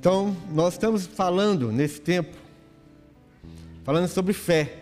Então, 0.00 0.36
nós 0.52 0.74
estamos 0.74 1.08
falando 1.08 1.72
nesse 1.72 2.00
tempo, 2.00 2.36
falando 3.82 4.06
sobre 4.06 4.32
fé. 4.32 4.74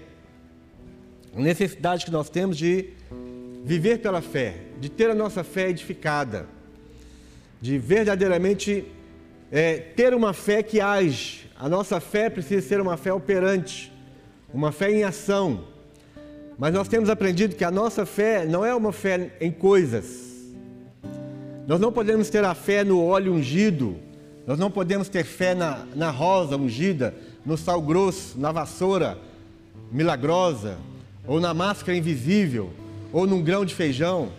A 1.34 1.40
necessidade 1.40 2.04
que 2.04 2.10
nós 2.10 2.28
temos 2.28 2.54
de 2.54 2.90
viver 3.64 4.00
pela 4.00 4.20
fé, 4.20 4.56
de 4.78 4.90
ter 4.90 5.08
a 5.08 5.14
nossa 5.14 5.42
fé 5.42 5.70
edificada, 5.70 6.46
de 7.62 7.78
verdadeiramente 7.78 8.84
é, 9.50 9.78
ter 9.78 10.12
uma 10.12 10.34
fé 10.34 10.62
que 10.62 10.82
age. 10.82 11.50
A 11.58 11.66
nossa 11.66 11.98
fé 11.98 12.28
precisa 12.28 12.60
ser 12.60 12.78
uma 12.78 12.98
fé 12.98 13.10
operante, 13.10 13.90
uma 14.52 14.70
fé 14.70 14.92
em 14.92 15.02
ação. 15.02 15.64
Mas 16.58 16.74
nós 16.74 16.88
temos 16.88 17.08
aprendido 17.08 17.56
que 17.56 17.64
a 17.64 17.70
nossa 17.70 18.04
fé 18.04 18.44
não 18.44 18.66
é 18.66 18.74
uma 18.74 18.92
fé 18.92 19.34
em 19.40 19.50
coisas. 19.50 20.44
Nós 21.66 21.80
não 21.80 21.90
podemos 21.90 22.28
ter 22.28 22.44
a 22.44 22.54
fé 22.54 22.84
no 22.84 23.02
óleo 23.02 23.32
ungido, 23.32 24.04
nós 24.46 24.58
não 24.58 24.70
podemos 24.70 25.08
ter 25.08 25.24
fé 25.24 25.54
na, 25.54 25.84
na 25.94 26.10
rosa 26.10 26.56
ungida, 26.56 27.14
no 27.44 27.56
sal 27.56 27.82
grosso, 27.82 28.38
na 28.38 28.52
vassoura 28.52 29.18
milagrosa, 29.90 30.78
ou 31.26 31.40
na 31.40 31.52
máscara 31.52 31.98
invisível, 31.98 32.70
ou 33.12 33.26
num 33.26 33.42
grão 33.42 33.64
de 33.64 33.74
feijão. 33.74 34.30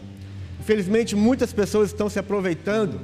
Infelizmente, 0.59 1.15
muitas 1.15 1.51
pessoas 1.51 1.89
estão 1.89 2.09
se 2.09 2.19
aproveitando, 2.19 2.99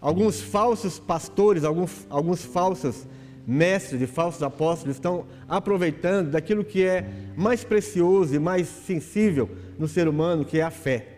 alguns 0.00 0.40
falsos 0.40 0.98
pastores, 0.98 1.64
alguns, 1.64 2.06
alguns 2.10 2.44
falsos 2.44 3.06
mestres 3.46 4.02
e 4.02 4.06
falsos 4.06 4.42
apóstolos 4.42 4.96
estão 4.96 5.24
aproveitando 5.48 6.30
daquilo 6.30 6.64
que 6.64 6.84
é 6.84 7.08
mais 7.36 7.62
precioso 7.64 8.34
e 8.34 8.38
mais 8.38 8.66
sensível 8.66 9.48
no 9.78 9.86
ser 9.86 10.08
humano, 10.08 10.44
que 10.44 10.58
é 10.58 10.62
a 10.62 10.70
fé. 10.70 11.16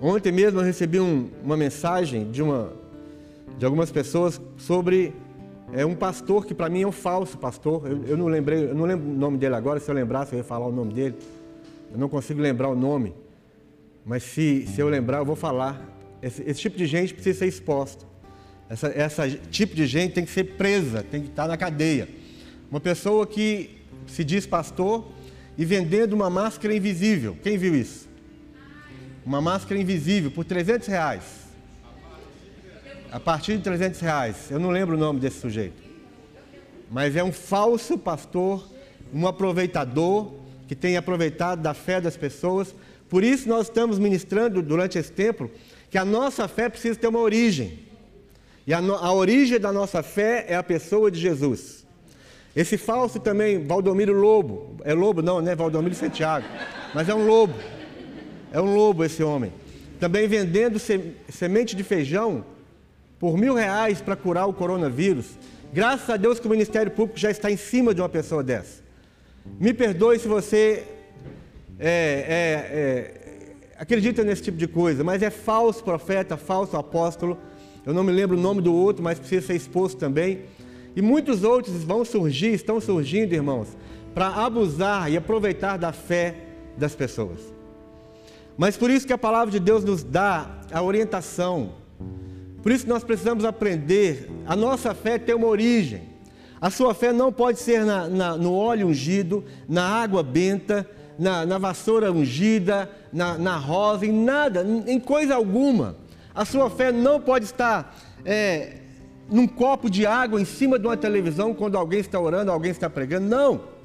Ontem 0.00 0.32
mesmo 0.32 0.60
eu 0.60 0.64
recebi 0.64 0.98
um, 0.98 1.28
uma 1.44 1.56
mensagem 1.56 2.30
de, 2.30 2.42
uma, 2.42 2.72
de 3.58 3.64
algumas 3.64 3.90
pessoas 3.90 4.40
sobre 4.56 5.12
é, 5.72 5.84
um 5.84 5.94
pastor 5.94 6.46
que 6.46 6.54
para 6.54 6.70
mim 6.70 6.82
é 6.82 6.86
um 6.86 6.92
falso 6.92 7.36
pastor. 7.36 7.86
Eu, 7.86 8.04
eu, 8.06 8.16
não 8.16 8.26
lembrei, 8.26 8.70
eu 8.70 8.74
não 8.74 8.84
lembro 8.84 9.10
o 9.10 9.14
nome 9.14 9.36
dele 9.36 9.56
agora, 9.56 9.80
se 9.80 9.90
eu 9.90 9.94
lembrasse 9.94 10.32
eu 10.32 10.38
ia 10.38 10.44
falar 10.44 10.66
o 10.66 10.72
nome 10.72 10.94
dele. 10.94 11.16
Eu 11.90 11.98
não 11.98 12.08
consigo 12.08 12.40
lembrar 12.40 12.68
o 12.68 12.76
nome. 12.76 13.14
Mas 14.06 14.22
se, 14.22 14.66
se 14.66 14.80
eu 14.80 14.88
lembrar, 14.88 15.18
eu 15.18 15.24
vou 15.24 15.36
falar. 15.36 15.96
Esse, 16.22 16.42
esse 16.42 16.60
tipo 16.60 16.76
de 16.78 16.86
gente 16.86 17.12
precisa 17.12 17.40
ser 17.40 17.46
exposto. 17.46 18.06
Essa, 18.68 18.88
essa 18.88 19.28
tipo 19.28 19.74
de 19.74 19.86
gente 19.86 20.14
tem 20.14 20.24
que 20.24 20.30
ser 20.30 20.44
presa, 20.56 21.02
tem 21.02 21.22
que 21.22 21.28
estar 21.28 21.48
na 21.48 21.56
cadeia. 21.56 22.08
Uma 22.70 22.80
pessoa 22.80 23.26
que 23.26 23.82
se 24.06 24.22
diz 24.22 24.46
pastor 24.46 25.04
e 25.56 25.64
vendendo 25.64 26.12
uma 26.12 26.30
máscara 26.30 26.74
invisível. 26.74 27.36
Quem 27.42 27.58
viu 27.58 27.74
isso? 27.74 28.08
Uma 29.26 29.40
máscara 29.40 29.80
invisível 29.80 30.30
por 30.30 30.44
300 30.44 30.86
reais. 30.86 31.47
A 33.18 33.20
partir 33.20 33.56
de 33.56 33.64
300 33.64 33.98
reais. 33.98 34.48
Eu 34.48 34.60
não 34.60 34.70
lembro 34.70 34.94
o 34.94 34.98
nome 34.98 35.18
desse 35.18 35.40
sujeito. 35.40 35.82
Mas 36.88 37.16
é 37.16 37.24
um 37.24 37.32
falso 37.32 37.98
pastor, 37.98 38.64
um 39.12 39.26
aproveitador 39.26 40.34
que 40.68 40.76
tem 40.76 40.96
aproveitado 40.96 41.60
da 41.60 41.74
fé 41.74 42.00
das 42.00 42.16
pessoas. 42.16 42.72
Por 43.08 43.24
isso 43.24 43.48
nós 43.48 43.66
estamos 43.66 43.98
ministrando 43.98 44.62
durante 44.62 45.00
esse 45.00 45.10
tempo 45.10 45.50
que 45.90 45.98
a 45.98 46.04
nossa 46.04 46.46
fé 46.46 46.68
precisa 46.68 46.96
ter 46.96 47.08
uma 47.08 47.18
origem. 47.18 47.80
E 48.64 48.72
a, 48.72 48.78
a 48.78 49.12
origem 49.12 49.58
da 49.58 49.72
nossa 49.72 50.00
fé 50.00 50.44
é 50.46 50.54
a 50.54 50.62
pessoa 50.62 51.10
de 51.10 51.18
Jesus. 51.18 51.84
Esse 52.54 52.78
falso 52.78 53.18
também, 53.18 53.66
Valdomiro 53.66 54.12
Lobo, 54.12 54.76
é 54.84 54.94
lobo 54.94 55.22
não, 55.22 55.40
né? 55.40 55.56
Valdomiro 55.56 55.96
Santiago, 55.96 56.46
mas 56.94 57.08
é 57.08 57.14
um 57.16 57.26
lobo. 57.26 57.54
É 58.52 58.60
um 58.60 58.76
lobo 58.76 59.02
esse 59.02 59.24
homem. 59.24 59.52
Também 59.98 60.28
vendendo 60.28 60.78
semente 61.28 61.74
de 61.74 61.82
feijão 61.82 62.44
por 63.18 63.36
mil 63.36 63.54
reais 63.54 64.00
para 64.00 64.16
curar 64.16 64.46
o 64.46 64.52
coronavírus. 64.52 65.26
Graças 65.72 66.08
a 66.08 66.16
Deus 66.16 66.38
que 66.38 66.46
o 66.46 66.50
Ministério 66.50 66.90
Público 66.90 67.18
já 67.18 67.30
está 67.30 67.50
em 67.50 67.56
cima 67.56 67.94
de 67.94 68.00
uma 68.00 68.08
pessoa 68.08 68.42
dessa. 68.42 68.82
Me 69.58 69.72
perdoe 69.72 70.18
se 70.18 70.28
você 70.28 70.84
é, 71.78 71.88
é, 71.88 72.78
é, 72.78 73.54
acredita 73.78 74.22
nesse 74.24 74.42
tipo 74.42 74.56
de 74.56 74.66
coisa, 74.66 75.02
mas 75.02 75.22
é 75.22 75.30
falso 75.30 75.82
profeta, 75.82 76.36
falso 76.36 76.76
apóstolo 76.76 77.38
eu 77.88 77.94
não 77.94 78.04
me 78.04 78.12
lembro 78.12 78.36
o 78.36 78.40
nome 78.40 78.60
do 78.60 78.74
outro, 78.74 79.02
mas 79.02 79.18
precisa 79.18 79.46
ser 79.46 79.54
exposto 79.54 79.96
também. 79.96 80.40
E 80.94 81.00
muitos 81.00 81.42
outros 81.42 81.82
vão 81.84 82.04
surgir, 82.04 82.52
estão 82.52 82.82
surgindo, 82.82 83.32
irmãos, 83.32 83.68
para 84.14 84.28
abusar 84.28 85.10
e 85.10 85.16
aproveitar 85.16 85.78
da 85.78 85.90
fé 85.90 86.34
das 86.76 86.94
pessoas. 86.94 87.40
Mas 88.58 88.76
por 88.76 88.90
isso 88.90 89.06
que 89.06 89.12
a 89.14 89.16
palavra 89.16 89.50
de 89.50 89.58
Deus 89.58 89.84
nos 89.84 90.02
dá 90.02 90.60
a 90.70 90.82
orientação. 90.82 91.72
Por 92.62 92.72
isso 92.72 92.88
nós 92.88 93.04
precisamos 93.04 93.44
aprender. 93.44 94.30
A 94.46 94.56
nossa 94.56 94.94
fé 94.94 95.18
tem 95.18 95.34
uma 95.34 95.46
origem. 95.46 96.02
A 96.60 96.70
sua 96.70 96.92
fé 96.92 97.12
não 97.12 97.32
pode 97.32 97.60
ser 97.60 97.84
na, 97.84 98.08
na, 98.08 98.36
no 98.36 98.52
óleo 98.54 98.88
ungido, 98.88 99.44
na 99.68 99.84
água 99.84 100.22
benta, 100.22 100.88
na, 101.18 101.46
na 101.46 101.58
vassoura 101.58 102.12
ungida, 102.12 102.90
na, 103.12 103.56
rosa, 103.56 104.06
em 104.06 104.12
nada, 104.12 104.66
em 104.86 104.98
coisa 104.98 105.34
alguma. 105.34 105.96
A 106.34 106.44
sua 106.44 106.70
fé 106.70 106.92
não 106.92 107.20
pode 107.20 107.44
estar 107.44 107.96
é, 108.24 108.78
num 109.30 109.46
copo 109.46 109.90
de 109.90 110.06
água 110.06 110.40
em 110.40 110.44
cima 110.44 110.78
de 110.78 110.86
uma 110.86 110.96
televisão 110.96 111.54
quando 111.54 111.76
alguém 111.76 112.00
está 112.00 112.20
orando, 112.20 112.50
alguém 112.50 112.70
está 112.70 112.88
pregando. 112.88 113.28
Não. 113.28 113.78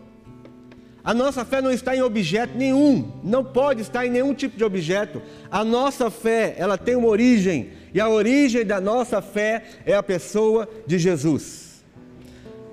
A 1.04 1.14
nossa 1.14 1.44
fé 1.44 1.62
não 1.62 1.72
está 1.72 1.96
em 1.96 2.02
objeto 2.02 2.58
nenhum, 2.58 3.12
não 3.24 3.44
pode 3.44 3.82
estar 3.82 4.06
em 4.06 4.10
nenhum 4.10 4.34
tipo 4.34 4.56
de 4.56 4.64
objeto. 4.64 5.22
A 5.52 5.64
nossa 5.64 6.10
fé, 6.10 6.56
ela 6.58 6.78
tem 6.78 6.96
uma 6.96 7.10
origem, 7.10 7.72
e 7.94 8.00
a 8.00 8.10
origem 8.10 8.66
da 8.66 8.82
nossa 8.82 9.22
fé 9.22 9.64
é 9.86 9.94
a 9.94 10.04
pessoa 10.04 10.68
de 10.88 10.98
Jesus. 10.98 11.84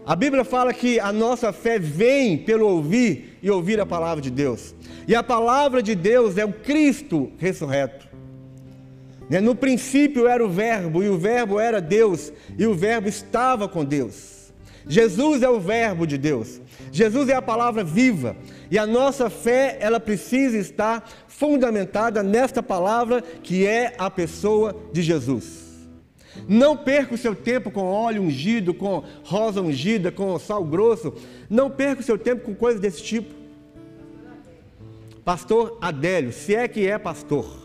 A 0.06 0.16
Bíblia 0.16 0.44
fala 0.44 0.72
que 0.72 0.98
a 0.98 1.12
nossa 1.12 1.52
fé 1.52 1.78
vem 1.78 2.38
pelo 2.38 2.66
ouvir 2.66 3.38
e 3.42 3.50
ouvir 3.50 3.78
a 3.80 3.86
palavra 3.86 4.22
de 4.22 4.30
Deus. 4.30 4.74
E 5.06 5.14
a 5.14 5.22
palavra 5.22 5.82
de 5.82 5.94
Deus 5.94 6.38
é 6.38 6.44
o 6.44 6.52
Cristo 6.52 7.30
ressurreto. 7.38 8.08
Né? 9.28 9.40
No 9.40 9.54
princípio 9.54 10.26
era 10.26 10.44
o 10.44 10.48
Verbo, 10.48 11.02
e 11.02 11.08
o 11.08 11.18
Verbo 11.18 11.60
era 11.60 11.80
Deus, 11.80 12.32
e 12.58 12.66
o 12.66 12.74
Verbo 12.74 13.08
estava 13.08 13.68
com 13.68 13.84
Deus. 13.84 14.39
Jesus 14.90 15.42
é 15.42 15.48
o 15.48 15.58
Verbo 15.58 16.06
de 16.06 16.18
Deus. 16.18 16.60
Jesus 16.92 17.28
é 17.28 17.34
a 17.34 17.40
palavra 17.40 17.82
viva. 17.82 18.36
E 18.70 18.76
a 18.76 18.86
nossa 18.86 19.30
fé, 19.30 19.78
ela 19.80 19.98
precisa 19.98 20.58
estar 20.58 21.08
fundamentada 21.28 22.22
nesta 22.22 22.62
palavra 22.62 23.22
que 23.22 23.66
é 23.66 23.94
a 23.96 24.10
pessoa 24.10 24.76
de 24.92 25.00
Jesus. 25.00 25.70
Não 26.46 26.76
perca 26.76 27.14
o 27.14 27.18
seu 27.18 27.34
tempo 27.34 27.70
com 27.70 27.84
óleo 27.84 28.22
ungido, 28.22 28.74
com 28.74 29.02
rosa 29.24 29.62
ungida, 29.62 30.12
com 30.12 30.38
sal 30.38 30.64
grosso. 30.64 31.14
Não 31.48 31.70
perca 31.70 32.02
o 32.02 32.04
seu 32.04 32.18
tempo 32.18 32.44
com 32.44 32.54
coisas 32.54 32.80
desse 32.80 33.02
tipo. 33.02 33.32
Pastor 35.24 35.78
Adélio, 35.80 36.32
se 36.32 36.54
é 36.54 36.68
que 36.68 36.86
é 36.86 36.98
pastor 36.98 37.60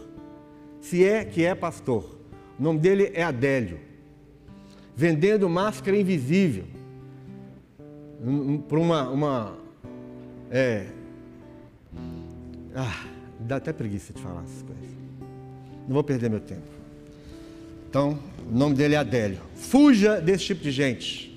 se 0.86 1.04
é 1.04 1.26
que 1.26 1.44
é 1.44 1.56
pastor. 1.56 2.16
O 2.60 2.64
nome 2.64 2.80
dele 2.80 3.12
é 3.16 3.24
Adélio. 3.24 3.80
Vendendo 4.96 5.50
máscara 5.50 5.98
invisível. 5.98 6.66
Por 8.68 8.78
uma. 8.80 9.10
uma 9.10 9.58
é, 10.52 10.88
ah, 12.76 13.06
dá 13.40 13.58
até 13.58 13.74
preguiça 13.74 14.14
de 14.14 14.22
falar 14.22 14.44
essas 14.44 14.62
coisas. 14.62 14.86
Não 15.88 15.94
vou 15.94 16.04
perder 16.04 16.30
meu 16.30 16.40
tempo. 16.40 16.68
Então, 17.90 18.20
o 18.50 18.56
nome 18.56 18.76
dele 18.76 18.96
é 18.96 18.98
Adélio. 18.98 19.42
Fuja 19.56 20.20
desse 20.20 20.46
tipo 20.46 20.62
de 20.64 20.72
gente. 20.72 21.32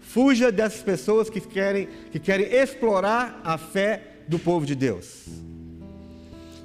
Fuja 0.00 0.52
dessas 0.52 0.82
pessoas 0.82 1.28
que 1.28 1.40
querem, 1.40 1.88
que 2.10 2.18
querem 2.18 2.46
explorar 2.46 3.40
a 3.44 3.58
fé 3.58 4.22
do 4.28 4.38
povo 4.38 4.64
de 4.64 4.74
Deus. 4.74 5.26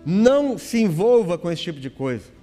Não 0.06 0.58
se 0.58 0.82
envolva 0.82 1.38
com 1.38 1.52
esse 1.52 1.64
tipo 1.64 1.80
de 1.80 1.90
coisa. 1.90 2.37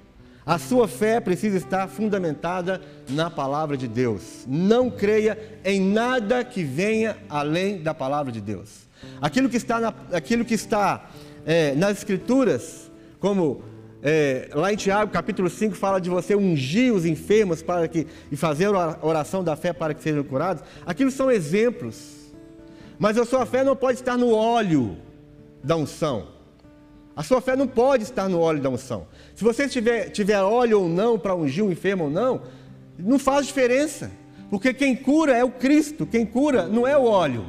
A 0.47 0.59
sua 0.59 0.87
fé 0.87 1.21
precisa 1.21 1.57
estar 1.57 1.89
fundamentada 1.89 2.81
na 3.09 3.31
palavra 3.31 3.77
de 3.77 3.89
Deus. 3.89 4.45
Não 4.47 4.91
creia 4.91 5.39
em 5.65 5.81
nada 5.81 6.45
que 6.45 6.63
venha 6.63 7.17
além 7.31 7.83
da 7.83 7.95
palavra 7.95 8.31
de 8.31 8.43
Deus. 8.43 8.85
Aquilo 9.23 9.49
que 9.49 9.57
está, 9.57 9.81
na, 9.81 9.95
aquilo 10.13 10.45
que 10.45 10.55
está 10.55 11.09
é, 11.47 11.75
nas 11.75 11.99
Escrituras, 11.99 12.91
como 13.19 13.63
é, 14.03 14.51
lá 14.53 14.71
em 14.71 14.77
Tiago, 14.77 15.11
capítulo 15.11 15.49
5, 15.49 15.75
fala 15.75 15.99
de 15.99 16.11
você 16.11 16.35
ungir 16.35 16.93
os 16.93 17.07
enfermos 17.07 17.63
para 17.63 17.89
que, 17.89 18.07
e 18.31 18.37
fazer 18.37 18.67
a 18.67 18.99
oração 19.01 19.43
da 19.43 19.57
fé 19.57 19.73
para 19.73 19.95
que 19.95 20.03
sejam 20.03 20.23
curados. 20.23 20.63
Aquilo 20.85 21.11
são 21.11 21.31
exemplos. 21.31 22.35
Mas 22.99 23.17
a 23.17 23.25
sua 23.25 23.47
fé 23.47 23.65
não 23.65 23.75
pode 23.75 23.99
estar 23.99 24.19
no 24.19 24.31
óleo 24.31 24.99
da 25.63 25.75
unção. 25.75 26.34
A 27.17 27.23
sua 27.23 27.41
fé 27.41 27.55
não 27.55 27.67
pode 27.67 28.03
estar 28.03 28.29
no 28.29 28.41
óleo 28.41 28.61
da 28.61 28.69
unção. 28.69 29.07
Se 29.35 29.45
você 29.45 29.69
tiver, 29.69 30.11
tiver 30.11 30.41
óleo 30.41 30.83
ou 30.83 30.89
não 30.89 31.19
para 31.19 31.35
ungir 31.35 31.65
um 31.65 31.71
enfermo 31.71 32.05
ou 32.05 32.11
não, 32.11 32.43
não 32.99 33.19
faz 33.19 33.47
diferença. 33.47 34.11
Porque 34.51 34.75
quem 34.75 34.97
cura 34.97 35.37
é 35.37 35.45
o 35.45 35.51
Cristo, 35.51 36.07
quem 36.07 36.27
cura 36.27 36.67
não 36.67 36.87
é 36.87 36.97
o 36.97 37.05
óleo. 37.05 37.45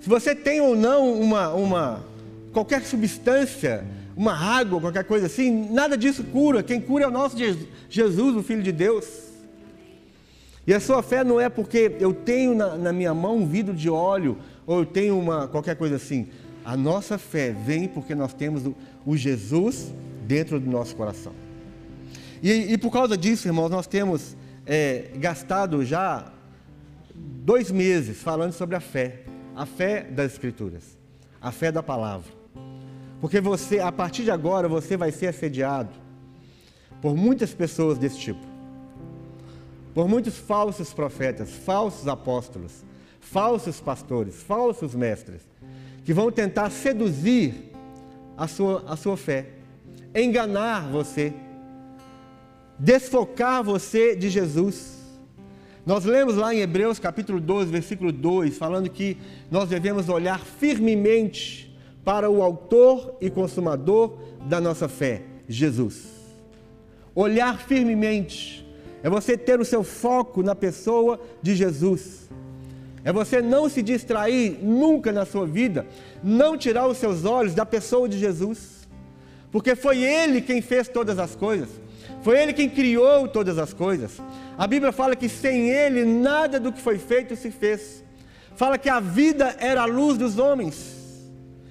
Se 0.00 0.08
você 0.08 0.34
tem 0.34 0.60
ou 0.60 0.74
não 0.74 1.12
uma, 1.12 1.50
uma 1.50 2.04
qualquer 2.52 2.82
substância, 2.82 3.84
uma 4.16 4.34
água, 4.34 4.80
qualquer 4.80 5.04
coisa 5.04 5.26
assim, 5.26 5.68
nada 5.70 5.96
disso 5.96 6.24
cura. 6.24 6.62
Quem 6.62 6.80
cura 6.80 7.04
é 7.04 7.06
o 7.06 7.10
nosso 7.10 7.36
Jesus, 7.88 8.36
o 8.36 8.42
Filho 8.42 8.62
de 8.62 8.72
Deus. 8.72 9.06
E 10.66 10.74
a 10.74 10.80
sua 10.80 11.02
fé 11.02 11.22
não 11.22 11.40
é 11.40 11.48
porque 11.48 11.96
eu 12.00 12.12
tenho 12.12 12.54
na, 12.54 12.76
na 12.76 12.92
minha 12.92 13.14
mão 13.14 13.36
um 13.36 13.46
vidro 13.46 13.74
de 13.74 13.88
óleo 13.88 14.38
ou 14.66 14.80
eu 14.80 14.86
tenho 14.86 15.18
uma 15.18 15.48
qualquer 15.48 15.76
coisa 15.76 15.96
assim. 15.96 16.28
A 16.70 16.76
nossa 16.76 17.18
fé 17.18 17.50
vem 17.50 17.88
porque 17.88 18.14
nós 18.14 18.32
temos 18.32 18.62
o, 19.04 19.16
Jesus 19.16 19.92
dentro 20.22 20.60
do 20.60 20.70
nosso 20.70 20.94
coração. 20.94 21.32
E, 22.40 22.72
e, 22.72 22.78
por 22.78 22.92
causa 22.92 23.18
disso, 23.18 23.48
irmãos, 23.48 23.68
nós 23.70 23.88
temos 23.88 24.36
é, 24.64 25.10
gastado 25.16 25.84
já 25.84 26.32
dois 27.12 27.72
meses 27.72 28.22
falando 28.22 28.52
sobre 28.52 28.76
a 28.76 28.80
fé, 28.80 29.24
a 29.56 29.66
fé 29.66 30.04
das 30.04 30.34
Escrituras, 30.34 30.96
a 31.42 31.50
fé 31.50 31.72
da 31.72 31.82
palavra. 31.82 32.30
Porque 33.20 33.40
você, 33.40 33.80
a 33.80 33.90
partir 33.90 34.22
de 34.22 34.30
agora, 34.30 34.68
você 34.68 34.96
vai 34.96 35.10
ser 35.10 35.26
assediado 35.26 35.90
por 37.02 37.16
muitas 37.16 37.52
pessoas 37.52 37.98
desse 37.98 38.20
tipo. 38.20 38.46
Por 39.92 40.08
muitos 40.08 40.38
falsos 40.38 40.94
profetas, 40.94 41.50
falsos 41.50 42.06
apóstolos, 42.06 42.84
falsos 43.18 43.80
pastores, 43.80 44.40
falsos 44.40 44.94
mestres, 44.94 45.49
que 46.04 46.12
vão 46.12 46.30
tentar 46.30 46.70
seduzir 46.70 47.72
a 48.36 48.46
sua, 48.48 48.84
a 48.86 48.96
sua 48.96 49.16
fé, 49.16 49.46
enganar 50.14 50.90
você, 50.90 51.32
desfocar 52.78 53.62
você 53.62 54.16
de 54.16 54.30
Jesus. 54.30 54.98
Nós 55.84 56.04
lemos 56.04 56.36
lá 56.36 56.54
em 56.54 56.60
Hebreus 56.60 56.98
capítulo 56.98 57.40
12, 57.40 57.70
versículo 57.70 58.12
2, 58.12 58.56
falando 58.56 58.88
que 58.88 59.16
nós 59.50 59.68
devemos 59.68 60.08
olhar 60.08 60.40
firmemente 60.40 61.74
para 62.04 62.30
o 62.30 62.42
autor 62.42 63.16
e 63.20 63.30
consumador 63.30 64.18
da 64.46 64.60
nossa 64.60 64.88
fé, 64.88 65.22
Jesus. 65.48 66.06
Olhar 67.14 67.58
firmemente 67.58 68.66
é 69.02 69.10
você 69.10 69.36
ter 69.36 69.60
o 69.60 69.64
seu 69.64 69.82
foco 69.82 70.42
na 70.42 70.54
pessoa 70.54 71.20
de 71.42 71.54
Jesus. 71.54 72.19
É 73.04 73.12
você 73.12 73.40
não 73.40 73.68
se 73.68 73.82
distrair 73.82 74.58
nunca 74.62 75.10
na 75.10 75.24
sua 75.24 75.46
vida, 75.46 75.86
não 76.22 76.56
tirar 76.56 76.86
os 76.86 76.98
seus 76.98 77.24
olhos 77.24 77.54
da 77.54 77.64
pessoa 77.64 78.08
de 78.08 78.18
Jesus. 78.18 78.88
Porque 79.50 79.74
foi 79.74 80.02
Ele 80.02 80.40
quem 80.40 80.60
fez 80.60 80.86
todas 80.88 81.18
as 81.18 81.34
coisas, 81.34 81.68
foi 82.22 82.40
Ele 82.40 82.52
quem 82.52 82.68
criou 82.68 83.26
todas 83.26 83.58
as 83.58 83.72
coisas. 83.72 84.20
A 84.56 84.66
Bíblia 84.66 84.92
fala 84.92 85.16
que 85.16 85.28
sem 85.28 85.70
Ele 85.70 86.04
nada 86.04 86.60
do 86.60 86.72
que 86.72 86.80
foi 86.80 86.98
feito 86.98 87.34
se 87.34 87.50
fez. 87.50 88.04
Fala 88.54 88.76
que 88.76 88.90
a 88.90 89.00
vida 89.00 89.56
era 89.58 89.82
a 89.82 89.86
luz 89.86 90.18
dos 90.18 90.38
homens. 90.38 90.98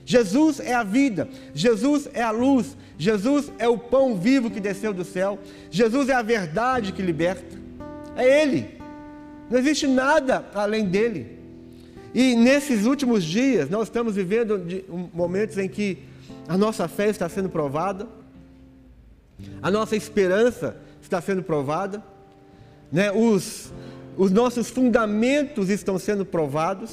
Jesus 0.04 0.60
é 0.60 0.74
a 0.74 0.82
vida, 0.82 1.30
Jesus 1.54 2.10
é 2.16 2.24
a 2.24 2.32
luz, 2.32 2.76
Jesus 2.98 3.52
é 3.60 3.68
o 3.68 3.78
pão 3.78 4.16
vivo 4.16 4.50
que 4.50 4.60
desceu 4.60 4.92
do 4.92 5.06
céu, 5.06 5.38
Jesus 5.70 6.10
é 6.10 6.14
a 6.14 6.24
verdade 6.24 6.92
que 6.92 7.04
liberta. 7.04 7.56
É 8.18 8.42
Ele. 8.42 8.79
Não 9.50 9.58
existe 9.58 9.88
nada 9.88 10.46
além 10.54 10.86
dele. 10.86 11.40
E 12.14 12.36
nesses 12.36 12.86
últimos 12.86 13.24
dias, 13.24 13.70
nós 13.70 13.84
estamos 13.88 14.16
vivendo 14.16 14.62
momentos 15.14 15.58
em 15.58 15.68
que 15.68 16.00
a 16.48 16.58
nossa 16.58 16.88
fé 16.88 17.10
está 17.10 17.30
sendo 17.30 17.50
provada, 17.50 18.08
a 19.62 19.70
nossa 19.70 19.96
esperança 19.96 20.76
está 21.02 21.22
sendo 21.22 21.44
provada, 21.44 22.04
né? 22.92 23.12
os, 23.12 23.72
os 24.18 24.32
nossos 24.32 24.70
fundamentos 24.70 25.70
estão 25.70 25.98
sendo 26.00 26.26
provados. 26.26 26.92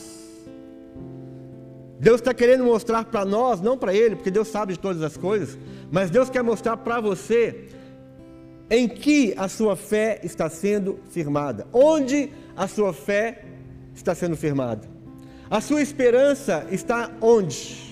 Deus 1.99 2.21
está 2.21 2.35
querendo 2.35 2.65
mostrar 2.65 3.07
para 3.07 3.25
nós, 3.25 3.61
não 3.61 3.79
para 3.79 3.95
Ele, 3.95 4.17
porque 4.17 4.31
Deus 4.31 4.49
sabe 4.49 4.75
de 4.75 4.79
todas 4.79 5.03
as 5.03 5.17
coisas, 5.17 5.59
mas 5.91 6.11
Deus 6.11 6.29
quer 6.29 6.43
mostrar 6.43 6.77
para 6.77 7.01
você 7.01 7.69
em 8.71 8.89
que 8.89 9.35
a 9.37 9.49
sua 9.49 9.77
fé 9.77 10.21
está 10.23 10.49
sendo 10.49 10.99
firmada, 11.11 11.67
onde 11.73 12.31
a 12.57 12.67
sua 12.67 12.93
fé 12.93 13.45
está 13.95 14.15
sendo 14.15 14.37
firmada. 14.37 14.89
A 15.49 15.61
sua 15.61 15.81
esperança 15.81 16.67
está 16.71 17.11
onde? 17.21 17.87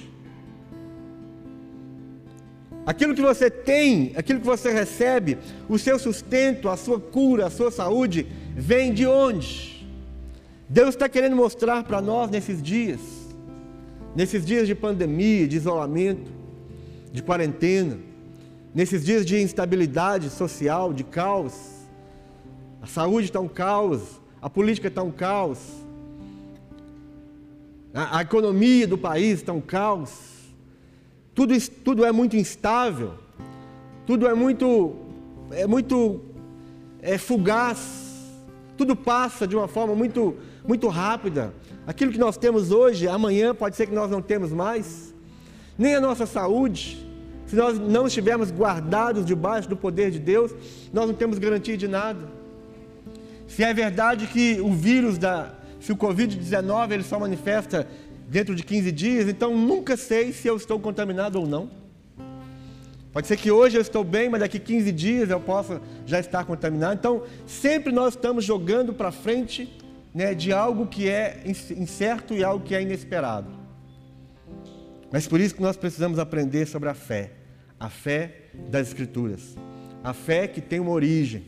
Aquilo 2.85 3.15
que 3.15 3.23
você 3.23 3.49
tem, 3.49 4.13
aquilo 4.17 4.41
que 4.41 4.47
você 4.47 4.71
recebe, 4.71 5.39
o 5.69 5.79
seu 5.79 5.99
sustento, 5.99 6.69
a 6.69 6.77
sua 6.77 7.01
cura, 7.01 7.47
a 7.47 7.51
sua 7.51 7.71
saúde, 7.71 8.27
vem 8.55 8.93
de 8.93 9.07
onde? 9.07 9.89
Deus 10.69 10.91
está 10.91 11.09
querendo 11.09 11.37
mostrar 11.37 11.85
para 11.85 12.03
nós 12.03 12.31
nesses 12.31 12.63
dias 12.63 13.25
nesses 14.15 14.45
dias 14.45 14.67
de 14.67 14.75
pandemia, 14.75 15.49
de 15.49 15.57
isolamento, 15.57 16.31
de 17.13 17.23
quarentena, 17.23 17.99
nesses 18.75 19.05
dias 19.05 19.25
de 19.25 19.41
instabilidade 19.41 20.29
social, 20.31 20.93
de 20.93 21.05
caos, 21.05 21.55
a 22.83 22.87
saúde 22.87 23.27
está 23.27 23.39
um 23.39 23.49
caos, 23.49 24.21
a 24.43 24.51
política 24.51 24.89
está 24.89 25.03
um 25.03 25.13
caos, 25.13 25.59
a, 27.95 28.19
a 28.19 28.23
economia 28.23 28.87
do 28.89 28.99
país 28.99 29.39
está 29.39 29.53
um 29.53 29.61
caos, 29.61 30.11
tudo, 31.35 31.55
tudo 31.85 32.05
é 32.05 32.11
muito 32.11 32.37
instável, 32.37 33.15
tudo 34.05 34.27
é 34.27 34.35
muito, 34.35 34.97
é 35.53 35.67
muito 35.67 36.21
é, 37.01 37.17
fugaz, 37.17 38.03
tudo 38.77 38.97
passa 38.97 39.47
de 39.47 39.55
uma 39.55 39.69
forma 39.69 39.95
muito, 39.95 40.37
muito 40.67 40.89
rápida. 40.89 41.55
Aquilo 41.87 42.11
que 42.11 42.19
nós 42.19 42.37
temos 42.37 42.73
hoje, 42.73 43.07
amanhã 43.07 43.55
pode 43.55 43.77
ser 43.77 43.87
que 43.87 43.95
nós 43.95 44.11
não 44.11 44.21
temos 44.21 44.53
mais. 44.53 45.15
Nem 45.79 45.95
a 45.95 46.01
nossa 46.01 46.27
saúde. 46.27 47.14
Se 47.47 47.57
nós 47.57 47.79
não 47.79 48.07
estivermos 48.07 48.51
guardados 48.51 49.25
debaixo 49.25 49.69
do 49.69 49.77
poder 49.77 50.11
de 50.11 50.19
Deus, 50.19 50.53
nós 50.93 51.07
não 51.07 51.15
temos 51.15 51.39
garantia 51.39 51.77
de 51.77 51.87
nada. 51.87 52.29
Se 53.47 53.63
é 53.63 53.73
verdade 53.73 54.27
que 54.27 54.61
o 54.61 54.73
vírus 54.73 55.19
da, 55.19 55.53
se 55.81 55.93
o 55.93 55.97
Covid-19 55.97 56.93
ele 56.93 57.03
só 57.03 57.19
manifesta 57.19 57.87
dentro 58.29 58.55
de 58.55 58.63
15 58.63 58.91
dias, 58.91 59.29
então 59.29 59.57
nunca 59.57 59.97
sei 59.97 60.33
se 60.33 60.49
eu 60.49 60.57
estou 60.57 60.81
contaminado 60.81 61.39
ou 61.39 61.47
não. 61.47 61.71
Pode 63.13 63.29
ser 63.29 63.37
que 63.37 63.49
hoje 63.49 63.77
eu 63.77 63.81
estou 63.81 64.03
bem, 64.03 64.29
mas 64.29 64.41
daqui 64.41 64.59
15 64.59 64.91
dias 64.91 65.31
eu 65.31 65.39
possa 65.39 65.81
já 66.05 66.19
estar 66.19 66.45
contaminado. 66.45 66.95
Então, 66.95 67.23
sempre 67.47 67.93
nós 67.93 68.15
estamos 68.15 68.45
jogando 68.45 68.93
para 68.93 69.13
frente 69.13 69.73
né, 70.13 70.35
de 70.35 70.53
algo 70.53 70.87
que 70.87 71.09
é 71.09 71.43
incerto 71.45 72.35
e 72.35 72.43
algo 72.43 72.65
que 72.65 72.75
é 72.75 72.83
inesperado. 72.83 73.64
Mas 75.15 75.29
por 75.29 75.39
isso 75.39 75.55
que 75.55 75.63
nós 75.63 75.77
precisamos 75.77 76.19
aprender 76.19 76.67
sobre 76.67 76.89
a 76.89 76.95
fé, 76.95 77.31
a 77.79 77.89
fé 77.89 78.33
das 78.69 78.89
Escrituras, 78.89 79.55
a 80.03 80.13
fé 80.13 80.49
que 80.49 80.61
tem 80.61 80.81
uma 80.81 80.91
origem, 80.91 81.45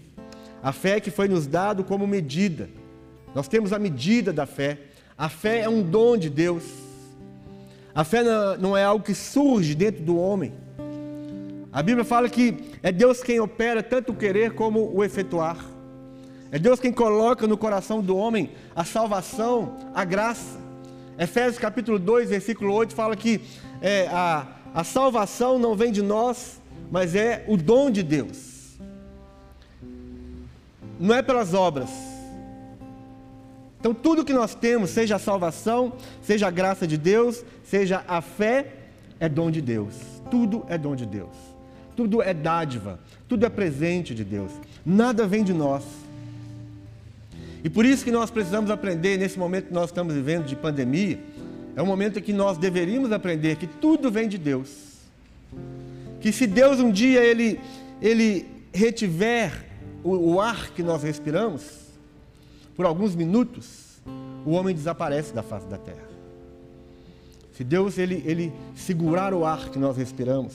a 0.62 0.70
fé 0.70 1.00
que 1.00 1.10
foi 1.10 1.26
nos 1.26 1.48
dado 1.48 1.82
como 1.82 2.06
medida. 2.06 2.70
Nós 3.34 3.48
temos 3.48 3.72
a 3.72 3.78
medida 3.80 4.32
da 4.32 4.46
fé. 4.46 4.78
A 5.18 5.28
fé 5.28 5.62
é 5.62 5.68
um 5.68 5.82
dom 5.82 6.16
de 6.16 6.30
Deus. 6.30 6.62
A 7.92 8.04
fé 8.04 8.22
não 8.56 8.76
é 8.76 8.84
algo 8.84 9.04
que 9.04 9.16
surge 9.16 9.74
dentro 9.74 10.04
do 10.04 10.16
homem. 10.16 10.52
A 11.72 11.82
Bíblia 11.82 12.04
fala 12.04 12.28
que 12.28 12.70
é 12.84 12.92
Deus 12.92 13.20
quem 13.20 13.40
opera 13.40 13.82
tanto 13.82 14.12
o 14.12 14.16
querer 14.16 14.52
como 14.52 14.94
o 14.94 15.02
efetuar. 15.02 15.58
É 16.52 16.58
Deus 16.60 16.78
quem 16.78 16.92
coloca 16.92 17.48
no 17.48 17.58
coração 17.58 18.00
do 18.00 18.16
homem 18.16 18.52
a 18.76 18.84
salvação, 18.84 19.90
a 19.92 20.04
graça. 20.04 20.66
Efésios 21.18 21.58
capítulo 21.58 21.98
2, 21.98 22.28
versículo 22.28 22.74
8 22.74 22.94
fala 22.94 23.16
que 23.16 23.40
é, 23.80 24.06
a, 24.08 24.46
a 24.74 24.84
salvação 24.84 25.58
não 25.58 25.74
vem 25.74 25.92
de 25.92 26.02
nós, 26.02 26.60
mas 26.90 27.14
é 27.14 27.44
o 27.46 27.56
dom 27.56 27.90
de 27.90 28.02
Deus. 28.02 28.76
Não 30.98 31.14
é 31.14 31.22
pelas 31.22 31.54
obras. 31.54 31.90
Então 33.78 33.94
tudo 33.94 34.24
que 34.24 34.32
nós 34.32 34.54
temos, 34.54 34.90
seja 34.90 35.16
a 35.16 35.18
salvação, 35.18 35.92
seja 36.22 36.48
a 36.48 36.50
graça 36.50 36.86
de 36.86 36.96
Deus, 36.96 37.44
seja 37.64 38.04
a 38.08 38.20
fé, 38.20 38.72
é 39.20 39.28
dom 39.28 39.50
de 39.50 39.60
Deus. 39.60 39.94
Tudo 40.30 40.64
é 40.68 40.76
dom 40.76 40.96
de 40.96 41.06
Deus. 41.06 41.34
Tudo 41.94 42.20
é 42.20 42.34
dádiva, 42.34 43.00
tudo 43.26 43.46
é 43.46 43.48
presente 43.48 44.14
de 44.14 44.24
Deus. 44.24 44.52
Nada 44.84 45.26
vem 45.26 45.42
de 45.42 45.54
nós. 45.54 45.82
E 47.64 47.70
por 47.70 47.84
isso 47.84 48.04
que 48.04 48.10
nós 48.10 48.30
precisamos 48.30 48.70
aprender, 48.70 49.18
nesse 49.18 49.38
momento 49.38 49.68
que 49.68 49.72
nós 49.72 49.86
estamos 49.86 50.14
vivendo 50.14 50.44
de 50.44 50.54
pandemia, 50.54 51.18
é 51.76 51.82
um 51.82 51.86
momento 51.86 52.18
em 52.18 52.22
que 52.22 52.32
nós 52.32 52.56
deveríamos 52.56 53.12
aprender 53.12 53.56
que 53.56 53.66
tudo 53.66 54.10
vem 54.10 54.26
de 54.26 54.38
Deus. 54.38 54.96
Que 56.22 56.32
se 56.32 56.46
Deus 56.46 56.80
um 56.80 56.90
dia 56.90 57.22
ele, 57.22 57.60
ele 58.00 58.46
retiver 58.72 59.52
o, 60.02 60.32
o 60.32 60.40
ar 60.40 60.70
que 60.70 60.82
nós 60.82 61.02
respiramos, 61.02 61.62
por 62.74 62.86
alguns 62.86 63.14
minutos, 63.14 64.00
o 64.46 64.52
homem 64.52 64.74
desaparece 64.74 65.34
da 65.34 65.42
face 65.42 65.66
da 65.66 65.76
terra. 65.76 66.06
Se 67.52 67.62
Deus 67.62 67.98
ele, 67.98 68.22
ele 68.24 68.52
segurar 68.74 69.34
o 69.34 69.44
ar 69.44 69.68
que 69.68 69.78
nós 69.78 69.98
respiramos, 69.98 70.54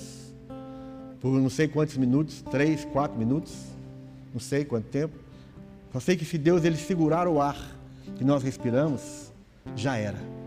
por 1.20 1.40
não 1.40 1.52
sei 1.52 1.68
quantos 1.68 1.98
minutos, 1.98 2.42
três, 2.50 2.84
quatro 2.86 3.18
minutos, 3.18 3.54
não 4.34 4.40
sei 4.40 4.66
quanto 4.66 4.86
tempo, 4.86 5.14
só 5.94 6.00
sei 6.00 6.18
que 6.18 6.26
se 6.26 6.40
Deus 6.40 6.64
ele 6.64 6.78
segurar 6.78 7.28
o 7.28 7.40
ar 7.40 7.58
que 8.18 8.24
nós 8.24 8.42
respiramos, 8.42 9.32
já 9.76 9.98
era. 9.98 10.41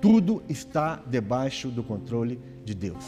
Tudo 0.00 0.42
está 0.48 1.02
debaixo 1.06 1.68
do 1.68 1.82
controle 1.82 2.40
de 2.64 2.74
Deus. 2.74 3.04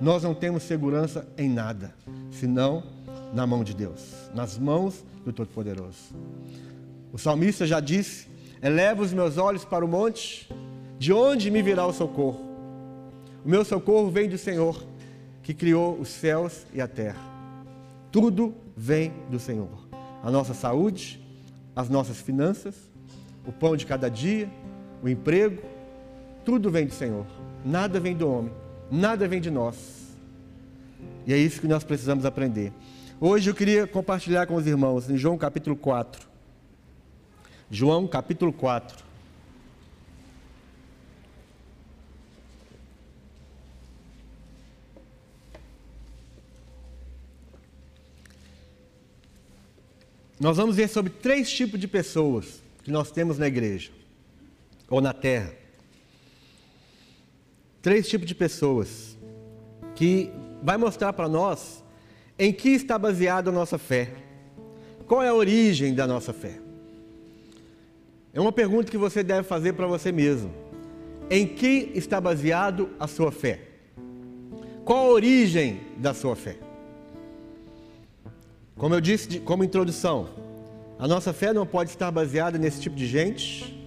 Nós 0.00 0.24
não 0.24 0.34
temos 0.34 0.64
segurança 0.64 1.26
em 1.38 1.48
nada, 1.48 1.94
senão 2.32 2.82
na 3.32 3.46
mão 3.46 3.62
de 3.62 3.74
Deus, 3.74 4.12
nas 4.34 4.58
mãos 4.58 5.04
do 5.24 5.32
Todo-Poderoso. 5.32 6.14
O 7.12 7.18
salmista 7.18 7.64
já 7.64 7.78
disse: 7.78 8.26
Eleva 8.60 9.02
os 9.02 9.12
meus 9.12 9.38
olhos 9.38 9.64
para 9.64 9.84
o 9.84 9.88
monte, 9.88 10.48
de 10.98 11.12
onde 11.12 11.50
me 11.50 11.62
virá 11.62 11.86
o 11.86 11.92
socorro? 11.92 12.40
O 13.44 13.48
meu 13.48 13.64
socorro 13.64 14.10
vem 14.10 14.28
do 14.28 14.38
Senhor, 14.38 14.84
que 15.42 15.54
criou 15.54 15.98
os 16.00 16.08
céus 16.08 16.66
e 16.72 16.80
a 16.80 16.88
terra. 16.88 17.22
Tudo 18.10 18.54
vem 18.76 19.12
do 19.30 19.38
Senhor. 19.38 19.86
A 20.22 20.30
nossa 20.30 20.54
saúde, 20.54 21.20
as 21.76 21.88
nossas 21.88 22.20
finanças, 22.20 22.74
o 23.46 23.52
pão 23.52 23.76
de 23.76 23.86
cada 23.86 24.08
dia, 24.08 24.50
o 25.02 25.08
emprego, 25.08 25.73
tudo 26.44 26.70
vem 26.70 26.86
do 26.86 26.92
Senhor. 26.92 27.26
Nada 27.64 27.98
vem 27.98 28.14
do 28.14 28.28
homem, 28.28 28.52
nada 28.90 29.26
vem 29.26 29.40
de 29.40 29.50
nós. 29.50 29.76
E 31.26 31.32
é 31.32 31.38
isso 31.38 31.60
que 31.60 31.66
nós 31.66 31.82
precisamos 31.82 32.26
aprender. 32.26 32.72
Hoje 33.20 33.48
eu 33.48 33.54
queria 33.54 33.86
compartilhar 33.86 34.46
com 34.46 34.54
os 34.54 34.66
irmãos 34.66 35.08
em 35.08 35.16
João 35.16 35.38
capítulo 35.38 35.74
4. 35.74 36.28
João 37.70 38.06
capítulo 38.06 38.52
4. 38.52 39.02
Nós 50.38 50.58
vamos 50.58 50.76
ver 50.76 50.88
sobre 50.88 51.10
três 51.10 51.50
tipos 51.50 51.80
de 51.80 51.88
pessoas 51.88 52.62
que 52.82 52.90
nós 52.90 53.10
temos 53.10 53.38
na 53.38 53.46
igreja 53.46 53.90
ou 54.90 55.00
na 55.00 55.14
terra. 55.14 55.63
Três 57.84 58.08
tipos 58.08 58.26
de 58.26 58.34
pessoas 58.34 59.14
que 59.94 60.32
vai 60.62 60.78
mostrar 60.78 61.12
para 61.12 61.28
nós 61.28 61.84
em 62.38 62.50
que 62.50 62.70
está 62.70 62.98
baseada 62.98 63.50
a 63.50 63.52
nossa 63.52 63.76
fé. 63.76 64.10
Qual 65.06 65.22
é 65.22 65.28
a 65.28 65.34
origem 65.34 65.94
da 65.94 66.06
nossa 66.06 66.32
fé? 66.32 66.58
É 68.32 68.40
uma 68.40 68.52
pergunta 68.52 68.90
que 68.90 68.96
você 68.96 69.22
deve 69.22 69.42
fazer 69.46 69.74
para 69.74 69.86
você 69.86 70.10
mesmo. 70.10 70.50
Em 71.28 71.46
que 71.46 71.92
está 71.94 72.18
baseado 72.22 72.88
a 72.98 73.06
sua 73.06 73.30
fé? 73.30 73.60
Qual 74.82 75.04
a 75.04 75.10
origem 75.10 75.82
da 75.98 76.14
sua 76.14 76.34
fé? 76.34 76.56
Como 78.78 78.94
eu 78.94 79.00
disse 79.02 79.40
como 79.40 79.62
introdução, 79.62 80.30
a 80.98 81.06
nossa 81.06 81.34
fé 81.34 81.52
não 81.52 81.66
pode 81.66 81.90
estar 81.90 82.10
baseada 82.10 82.56
nesse 82.56 82.80
tipo 82.80 82.96
de 82.96 83.06
gente 83.06 83.78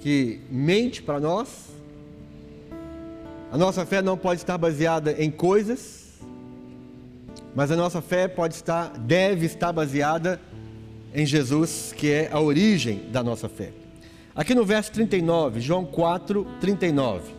que 0.00 0.40
mente 0.50 1.02
para 1.02 1.20
nós. 1.20 1.78
A 3.52 3.58
nossa 3.58 3.84
fé 3.84 4.00
não 4.00 4.16
pode 4.16 4.40
estar 4.40 4.56
baseada 4.56 5.12
em 5.18 5.28
coisas, 5.28 6.20
mas 7.54 7.72
a 7.72 7.76
nossa 7.76 8.00
fé 8.00 8.28
pode 8.28 8.54
estar, 8.54 8.96
deve 8.96 9.44
estar 9.44 9.72
baseada 9.72 10.40
em 11.12 11.26
Jesus, 11.26 11.92
que 11.96 12.08
é 12.08 12.30
a 12.30 12.38
origem 12.38 13.10
da 13.10 13.24
nossa 13.24 13.48
fé. 13.48 13.72
Aqui 14.36 14.54
no 14.54 14.64
verso 14.64 14.92
39, 14.92 15.60
João 15.60 15.84
4, 15.84 16.46
39. 16.60 17.32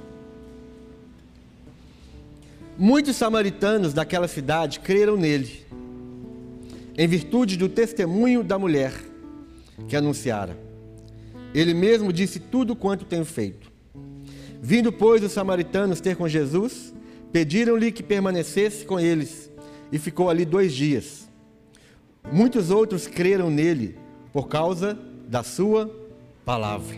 Muitos 2.78 3.16
samaritanos 3.16 3.94
daquela 3.94 4.28
cidade 4.28 4.82
creram 4.82 5.16
nele 5.16 5.66
em 6.98 7.08
virtude 7.08 7.56
do 7.56 7.70
testemunho 7.70 8.44
da 8.44 8.60
mulher 8.60 8.92
que 9.88 9.96
anunciara. 9.96 10.58
Ele 11.54 11.74
mesmo 11.74 12.12
disse 12.12 12.38
tudo 12.38 12.76
quanto 12.76 13.06
tenho 13.06 13.24
feito. 13.24 13.71
Vindo, 14.64 14.92
pois, 14.92 15.24
os 15.24 15.32
samaritanos 15.32 16.00
ter 16.00 16.16
com 16.16 16.28
Jesus, 16.28 16.94
pediram-lhe 17.32 17.92
que 17.92 18.04
permanecesse 18.04 18.86
com 18.86 19.00
eles, 19.00 19.50
e 19.92 19.98
ficou 19.98 20.30
ali 20.30 20.46
dois 20.46 20.72
dias. 20.72 21.28
Muitos 22.32 22.70
outros 22.70 23.08
creram 23.08 23.50
nele 23.50 23.98
por 24.32 24.48
causa 24.48 24.98
da 25.28 25.42
sua 25.42 25.90
palavra. 26.46 26.96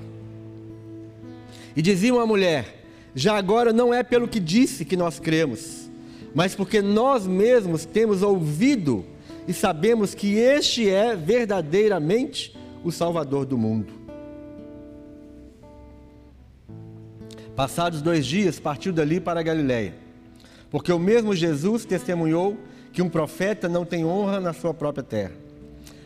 E 1.73 1.81
diziam 1.81 2.19
à 2.19 2.25
mulher: 2.25 2.83
Já 3.15 3.37
agora 3.37 3.71
não 3.71 3.93
é 3.93 4.03
pelo 4.03 4.27
que 4.27 4.41
disse 4.41 4.83
que 4.83 4.97
nós 4.97 5.17
cremos, 5.17 5.89
mas 6.35 6.53
porque 6.53 6.81
nós 6.81 7.25
mesmos 7.25 7.85
temos 7.85 8.21
ouvido 8.21 9.05
e 9.47 9.53
sabemos 9.53 10.13
que 10.13 10.35
este 10.35 10.89
é 10.89 11.15
verdadeiramente 11.15 12.55
o 12.83 12.91
Salvador 12.91 13.45
do 13.45 13.57
mundo. 13.57 14.02
Passados 17.55 18.01
dois 18.01 18.25
dias, 18.25 18.59
partiu 18.59 18.91
dali 18.91 19.19
para 19.19 19.39
a 19.39 19.43
Galiléia, 19.43 19.93
porque 20.71 20.91
o 20.91 20.97
mesmo 20.97 21.35
Jesus 21.35 21.85
testemunhou 21.85 22.57
que 22.91 23.01
um 23.01 23.09
profeta 23.09 23.69
não 23.69 23.85
tem 23.85 24.03
honra 24.03 24.39
na 24.39 24.53
sua 24.53 24.73
própria 24.73 25.03
terra. 25.03 25.33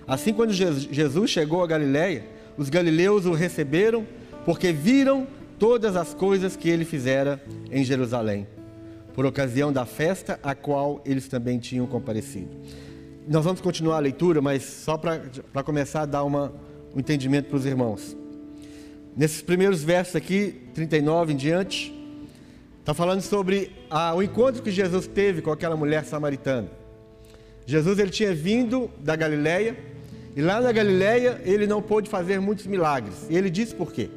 Assim, 0.06 0.34
quando 0.34 0.52
Jesus 0.52 1.30
chegou 1.30 1.64
a 1.64 1.68
Galiléia, 1.68 2.26
os 2.58 2.70
galileus 2.70 3.26
o 3.26 3.34
receberam, 3.34 4.06
porque 4.46 4.74
viram 4.74 5.28
todas 5.58 5.96
as 5.96 6.14
coisas 6.14 6.56
que 6.56 6.70
ele 6.70 6.84
fizera 6.84 7.42
em 7.72 7.84
Jerusalém, 7.84 8.46
por 9.14 9.26
ocasião 9.26 9.72
da 9.72 9.86
festa 9.86 10.40
a 10.44 10.54
qual 10.54 11.02
eles 11.06 11.28
também 11.28 11.60
tinham 11.60 11.86
comparecido. 11.88 12.50
Nós 13.28 13.44
vamos 13.44 13.62
continuar 13.62 13.98
a 13.98 14.00
leitura, 14.00 14.42
mas 14.42 14.64
só 14.64 14.98
para 14.98 15.64
começar 15.64 16.02
a 16.02 16.06
dar 16.06 16.24
uma, 16.24 16.54
um 16.94 17.00
entendimento 17.00 17.48
para 17.50 17.58
os 17.58 17.66
irmãos. 17.66 18.16
Nesses 19.18 19.42
primeiros 19.42 19.84
versos 19.84 20.16
aqui, 20.16 20.54
39 20.76 21.34
em 21.34 21.36
diante, 21.36 21.92
está 22.80 22.94
falando 22.94 23.22
sobre 23.22 23.72
a, 23.90 24.14
o 24.14 24.22
encontro 24.22 24.62
que 24.62 24.70
Jesus 24.70 25.08
teve 25.08 25.42
com 25.42 25.52
aquela 25.52 25.76
mulher 25.76 26.06
samaritana. 26.06 26.70
Jesus 27.66 27.98
ele 27.98 28.12
tinha 28.12 28.32
vindo 28.36 28.92
da 29.00 29.16
Galileia 29.16 29.76
e 30.36 30.42
lá 30.42 30.62
na 30.62 30.72
Galileia 30.72 31.42
ele 31.44 31.66
não 31.66 31.82
pôde 31.82 32.08
fazer 32.08 32.40
muitos 32.40 32.68
milagres. 32.68 33.26
E 33.28 33.36
ele 33.36 33.50
disse 33.50 33.74
por 33.74 33.92
quê? 33.92 34.12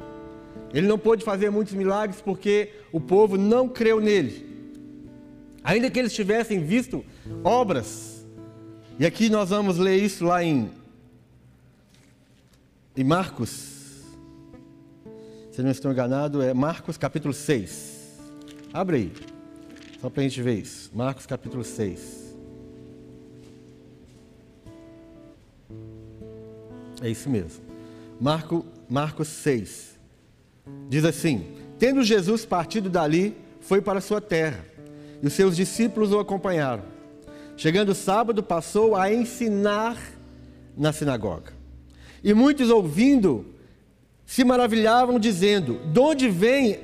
Ele 0.71 0.85
não 0.87 0.99
pôde 0.99 1.25
fazer 1.25 1.49
muitos 1.49 1.73
milagres 1.73 2.21
porque 2.21 2.69
o 2.91 2.99
povo 3.01 3.37
não 3.37 3.67
creu 3.67 3.99
nele. 3.99 4.45
Ainda 5.63 5.89
que 5.89 5.97
eles 5.97 6.13
tivessem 6.13 6.63
visto 6.63 7.03
obras 7.43 8.23
e 8.99 9.05
aqui 9.07 9.31
nós 9.31 9.49
vamos 9.49 9.79
ler 9.79 9.97
isso 9.97 10.25
lá 10.25 10.43
em, 10.43 10.69
em 12.95 13.03
Marcos. 13.03 13.70
Se 15.51 15.61
não 15.61 15.69
estou 15.69 15.91
enganado, 15.91 16.41
é 16.41 16.53
Marcos 16.53 16.97
capítulo 16.97 17.33
6. 17.33 18.19
Abre 18.73 18.95
aí, 18.95 19.13
só 19.99 20.09
para 20.09 20.21
a 20.21 20.23
gente 20.23 20.41
ver 20.41 20.59
isso. 20.59 20.89
Marcos 20.95 21.25
capítulo 21.25 21.61
6. 21.65 22.33
É 27.01 27.09
isso 27.09 27.29
mesmo. 27.29 27.61
Marco, 28.17 28.65
Marcos 28.89 29.27
6. 29.27 29.99
Diz 30.87 31.03
assim: 31.03 31.45
Tendo 31.77 32.01
Jesus 32.01 32.45
partido 32.45 32.89
dali, 32.89 33.35
foi 33.59 33.81
para 33.81 33.99
sua 33.99 34.21
terra, 34.21 34.63
e 35.21 35.27
os 35.27 35.33
seus 35.33 35.57
discípulos 35.57 36.13
o 36.13 36.19
acompanharam. 36.19 36.83
Chegando 37.57 37.93
sábado, 37.93 38.41
passou 38.41 38.95
a 38.95 39.13
ensinar 39.13 39.97
na 40.77 40.93
sinagoga. 40.93 41.51
E 42.23 42.33
muitos 42.33 42.69
ouvindo 42.69 43.50
se 44.31 44.45
maravilhavam, 44.45 45.19
dizendo: 45.19 45.81
De 45.91 45.99
onde 45.99 46.29
vem 46.29 46.79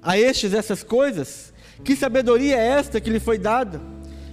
a 0.00 0.18
estes 0.18 0.54
essas 0.54 0.82
coisas? 0.82 1.52
Que 1.84 1.94
sabedoria 1.94 2.56
é 2.56 2.66
esta 2.66 2.98
que 2.98 3.10
lhe 3.10 3.20
foi 3.20 3.36
dada? 3.36 3.78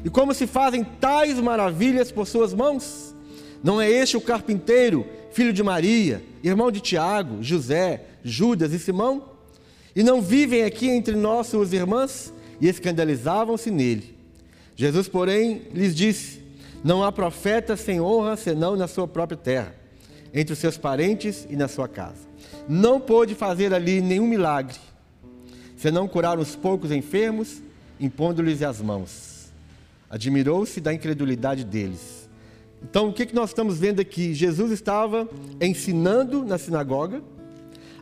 E 0.06 0.10
como 0.10 0.34
se 0.34 0.48
fazem 0.48 0.86
tais 0.86 1.38
maravilhas 1.38 2.10
por 2.10 2.26
suas 2.26 2.54
mãos? 2.54 3.14
Não 3.62 3.82
é 3.82 3.92
este 3.92 4.16
o 4.16 4.22
carpinteiro, 4.22 5.06
filho 5.34 5.52
de 5.52 5.62
Maria, 5.62 6.24
irmão 6.42 6.72
de 6.72 6.80
Tiago, 6.80 7.44
José, 7.44 8.06
Judas 8.24 8.72
e 8.72 8.80
Simão? 8.80 9.26
E 9.94 10.02
não 10.02 10.22
vivem 10.22 10.64
aqui 10.64 10.88
entre 10.88 11.14
nós 11.14 11.48
suas 11.48 11.74
irmãs? 11.74 12.32
E 12.62 12.70
escandalizavam-se 12.70 13.70
nele. 13.70 14.16
Jesus, 14.78 15.10
porém, 15.10 15.64
lhes 15.74 15.94
disse: 15.94 16.42
Não 16.86 17.04
há 17.04 17.12
profeta 17.12 17.76
sem 17.76 18.00
honra 18.00 18.38
senão 18.38 18.78
na 18.78 18.88
sua 18.88 19.10
própria 19.10 19.38
terra, 19.38 19.76
entre 20.34 20.53
os 20.53 20.60
seus 20.60 20.77
parentes 20.77 21.48
e 21.50 21.55
na 21.55 21.67
sua 21.67 21.88
casa. 21.88 22.27
Não 22.67 23.00
pôde 23.00 23.36
fazer 23.36 23.74
ali 23.74 24.01
nenhum 24.01 24.27
milagre, 24.27 24.77
senão 25.75 26.07
curar 26.07 26.38
uns 26.39 26.55
poucos 26.55 26.91
enfermos, 26.91 27.62
impondo-lhes 28.00 28.62
as 28.62 28.81
mãos. 28.81 29.51
Admirou-se 30.10 30.79
da 30.79 30.93
incredulidade 30.93 31.63
deles. 31.63 32.29
Então, 32.81 33.10
o 33.10 33.13
que, 33.13 33.25
que 33.25 33.36
nós 33.36 33.50
estamos 33.50 33.79
vendo 33.79 34.00
aqui? 34.00 34.34
Jesus 34.34 34.72
estava 34.72 35.27
ensinando 35.60 36.46
na 36.46 36.57
sinagoga, 36.57 37.22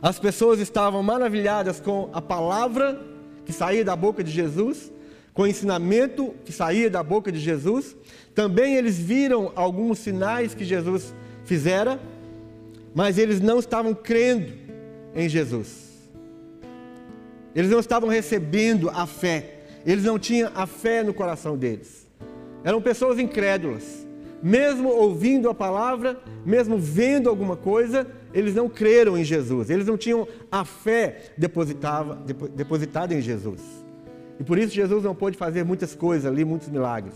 as 0.02 0.18
pessoas 0.18 0.60
estavam 0.60 1.02
maravilhadas 1.02 1.80
com 1.80 2.10
a 2.12 2.20
palavra 2.20 3.00
que 3.44 3.52
saía 3.52 3.84
da 3.84 3.96
boca 3.96 4.22
de 4.22 4.30
Jesus, 4.30 4.92
com 5.32 5.42
o 5.42 5.46
ensinamento 5.46 6.34
que 6.44 6.52
saía 6.52 6.90
da 6.90 7.02
boca 7.02 7.32
de 7.32 7.38
Jesus. 7.38 7.96
Também 8.34 8.76
eles 8.76 8.98
viram 8.98 9.52
alguns 9.54 9.98
sinais 9.98 10.54
que 10.54 10.64
Jesus 10.64 11.14
fizera, 11.44 11.98
mas 12.96 13.18
eles 13.18 13.42
não 13.42 13.58
estavam 13.58 13.92
crendo 13.92 14.54
em 15.14 15.28
Jesus. 15.28 16.08
Eles 17.54 17.70
não 17.70 17.78
estavam 17.78 18.08
recebendo 18.08 18.88
a 18.88 19.06
fé. 19.06 19.60
Eles 19.84 20.02
não 20.02 20.18
tinham 20.18 20.50
a 20.54 20.66
fé 20.66 21.02
no 21.02 21.12
coração 21.12 21.58
deles. 21.58 22.08
eram 22.64 22.80
pessoas 22.80 23.18
incrédulas. 23.18 24.06
Mesmo 24.42 24.88
ouvindo 24.88 25.50
a 25.50 25.54
palavra, 25.54 26.18
mesmo 26.44 26.78
vendo 26.78 27.28
alguma 27.28 27.54
coisa, 27.54 28.06
eles 28.32 28.54
não 28.54 28.66
creram 28.66 29.18
em 29.18 29.24
Jesus. 29.24 29.68
Eles 29.68 29.86
não 29.86 29.98
tinham 29.98 30.26
a 30.50 30.64
fé 30.64 31.32
depositada, 31.36 32.14
depositada 32.54 33.12
em 33.12 33.20
Jesus. 33.20 33.60
E 34.40 34.44
por 34.44 34.56
isso 34.58 34.72
Jesus 34.74 35.04
não 35.04 35.14
pôde 35.14 35.36
fazer 35.36 35.66
muitas 35.66 35.94
coisas 35.94 36.24
ali, 36.24 36.46
muitos 36.46 36.70
milagres. 36.70 37.14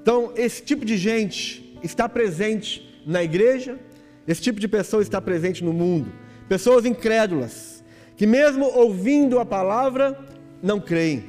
Então, 0.00 0.32
esse 0.36 0.62
tipo 0.62 0.84
de 0.84 0.96
gente 0.96 1.76
está 1.82 2.08
presente 2.08 3.02
na 3.04 3.24
igreja, 3.24 3.80
esse 4.26 4.40
tipo 4.40 4.60
de 4.60 4.68
pessoa 4.68 5.02
está 5.02 5.20
presente 5.20 5.64
no 5.64 5.72
mundo. 5.72 6.12
Pessoas 6.48 6.84
incrédulas, 6.84 7.82
que 8.16 8.26
mesmo 8.26 8.66
ouvindo 8.66 9.38
a 9.38 9.44
palavra, 9.44 10.18
não 10.62 10.80
creem. 10.80 11.24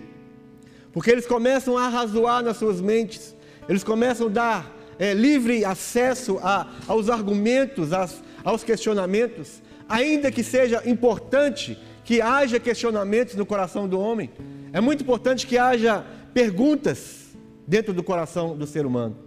Porque 0.92 1.10
eles 1.10 1.26
começam 1.26 1.78
a 1.78 1.88
razoar 1.88 2.44
nas 2.44 2.58
suas 2.58 2.80
mentes, 2.80 3.36
eles 3.68 3.84
começam 3.84 4.28
a 4.28 4.30
dar 4.30 4.78
é, 5.00 5.14
livre 5.14 5.66
acesso 5.66 6.40
a, 6.42 6.68
aos 6.88 7.10
argumentos, 7.10 7.92
às, 7.94 8.22
aos 8.44 8.64
questionamentos, 8.64 9.62
ainda 9.90 10.32
que 10.32 10.44
seja 10.44 10.82
importante 10.86 11.78
que 12.04 12.22
haja 12.22 12.60
questionamentos 12.60 13.36
no 13.36 13.46
coração 13.46 13.88
do 13.88 14.00
homem, 14.00 14.30
é 14.72 14.82
muito 14.82 15.04
importante 15.04 15.48
que 15.48 15.58
haja 15.58 16.06
perguntas 16.34 17.36
dentro 17.66 17.94
do 17.94 18.04
coração 18.04 18.58
do 18.58 18.68
ser 18.68 18.86
humano. 18.86 19.18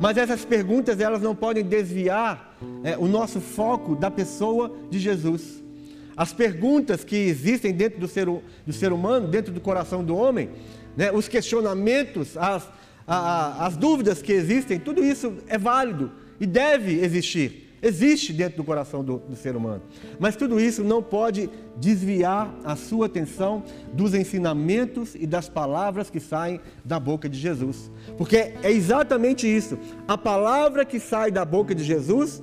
Mas 0.00 0.16
essas 0.16 0.44
perguntas 0.44 1.00
elas 1.00 1.20
não 1.20 1.34
podem 1.34 1.64
desviar 1.64 2.45
é, 2.82 2.96
o 2.96 3.06
nosso 3.06 3.40
foco 3.40 3.94
da 3.94 4.10
pessoa 4.10 4.74
de 4.90 4.98
Jesus. 4.98 5.62
As 6.16 6.32
perguntas 6.32 7.04
que 7.04 7.16
existem 7.16 7.72
dentro 7.72 8.00
do 8.00 8.08
ser, 8.08 8.26
do 8.26 8.72
ser 8.72 8.92
humano, 8.92 9.28
dentro 9.28 9.52
do 9.52 9.60
coração 9.60 10.02
do 10.02 10.16
homem, 10.16 10.48
né, 10.96 11.12
os 11.12 11.28
questionamentos, 11.28 12.36
as, 12.36 12.68
a, 13.06 13.66
as 13.66 13.76
dúvidas 13.76 14.22
que 14.22 14.32
existem, 14.32 14.78
tudo 14.78 15.04
isso 15.04 15.34
é 15.46 15.58
válido 15.58 16.10
e 16.40 16.46
deve 16.46 17.00
existir. 17.04 17.65
Existe 17.82 18.32
dentro 18.32 18.56
do 18.56 18.64
coração 18.64 19.04
do, 19.04 19.18
do, 19.18 19.36
ser 19.36 19.54
humano. 19.54 19.82
Mas 20.18 20.34
tudo 20.34 20.58
isso 20.58 20.82
não 20.82 21.02
pode 21.02 21.50
desviar 21.76 22.54
a 22.64 22.74
sua 22.74 23.06
atenção 23.06 23.62
dos 23.92 24.14
ensinamentos 24.14 25.14
e 25.14 25.26
das 25.26 25.48
palavras 25.48 26.08
que 26.08 26.18
saem 26.18 26.60
da 26.84 26.98
boca 26.98 27.28
de 27.28 27.38
Jesus. 27.38 27.90
Porque 28.16 28.54
é 28.62 28.70
exatamente 28.70 29.46
isso. 29.46 29.78
A 30.08 30.16
palavra 30.16 30.84
que 30.84 30.98
sai 30.98 31.30
da 31.30 31.44
boca 31.44 31.74
de 31.74 31.84
Jesus 31.84 32.42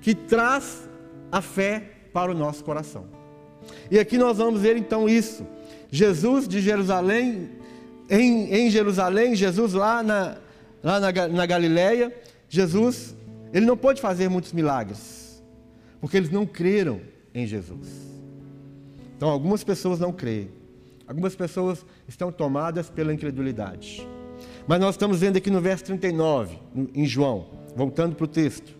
que 0.00 0.14
traz 0.14 0.88
a 1.30 1.42
fé 1.42 1.90
para 2.12 2.30
o 2.30 2.34
nosso 2.34 2.64
coração. 2.64 3.06
E 3.90 3.98
aqui 3.98 4.16
nós 4.16 4.38
vamos 4.38 4.62
ver 4.62 4.76
então 4.76 5.08
isso. 5.08 5.46
Jesus 5.90 6.48
de 6.48 6.60
Jerusalém, 6.60 7.50
em, 8.08 8.52
em 8.54 8.70
Jerusalém, 8.70 9.34
Jesus 9.34 9.72
lá 9.74 10.02
na, 10.02 10.36
lá 10.82 11.00
na, 11.00 11.28
na 11.28 11.46
Galileia, 11.46 12.14
Jesus, 12.48 13.14
ele 13.52 13.66
não 13.66 13.76
pôde 13.76 14.00
fazer 14.00 14.28
muitos 14.28 14.52
milagres, 14.52 15.42
porque 16.00 16.16
eles 16.16 16.30
não 16.30 16.46
creram 16.46 17.00
em 17.34 17.46
Jesus. 17.46 17.88
Então 19.16 19.28
algumas 19.28 19.64
pessoas 19.64 19.98
não 19.98 20.12
creem, 20.12 20.50
algumas 21.06 21.34
pessoas 21.34 21.84
estão 22.08 22.30
tomadas 22.30 22.88
pela 22.88 23.12
incredulidade. 23.12 24.06
Mas 24.66 24.80
nós 24.80 24.94
estamos 24.94 25.20
vendo 25.20 25.36
aqui 25.36 25.50
no 25.50 25.60
verso 25.60 25.84
39, 25.84 26.58
em 26.94 27.06
João, 27.06 27.46
voltando 27.74 28.14
para 28.14 28.24
o 28.24 28.28
texto. 28.28 28.72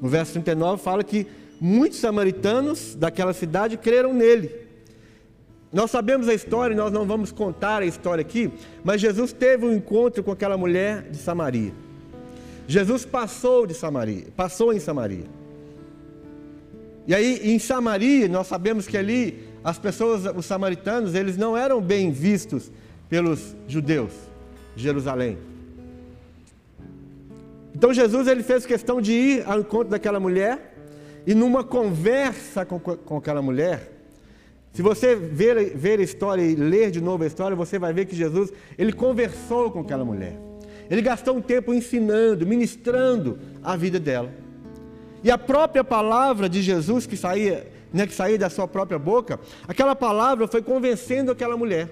No 0.00 0.08
verso 0.08 0.32
39 0.32 0.82
fala 0.82 1.04
que 1.04 1.26
muitos 1.60 2.00
samaritanos 2.00 2.94
daquela 2.94 3.32
cidade 3.32 3.76
creram 3.76 4.12
nele. 4.12 4.50
Nós 5.72 5.90
sabemos 5.90 6.28
a 6.28 6.34
história, 6.34 6.76
nós 6.76 6.92
não 6.92 7.06
vamos 7.06 7.32
contar 7.32 7.82
a 7.82 7.86
história 7.86 8.20
aqui, 8.20 8.52
mas 8.84 9.00
Jesus 9.00 9.32
teve 9.32 9.64
um 9.64 9.72
encontro 9.72 10.22
com 10.22 10.30
aquela 10.30 10.58
mulher 10.58 11.08
de 11.10 11.16
Samaria. 11.16 11.72
Jesus 12.66 13.04
passou 13.04 13.66
de 13.66 13.74
Samaria, 13.74 14.26
passou 14.36 14.72
em 14.72 14.78
Samaria. 14.78 15.24
E 17.06 17.14
aí 17.14 17.40
em 17.42 17.58
Samaria, 17.58 18.28
nós 18.28 18.46
sabemos 18.46 18.86
que 18.86 18.96
ali 18.96 19.44
as 19.64 19.78
pessoas, 19.78 20.24
os 20.36 20.46
samaritanos, 20.46 21.14
eles 21.14 21.36
não 21.36 21.56
eram 21.56 21.80
bem 21.80 22.10
vistos 22.10 22.70
pelos 23.08 23.56
judeus 23.66 24.12
de 24.74 24.82
Jerusalém. 24.82 25.38
Então 27.74 27.92
Jesus 27.92 28.26
ele 28.26 28.42
fez 28.42 28.66
questão 28.66 29.00
de 29.00 29.12
ir 29.12 29.44
ao 29.46 29.60
encontro 29.60 29.88
daquela 29.88 30.20
mulher 30.20 30.74
e 31.26 31.34
numa 31.34 31.64
conversa 31.64 32.64
com, 32.64 32.78
com 32.78 33.16
aquela 33.16 33.42
mulher, 33.42 33.90
se 34.72 34.82
você 34.82 35.14
ver, 35.14 35.76
ver 35.76 36.00
a 36.00 36.02
história 36.02 36.42
e 36.42 36.54
ler 36.54 36.90
de 36.90 37.00
novo 37.00 37.24
a 37.24 37.26
história, 37.26 37.54
você 37.54 37.78
vai 37.78 37.92
ver 37.92 38.06
que 38.06 38.16
Jesus, 38.16 38.52
ele 38.78 38.92
conversou 38.92 39.70
com 39.70 39.80
aquela 39.80 40.04
mulher. 40.04 40.51
Ele 40.92 41.00
gastou 41.00 41.34
um 41.34 41.40
tempo 41.40 41.72
ensinando, 41.72 42.46
ministrando 42.46 43.38
a 43.64 43.74
vida 43.74 43.98
dela. 43.98 44.30
E 45.24 45.30
a 45.30 45.38
própria 45.38 45.82
palavra 45.82 46.50
de 46.50 46.60
Jesus 46.60 47.06
que 47.06 47.16
saía, 47.16 47.66
né, 47.90 48.06
que 48.06 48.12
saía 48.12 48.36
da 48.36 48.50
sua 48.50 48.68
própria 48.68 48.98
boca, 48.98 49.40
aquela 49.66 49.96
palavra 49.96 50.46
foi 50.46 50.60
convencendo 50.60 51.32
aquela 51.32 51.56
mulher. 51.56 51.88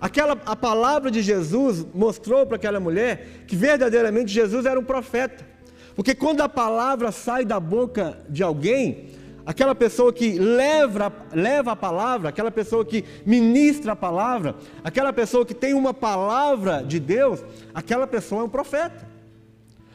Aquela, 0.00 0.32
a 0.46 0.56
palavra 0.56 1.10
de 1.10 1.20
Jesus 1.20 1.84
mostrou 1.94 2.46
para 2.46 2.56
aquela 2.56 2.80
mulher 2.80 3.44
que 3.46 3.54
verdadeiramente 3.54 4.32
Jesus 4.32 4.64
era 4.64 4.80
um 4.80 4.84
profeta. 4.84 5.46
Porque 5.94 6.14
quando 6.14 6.40
a 6.40 6.48
palavra 6.48 7.12
sai 7.12 7.44
da 7.44 7.60
boca 7.60 8.18
de 8.30 8.42
alguém, 8.42 9.10
aquela 9.46 9.76
pessoa 9.76 10.12
que 10.12 10.36
leva, 10.36 11.12
leva 11.32 11.70
a 11.70 11.76
palavra, 11.76 12.28
aquela 12.28 12.50
pessoa 12.50 12.84
que 12.84 13.04
ministra 13.24 13.92
a 13.92 13.96
palavra, 13.96 14.56
aquela 14.82 15.12
pessoa 15.12 15.46
que 15.46 15.54
tem 15.54 15.72
uma 15.72 15.94
palavra 15.94 16.82
de 16.82 16.98
Deus, 16.98 17.40
aquela 17.72 18.08
pessoa 18.08 18.42
é 18.42 18.44
um 18.44 18.48
profeta. 18.48 19.06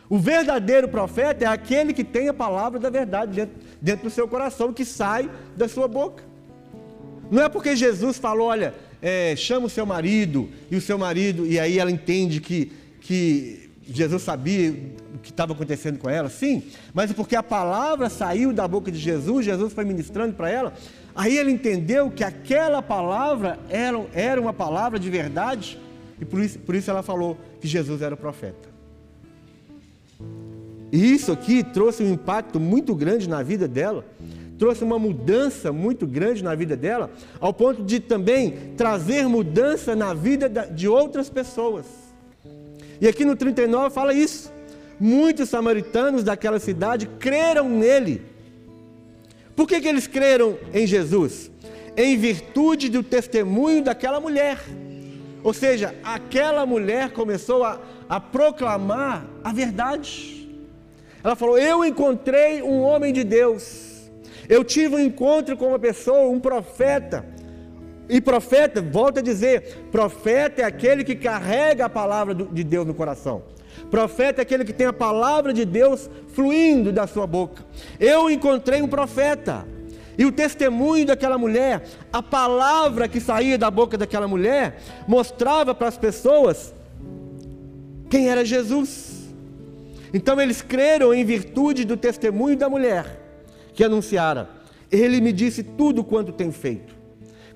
O 0.09 0.17
verdadeiro 0.17 0.87
profeta 0.87 1.43
é 1.43 1.47
aquele 1.47 1.93
que 1.93 2.03
tem 2.03 2.29
a 2.29 2.33
palavra 2.33 2.79
da 2.79 2.89
verdade 2.89 3.33
dentro, 3.33 3.55
dentro 3.81 4.03
do 4.05 4.09
seu 4.09 4.27
coração, 4.27 4.71
que 4.71 4.85
sai 4.85 5.29
da 5.55 5.67
sua 5.67 5.87
boca. 5.87 6.23
Não 7.29 7.43
é 7.43 7.49
porque 7.49 7.75
Jesus 7.75 8.17
falou, 8.17 8.47
olha, 8.47 8.73
é, 9.01 9.35
chama 9.35 9.67
o 9.67 9.69
seu 9.69 9.85
marido, 9.85 10.49
e 10.69 10.75
o 10.75 10.81
seu 10.81 10.97
marido, 10.97 11.45
e 11.45 11.59
aí 11.59 11.77
ela 11.77 11.91
entende 11.91 12.39
que, 12.39 12.71
que 12.99 13.69
Jesus 13.87 14.21
sabia 14.21 14.73
que 15.21 15.29
estava 15.29 15.53
acontecendo 15.53 15.97
com 15.97 16.09
ela, 16.09 16.29
sim, 16.29 16.63
mas 16.93 17.11
porque 17.13 17.35
a 17.35 17.43
palavra 17.43 18.09
saiu 18.09 18.51
da 18.51 18.67
boca 18.67 18.91
de 18.91 18.97
Jesus, 18.97 19.45
Jesus 19.45 19.73
foi 19.73 19.85
ministrando 19.85 20.33
para 20.33 20.49
ela, 20.49 20.73
aí 21.15 21.37
ele 21.37 21.51
entendeu 21.51 22.09
que 22.09 22.23
aquela 22.23 22.81
palavra 22.81 23.59
era, 23.69 24.03
era 24.13 24.41
uma 24.41 24.53
palavra 24.53 24.97
de 24.99 25.09
verdade, 25.09 25.79
e 26.19 26.25
por 26.25 26.41
isso, 26.41 26.59
por 26.59 26.75
isso 26.75 26.89
ela 26.89 27.03
falou 27.03 27.37
que 27.59 27.67
Jesus 27.67 28.01
era 28.01 28.15
o 28.15 28.17
profeta. 28.17 28.69
E 30.91 31.13
isso 31.13 31.31
aqui 31.31 31.63
trouxe 31.63 32.03
um 32.03 32.11
impacto 32.11 32.59
muito 32.59 32.93
grande 32.93 33.29
na 33.29 33.41
vida 33.41 33.67
dela, 33.67 34.05
trouxe 34.59 34.83
uma 34.83 34.99
mudança 34.99 35.71
muito 35.71 36.05
grande 36.05 36.43
na 36.43 36.53
vida 36.53 36.75
dela, 36.75 37.09
ao 37.39 37.53
ponto 37.53 37.81
de 37.81 37.99
também 37.99 38.73
trazer 38.75 39.27
mudança 39.27 39.95
na 39.95 40.13
vida 40.13 40.47
de 40.49 40.87
outras 40.87 41.29
pessoas. 41.29 41.85
E 42.99 43.07
aqui 43.07 43.25
no 43.25 43.35
39 43.35 43.89
fala 43.89 44.13
isso. 44.13 44.51
Muitos 45.03 45.49
samaritanos 45.49 46.23
daquela 46.23 46.59
cidade 46.59 47.07
creram 47.07 47.67
nele. 47.67 48.21
Por 49.55 49.67
que, 49.67 49.81
que 49.81 49.87
eles 49.87 50.05
creram 50.05 50.59
em 50.71 50.85
Jesus? 50.85 51.49
Em 51.97 52.15
virtude 52.15 52.87
do 52.87 53.01
testemunho 53.01 53.83
daquela 53.83 54.19
mulher. 54.19 54.59
Ou 55.43 55.55
seja, 55.55 55.95
aquela 56.03 56.67
mulher 56.67 57.09
começou 57.13 57.63
a, 57.63 57.81
a 58.07 58.19
proclamar 58.19 59.25
a 59.43 59.51
verdade. 59.51 60.47
Ela 61.23 61.35
falou: 61.35 61.57
Eu 61.57 61.83
encontrei 61.83 62.61
um 62.61 62.81
homem 62.81 63.11
de 63.11 63.23
Deus. 63.23 64.11
Eu 64.47 64.63
tive 64.63 64.97
um 64.97 64.99
encontro 64.99 65.57
com 65.57 65.69
uma 65.69 65.79
pessoa, 65.79 66.29
um 66.29 66.39
profeta 66.39 67.25
e 68.07 68.21
profeta, 68.21 68.83
volta 68.83 69.19
a 69.19 69.23
dizer, 69.23 69.87
profeta 69.91 70.61
é 70.61 70.65
aquele 70.65 71.03
que 71.03 71.15
carrega 71.15 71.85
a 71.85 71.89
palavra 71.89 72.35
de 72.35 72.63
Deus 72.63 72.85
no 72.85 72.93
coração. 72.93 73.41
Profeta 73.89 74.41
é 74.41 74.43
aquele 74.43 74.63
que 74.63 74.73
tem 74.73 74.87
a 74.87 74.93
palavra 74.93 75.53
de 75.53 75.65
Deus 75.65 76.09
fluindo 76.33 76.91
da 76.91 77.07
sua 77.07 77.25
boca. 77.25 77.63
Eu 77.99 78.29
encontrei 78.29 78.81
um 78.81 78.87
profeta. 78.87 79.65
E 80.17 80.25
o 80.25 80.31
testemunho 80.31 81.05
daquela 81.05 81.37
mulher, 81.37 81.83
a 82.11 82.21
palavra 82.21 83.07
que 83.07 83.19
saía 83.19 83.57
da 83.57 83.71
boca 83.71 83.97
daquela 83.97 84.27
mulher, 84.27 84.79
mostrava 85.07 85.73
para 85.73 85.87
as 85.87 85.97
pessoas 85.97 86.73
quem 88.09 88.29
era 88.29 88.45
Jesus. 88.45 89.31
Então 90.13 90.39
eles 90.39 90.61
creram 90.61 91.13
em 91.13 91.23
virtude 91.23 91.85
do 91.85 91.95
testemunho 91.95 92.57
da 92.57 92.69
mulher 92.69 93.19
que 93.73 93.83
anunciara: 93.83 94.49
Ele 94.91 95.21
me 95.21 95.31
disse 95.31 95.63
tudo 95.63 96.03
quanto 96.03 96.31
tem 96.31 96.51
feito. 96.51 97.00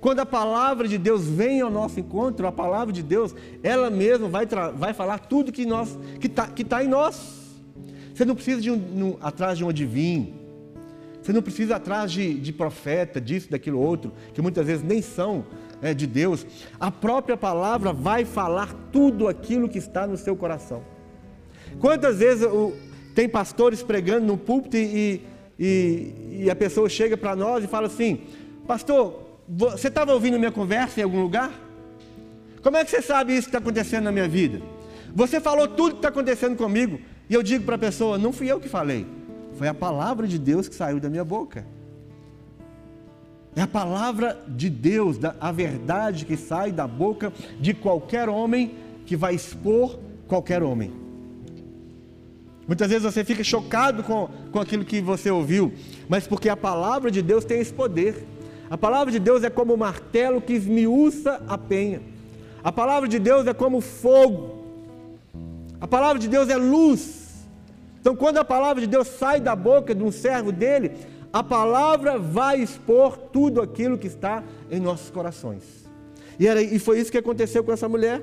Quando 0.05 0.19
a 0.19 0.25
palavra 0.25 0.87
de 0.87 0.99
Deus 0.99 1.25
vem 1.25 1.61
ao 1.61 1.71
nosso 1.71 1.99
encontro, 1.99 2.45
a 2.45 2.51
palavra 2.51 2.93
de 2.93 3.01
Deus, 3.01 3.33
ela 3.63 3.89
mesma 3.89 4.27
vai, 4.29 4.45
vai 4.75 4.93
falar 4.93 5.17
tudo 5.17 5.51
que 5.51 5.65
nós 5.65 5.97
que 6.19 6.27
está 6.27 6.45
que 6.45 6.63
tá 6.63 6.83
em 6.83 6.87
nós. 6.87 7.55
Você 8.13 8.23
não 8.23 8.35
precisa 8.35 8.61
de 8.61 8.69
um, 8.69 8.75
um, 8.75 9.17
atrás 9.19 9.57
de 9.57 9.65
um 9.65 9.69
adivinho. 9.69 10.31
Você 11.19 11.33
não 11.33 11.41
precisa 11.41 11.77
atrás 11.77 12.11
de, 12.11 12.35
de 12.35 12.53
profeta, 12.53 13.19
disso, 13.19 13.49
daquilo 13.49 13.79
outro, 13.79 14.11
que 14.31 14.43
muitas 14.43 14.67
vezes 14.67 14.83
nem 14.83 15.01
são 15.01 15.43
é, 15.81 15.91
de 15.91 16.05
Deus. 16.05 16.45
A 16.79 16.91
própria 16.91 17.35
palavra 17.35 17.91
vai 17.91 18.25
falar 18.25 18.75
tudo 18.91 19.27
aquilo 19.27 19.67
que 19.67 19.79
está 19.79 20.05
no 20.05 20.17
seu 20.17 20.35
coração. 20.35 20.83
Quantas 21.79 22.19
vezes 22.19 22.45
o, 22.45 22.73
tem 23.15 23.27
pastores 23.27 23.81
pregando 23.81 24.27
no 24.27 24.37
púlpito 24.37 24.77
e, 24.77 25.23
e, 25.57 26.43
e 26.43 26.49
a 26.51 26.55
pessoa 26.55 26.87
chega 26.89 27.17
para 27.17 27.35
nós 27.35 27.63
e 27.63 27.67
fala 27.67 27.87
assim: 27.87 28.21
Pastor, 28.67 29.24
você 29.47 29.87
estava 29.87 30.13
ouvindo 30.13 30.39
minha 30.39 30.51
conversa 30.51 30.99
em 30.99 31.03
algum 31.03 31.21
lugar? 31.21 31.51
Como 32.61 32.77
é 32.77 32.83
que 32.83 32.91
você 32.91 33.01
sabe 33.01 33.33
isso 33.33 33.43
que 33.43 33.49
está 33.49 33.59
acontecendo 33.59 34.05
na 34.05 34.11
minha 34.11 34.27
vida? 34.27 34.61
Você 35.13 35.39
falou 35.39 35.67
tudo 35.67 35.91
que 35.91 35.97
está 35.97 36.09
acontecendo 36.09 36.57
comigo. 36.57 36.99
E 37.29 37.33
eu 37.33 37.43
digo 37.43 37.63
para 37.63 37.75
a 37.75 37.79
pessoa: 37.79 38.17
Não 38.17 38.33
fui 38.33 38.51
eu 38.51 38.59
que 38.59 38.67
falei. 38.67 39.05
Foi 39.57 39.67
a 39.67 39.73
palavra 39.73 40.27
de 40.27 40.37
Deus 40.37 40.67
que 40.67 40.75
saiu 40.75 40.99
da 40.99 41.09
minha 41.09 41.23
boca. 41.23 41.65
É 43.55 43.61
a 43.61 43.67
palavra 43.67 44.43
de 44.47 44.69
Deus, 44.69 45.17
a 45.39 45.51
verdade 45.51 46.25
que 46.25 46.35
sai 46.35 46.73
da 46.73 46.85
boca 46.85 47.31
de 47.59 47.73
qualquer 47.73 48.27
homem 48.27 48.75
que 49.05 49.15
vai 49.15 49.33
expor 49.33 49.97
qualquer 50.27 50.61
homem. 50.61 50.91
Muitas 52.67 52.89
vezes 52.89 53.03
você 53.03 53.23
fica 53.23 53.43
chocado 53.43 54.03
com, 54.03 54.27
com 54.51 54.59
aquilo 54.59 54.83
que 54.83 54.99
você 54.99 55.29
ouviu, 55.29 55.71
mas 56.09 56.27
porque 56.27 56.49
a 56.49 56.57
palavra 56.57 57.09
de 57.09 57.21
Deus 57.21 57.45
tem 57.45 57.61
esse 57.61 57.73
poder. 57.73 58.25
A 58.75 58.77
palavra 58.77 59.09
de 59.09 59.19
Deus 59.19 59.41
é 59.41 59.49
como 59.49 59.73
o 59.73 59.77
martelo 59.77 60.41
que 60.41 60.51
esmiuça 60.51 61.41
a 61.47 61.57
penha. 61.57 62.01
A 62.61 62.73
palavra 62.73 63.07
de 63.07 63.17
Deus 63.17 63.47
é 63.47 63.53
como 63.53 63.79
fogo. 63.79 64.65
A 65.79 65.87
palavra 65.87 66.19
de 66.19 66.27
Deus 66.27 66.49
é 66.49 66.57
luz. 66.57 67.45
Então, 68.01 68.17
quando 68.17 68.37
a 68.37 68.43
palavra 68.43 68.81
de 68.81 68.87
Deus 68.87 69.07
sai 69.07 69.39
da 69.39 69.55
boca 69.55 69.95
de 69.95 70.03
um 70.03 70.11
servo 70.11 70.51
dele, 70.51 70.91
a 71.31 71.41
palavra 71.41 72.19
vai 72.19 72.59
expor 72.59 73.17
tudo 73.17 73.61
aquilo 73.61 73.97
que 73.97 74.07
está 74.07 74.43
em 74.69 74.81
nossos 74.81 75.09
corações. 75.09 75.63
E, 76.37 76.45
era, 76.45 76.61
e 76.61 76.77
foi 76.77 76.99
isso 76.99 77.09
que 77.09 77.17
aconteceu 77.17 77.63
com 77.63 77.71
essa 77.71 77.87
mulher. 77.87 78.21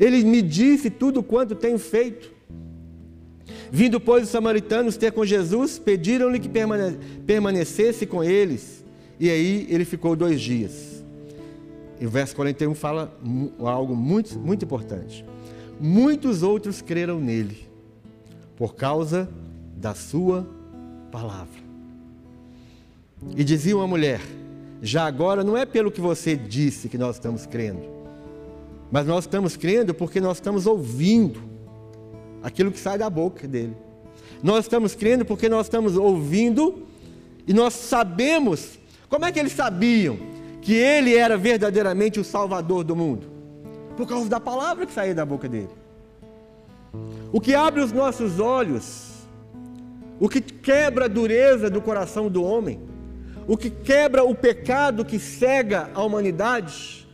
Ele 0.00 0.24
me 0.24 0.42
disse 0.42 0.90
tudo 0.90 1.22
quanto 1.22 1.54
tenho 1.54 1.78
feito. 1.78 2.32
Vindo, 3.70 4.00
pois, 4.00 4.24
os 4.24 4.30
samaritanos 4.30 4.96
ter 4.96 5.12
com 5.12 5.24
Jesus, 5.24 5.78
pediram-lhe 5.78 6.40
que 6.40 6.48
permane 6.48 6.98
permanecesse 7.24 8.06
com 8.06 8.24
eles. 8.24 8.73
E 9.18 9.30
aí 9.30 9.66
ele 9.70 9.84
ficou 9.84 10.16
dois 10.16 10.40
dias. 10.40 11.04
E 12.00 12.06
o 12.06 12.10
verso 12.10 12.34
41 12.36 12.74
fala 12.74 13.16
algo 13.60 13.94
muito, 13.94 14.38
muito 14.38 14.64
importante. 14.64 15.24
Muitos 15.80 16.42
outros 16.42 16.82
creram 16.82 17.20
nele 17.20 17.68
por 18.56 18.74
causa 18.74 19.28
da 19.76 19.94
sua 19.94 20.46
palavra. 21.10 21.62
E 23.36 23.44
dizia 23.44 23.76
uma 23.76 23.86
mulher: 23.86 24.20
já 24.82 25.06
agora 25.06 25.42
não 25.42 25.56
é 25.56 25.64
pelo 25.64 25.90
que 25.90 26.00
você 26.00 26.36
disse 26.36 26.88
que 26.88 26.98
nós 26.98 27.16
estamos 27.16 27.46
crendo, 27.46 27.82
mas 28.90 29.06
nós 29.06 29.24
estamos 29.24 29.56
crendo 29.56 29.94
porque 29.94 30.20
nós 30.20 30.36
estamos 30.36 30.66
ouvindo 30.66 31.40
aquilo 32.42 32.70
que 32.70 32.78
sai 32.78 32.98
da 32.98 33.08
boca 33.08 33.48
dele. 33.48 33.76
Nós 34.42 34.66
estamos 34.66 34.94
crendo 34.94 35.24
porque 35.24 35.48
nós 35.48 35.66
estamos 35.66 35.96
ouvindo 35.96 36.82
e 37.46 37.52
nós 37.52 37.72
sabemos. 37.72 38.78
Como 39.14 39.26
é 39.26 39.30
que 39.30 39.38
eles 39.38 39.52
sabiam 39.52 40.18
que 40.60 40.74
ele 40.74 41.14
era 41.14 41.36
verdadeiramente 41.36 42.18
o 42.18 42.24
Salvador 42.24 42.82
do 42.82 42.96
mundo? 42.96 43.28
Por 43.96 44.08
causa 44.08 44.28
da 44.28 44.40
palavra 44.40 44.84
que 44.86 44.92
saía 44.92 45.14
da 45.14 45.24
boca 45.24 45.48
dele. 45.48 45.70
O 47.32 47.40
que 47.40 47.54
abre 47.54 47.80
os 47.80 47.92
nossos 47.92 48.40
olhos, 48.40 49.24
o 50.18 50.28
que 50.28 50.40
quebra 50.40 51.04
a 51.04 51.08
dureza 51.08 51.70
do 51.70 51.80
coração 51.80 52.28
do 52.28 52.42
homem, 52.42 52.80
o 53.46 53.56
que 53.56 53.70
quebra 53.70 54.24
o 54.24 54.34
pecado 54.34 55.04
que 55.04 55.20
cega 55.20 55.90
a 55.94 56.02
humanidade, 56.02 57.06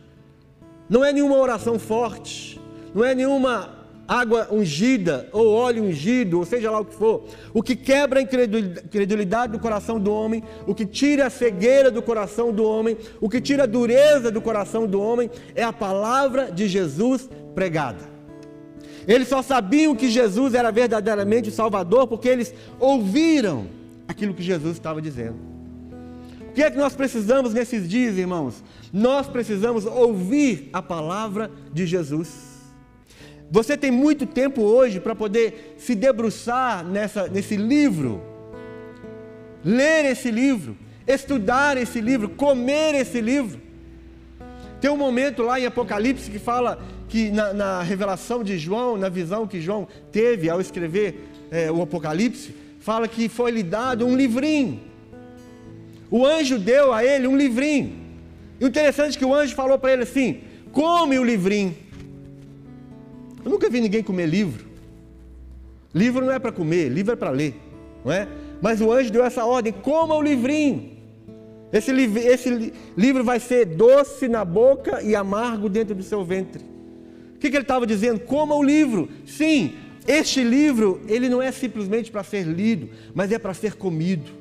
não 0.89 1.05
é 1.05 1.13
nenhuma 1.13 1.37
oração 1.37 1.77
forte, 1.77 2.59
não 2.95 3.05
é 3.05 3.13
nenhuma 3.13 3.80
água 4.11 4.49
ungida 4.51 5.29
ou 5.31 5.53
óleo 5.53 5.83
ungido, 5.83 6.39
ou 6.39 6.45
seja 6.45 6.69
lá 6.69 6.81
o 6.81 6.85
que 6.85 6.93
for. 6.93 7.23
O 7.53 7.63
que 7.63 7.77
quebra 7.77 8.19
a 8.19 8.21
incredulidade 8.21 9.53
do 9.53 9.59
coração 9.59 9.97
do 9.97 10.13
homem, 10.13 10.43
o 10.67 10.75
que 10.75 10.85
tira 10.85 11.27
a 11.27 11.29
cegueira 11.29 11.89
do 11.89 12.01
coração 12.01 12.51
do 12.51 12.65
homem, 12.65 12.97
o 13.21 13.29
que 13.29 13.39
tira 13.39 13.63
a 13.63 13.65
dureza 13.65 14.29
do 14.29 14.41
coração 14.41 14.85
do 14.85 15.01
homem 15.01 15.31
é 15.55 15.63
a 15.63 15.71
palavra 15.71 16.51
de 16.51 16.67
Jesus 16.67 17.29
pregada. 17.55 18.03
Eles 19.07 19.29
só 19.29 19.41
sabiam 19.41 19.95
que 19.95 20.09
Jesus 20.09 20.55
era 20.55 20.71
verdadeiramente 20.73 21.47
o 21.47 21.53
Salvador 21.53 22.05
porque 22.05 22.27
eles 22.27 22.53
ouviram 22.81 23.67
aquilo 24.09 24.33
que 24.33 24.43
Jesus 24.43 24.73
estava 24.73 25.01
dizendo. 25.01 25.37
O 26.49 26.51
que 26.53 26.61
é 26.61 26.69
que 26.69 26.77
nós 26.77 26.93
precisamos 26.93 27.53
nesses 27.53 27.87
dias, 27.87 28.17
irmãos? 28.17 28.61
Nós 28.91 29.25
precisamos 29.25 29.85
ouvir 29.85 30.69
a 30.73 30.81
palavra 30.81 31.49
de 31.71 31.85
Jesus. 31.87 32.50
Você 33.51 33.75
tem 33.75 33.91
muito 33.91 34.25
tempo 34.25 34.61
hoje 34.61 35.01
para 35.01 35.13
poder 35.13 35.75
se 35.77 35.93
debruçar 35.93 36.85
nessa, 36.85 37.27
nesse 37.27 37.57
livro, 37.57 38.21
ler 39.61 40.05
esse 40.05 40.31
livro, 40.31 40.77
estudar 41.05 41.75
esse 41.75 41.99
livro, 41.99 42.29
comer 42.29 42.95
esse 42.95 43.19
livro. 43.19 43.59
Tem 44.79 44.89
um 44.89 44.95
momento 44.95 45.43
lá 45.43 45.59
em 45.59 45.65
Apocalipse 45.65 46.31
que 46.31 46.39
fala 46.39 46.81
que 47.09 47.29
na, 47.29 47.51
na, 47.51 47.81
revelação 47.81 48.41
de 48.41 48.57
João, 48.57 48.95
na 48.95 49.09
visão 49.09 49.45
que 49.45 49.59
João 49.59 49.85
teve 50.13 50.49
ao 50.49 50.61
escrever 50.61 51.27
é, 51.51 51.69
o 51.69 51.81
Apocalipse, 51.81 52.55
fala 52.79 53.05
que 53.05 53.27
foi 53.27 53.51
lhe 53.51 53.63
dado 53.63 54.07
um 54.07 54.15
livrinho. 54.15 54.79
O 56.09 56.25
anjo 56.25 56.57
deu 56.57 56.93
a 56.93 57.03
ele 57.03 57.27
um 57.27 57.35
livrinho. 57.35 57.99
E 58.61 58.63
o 58.63 58.69
interessante 58.69 59.17
é 59.17 59.19
que 59.19 59.25
o 59.25 59.35
anjo 59.35 59.53
falou 59.55 59.77
para 59.77 59.91
ele 59.91 60.03
assim: 60.03 60.39
come 60.71 61.19
o 61.19 61.23
livrinho. 61.23 61.75
Eu 63.43 63.51
nunca 63.51 63.69
vi 63.69 63.81
ninguém 63.81 64.03
comer 64.03 64.27
livro. 64.27 64.65
Livro 65.93 66.25
não 66.25 66.31
é 66.31 66.39
para 66.39 66.51
comer, 66.51 66.89
livro 66.89 67.11
é 67.11 67.15
para 67.15 67.31
ler, 67.31 67.53
não 68.05 68.11
é? 68.11 68.27
Mas 68.61 68.79
o 68.79 68.91
anjo 68.91 69.11
deu 69.11 69.23
essa 69.23 69.45
ordem: 69.45 69.73
coma 69.73 70.15
o 70.15 70.21
livrinho. 70.21 70.91
Esse, 71.73 71.91
esse 71.91 72.73
livro 72.97 73.23
vai 73.23 73.39
ser 73.39 73.65
doce 73.65 74.27
na 74.27 74.43
boca 74.43 75.01
e 75.01 75.15
amargo 75.15 75.69
dentro 75.69 75.95
do 75.95 76.03
seu 76.03 76.23
ventre 76.23 76.71
que, 77.41 77.49
que 77.49 77.57
ele 77.57 77.63
estava 77.63 77.87
dizendo? 77.87 78.19
Coma 78.19 78.55
o 78.55 78.61
livro. 78.61 79.09
Sim, 79.25 79.73
este 80.07 80.43
livro, 80.43 81.01
ele 81.07 81.27
não 81.27 81.41
é 81.41 81.51
simplesmente 81.51 82.11
para 82.11 82.23
ser 82.23 82.43
lido, 82.45 82.89
mas 83.15 83.31
é 83.31 83.39
para 83.39 83.53
ser 83.53 83.73
comido. 83.73 84.31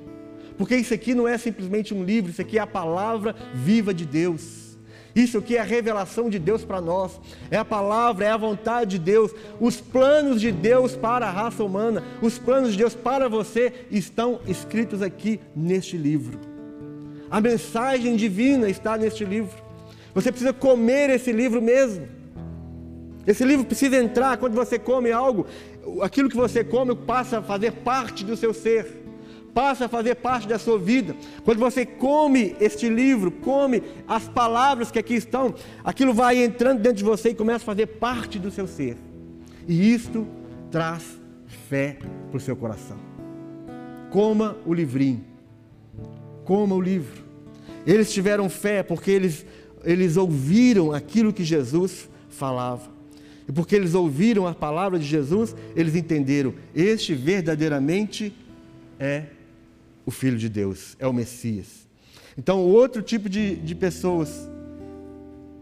Porque 0.59 0.77
isso 0.77 0.93
aqui 0.93 1.15
não 1.15 1.27
é 1.27 1.39
simplesmente 1.39 1.95
um 1.95 2.05
livro, 2.05 2.31
isso 2.31 2.43
aqui 2.43 2.59
é 2.59 2.61
a 2.61 2.67
palavra 2.67 3.35
viva 3.55 3.95
de 3.95 4.05
Deus. 4.05 4.70
Isso 5.15 5.39
aqui 5.39 5.57
é 5.57 5.61
a 5.61 5.65
revelação 5.65 6.31
de 6.31 6.39
Deus 6.39 6.65
para 6.65 6.81
nós. 6.81 7.21
É 7.51 7.57
a 7.57 7.65
palavra, 7.65 8.25
é 8.25 8.31
a 8.31 8.37
vontade 8.37 8.93
de 8.93 8.99
Deus. 8.99 9.33
Os 9.61 9.81
planos 9.81 10.41
de 10.41 10.53
Deus 10.53 10.97
para 10.97 11.27
a 11.27 11.31
raça 11.31 11.65
humana, 11.65 12.03
os 12.23 12.39
planos 12.39 12.73
de 12.73 12.79
Deus 12.79 12.95
para 12.95 13.29
você 13.29 13.73
estão 13.91 14.41
escritos 14.47 15.03
aqui 15.03 15.41
neste 15.55 15.97
livro. 15.97 16.39
A 17.31 17.41
mensagem 17.41 18.17
divina 18.17 18.69
está 18.69 18.97
neste 18.97 19.25
livro. 19.25 19.57
Você 20.15 20.31
precisa 20.31 20.53
comer 20.53 21.11
esse 21.11 21.33
livro 21.33 21.63
mesmo. 21.63 22.09
Esse 23.27 23.45
livro 23.45 23.65
precisa 23.65 23.97
entrar 23.97 24.39
quando 24.39 24.55
você 24.55 24.79
come 24.79 25.13
algo, 25.13 25.47
aquilo 26.03 26.29
que 26.29 26.37
você 26.37 26.65
come 26.65 26.95
passa 26.97 27.39
a 27.39 27.43
fazer 27.43 27.73
parte 27.73 28.25
do 28.25 28.37
seu 28.37 28.53
ser, 28.53 29.00
passa 29.55 29.87
a 29.87 29.89
fazer 29.89 30.17
parte 30.17 30.49
da 30.49 30.59
sua 30.59 30.79
vida. 30.79 31.15
Quando 31.45 31.59
você 31.59 31.85
come 31.85 32.57
este 32.61 32.89
livro, 32.89 33.31
come 33.31 33.83
as 34.07 34.29
palavras 34.29 34.91
que 34.91 34.99
aqui 34.99 35.15
estão, 35.15 35.55
aquilo 35.85 36.13
vai 36.15 36.43
entrando 36.43 36.81
dentro 36.81 36.99
de 36.99 37.05
você 37.05 37.31
e 37.31 37.35
começa 37.35 37.65
a 37.65 37.67
fazer 37.67 37.87
parte 37.87 38.39
do 38.39 38.51
seu 38.51 38.67
ser. 38.67 38.97
E 39.67 39.93
isto 39.93 40.27
traz 40.71 41.03
fé 41.69 41.99
para 42.31 42.37
o 42.37 42.41
seu 42.41 42.57
coração. 42.57 42.97
Coma 44.11 44.57
o 44.67 44.75
livrinho, 44.75 45.25
coma 46.45 46.75
o 46.75 46.81
livro. 46.81 47.25
Eles 47.87 48.13
tiveram 48.13 48.49
fé 48.49 48.83
porque 48.83 49.11
eles, 49.11 49.47
eles 49.85 50.17
ouviram 50.17 50.93
aquilo 50.93 51.33
que 51.33 51.45
Jesus 51.45 52.09
falava. 52.29 52.91
E 53.49 53.53
porque 53.53 53.75
eles 53.75 53.95
ouviram 53.95 54.47
a 54.47 54.55
palavra 54.55 54.99
de 54.99 55.05
Jesus, 55.05 55.57
eles 55.75 55.95
entenderam: 55.95 56.55
este 56.75 57.15
verdadeiramente 57.15 58.33
é 58.99 59.25
o 60.05 60.11
Filho 60.11 60.39
de 60.39 60.49
Deus, 60.49 60.97
é 60.99 61.07
o 61.07 61.13
Messias. 61.13 61.89
Então, 62.37 62.61
outro 62.61 63.03
tipo 63.03 63.29
de, 63.29 63.57
de 63.57 63.75
pessoas, 63.75 64.49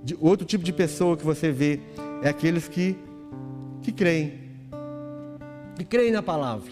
de, 0.05 0.17
outro 0.21 0.47
tipo 0.47 0.63
de 0.63 0.73
pessoa 0.73 1.17
que 1.17 1.25
você 1.25 1.51
vê 1.51 1.81
é 2.23 2.29
aqueles 2.29 2.69
que, 2.69 2.97
que 3.83 3.93
creem, 3.93 4.41
que 5.77 5.85
creem 5.85 6.13
na 6.13 6.23
palavra, 6.23 6.71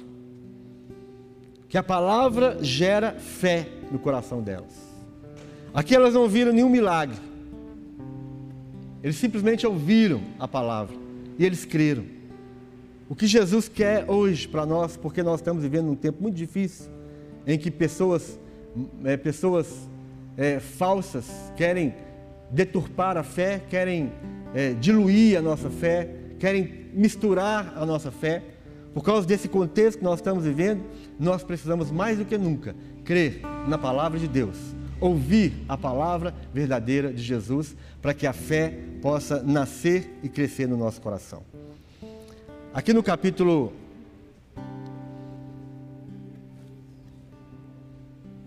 que 1.68 1.78
a 1.78 1.82
palavra 1.82 2.58
gera 2.62 3.12
fé 3.12 3.68
no 3.90 3.98
coração 3.98 4.42
delas. 4.42 4.86
Aqui 5.74 5.94
elas 5.94 6.14
não 6.14 6.28
viram 6.28 6.52
nenhum 6.52 6.68
milagre, 6.68 7.18
eles 9.02 9.16
simplesmente 9.16 9.66
ouviram 9.66 10.20
a 10.38 10.48
palavra 10.48 10.96
e 11.38 11.44
eles 11.44 11.64
creram. 11.64 12.04
O 13.08 13.14
que 13.14 13.26
Jesus 13.26 13.68
quer 13.68 14.10
hoje 14.10 14.48
para 14.48 14.66
nós, 14.66 14.96
porque 14.96 15.22
nós 15.22 15.40
estamos 15.40 15.62
vivendo 15.62 15.88
um 15.88 15.94
tempo 15.94 16.20
muito 16.22 16.34
difícil, 16.34 16.90
em 17.46 17.58
que 17.58 17.70
pessoas 17.70 18.38
é, 19.04 19.16
pessoas 19.16 19.88
é, 20.36 20.60
falsas 20.60 21.30
querem 21.56 21.94
deturpar 22.50 23.16
a 23.16 23.22
fé, 23.22 23.60
querem 23.68 24.12
é, 24.54 24.72
diluir 24.74 25.38
a 25.38 25.42
nossa 25.42 25.70
fé, 25.70 26.08
querem 26.38 26.86
misturar 26.92 27.74
a 27.76 27.86
nossa 27.86 28.10
fé. 28.10 28.42
Por 28.92 29.02
causa 29.02 29.26
desse 29.26 29.48
contexto 29.48 29.98
que 29.98 30.04
nós 30.04 30.18
estamos 30.18 30.44
vivendo, 30.44 30.82
nós 31.18 31.42
precisamos 31.42 31.90
mais 31.90 32.18
do 32.18 32.24
que 32.24 32.38
nunca 32.38 32.74
crer 33.04 33.42
na 33.68 33.76
palavra 33.76 34.18
de 34.18 34.26
Deus, 34.26 34.56
ouvir 34.98 35.52
a 35.68 35.76
palavra 35.76 36.34
verdadeira 36.52 37.12
de 37.12 37.22
Jesus, 37.22 37.76
para 38.00 38.14
que 38.14 38.26
a 38.26 38.32
fé 38.32 38.74
possa 39.02 39.42
nascer 39.42 40.18
e 40.22 40.28
crescer 40.28 40.66
no 40.66 40.76
nosso 40.76 41.00
coração. 41.00 41.42
Aqui 42.72 42.92
no 42.92 43.02
capítulo 43.02 43.72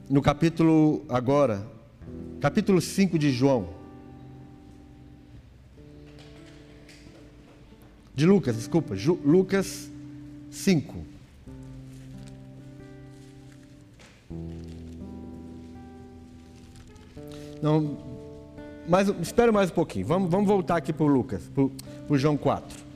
no 0.10 0.24
capítulo 0.24 1.06
agora, 1.08 1.66
capítulo 2.42 2.82
5 2.82 3.20
de 3.20 3.32
João. 3.32 3.68
De 8.16 8.26
Lucas, 8.26 8.56
desculpa, 8.56 8.96
Ju, 8.96 9.20
Lucas 9.24 9.90
5. 10.50 10.96
Não, 17.62 17.98
mais, 18.88 19.08
espera 19.22 19.52
mais 19.52 19.70
um 19.70 19.74
pouquinho. 19.74 20.06
Vamos, 20.08 20.30
vamos 20.30 20.48
voltar 20.48 20.78
aqui 20.78 20.92
para 20.92 21.06
o 21.06 21.08
Lucas, 21.08 21.44
para 21.54 21.64
o 22.10 22.18
João 22.18 22.36
4. 22.36 22.90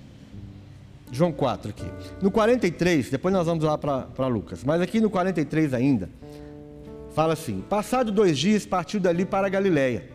João 1.11 1.31
4 1.31 1.69
aqui. 1.69 1.85
No 2.21 2.31
43, 2.31 3.11
depois 3.11 3.31
nós 3.31 3.45
vamos 3.45 3.63
lá 3.63 3.77
para 3.77 4.27
Lucas, 4.27 4.63
mas 4.63 4.81
aqui 4.81 4.99
no 4.99 5.11
43 5.11 5.73
ainda, 5.75 6.09
fala 7.13 7.33
assim: 7.33 7.61
Passado 7.61 8.11
dois 8.11 8.37
dias, 8.37 8.65
partiu 8.65 8.99
dali 8.99 9.25
para 9.25 9.47
a 9.47 9.49
Galiléia, 9.49 10.09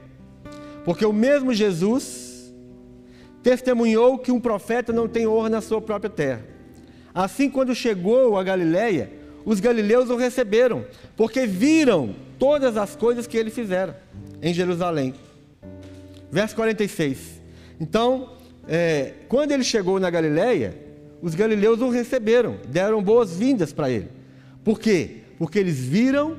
porque 0.85 1.05
o 1.05 1.13
mesmo 1.13 1.55
Jesus 1.55 2.53
testemunhou 3.43 4.19
que 4.19 4.33
um 4.33 4.41
profeta 4.41 4.93
não 4.93 5.09
tem 5.09 5.27
honra 5.27 5.49
na 5.49 5.61
sua 5.61 5.81
própria 5.81 6.11
terra. 6.11 6.45
Assim, 7.15 7.49
quando 7.49 7.75
chegou 7.75 8.37
a 8.37 8.43
Galiléia, 8.45 9.11
os 9.45 9.61
galileus 9.61 10.11
o 10.11 10.17
receberam, 10.17 10.85
porque 11.17 11.47
viram 11.47 12.15
todas 12.39 12.77
as 12.77 12.95
coisas 12.95 13.27
que 13.27 13.37
ele 13.37 13.51
fizera 13.51 14.03
em 14.43 14.53
Jerusalém. 14.53 15.15
Verso 16.31 16.55
46. 16.55 17.41
Então, 17.81 18.37
é, 18.69 19.15
quando 19.29 19.53
ele 19.53 19.65
chegou 19.65 19.99
na 19.99 20.11
Galiléia, 20.11 20.77
os 21.23 21.35
galileus 21.35 21.81
o 21.81 21.89
receberam, 21.89 22.59
deram 22.69 23.03
boas-vindas 23.03 23.73
para 23.73 23.91
ele. 23.91 24.09
Por 24.63 24.79
quê? 24.79 25.23
Porque 25.39 25.59
eles 25.59 25.79
viram 25.79 26.37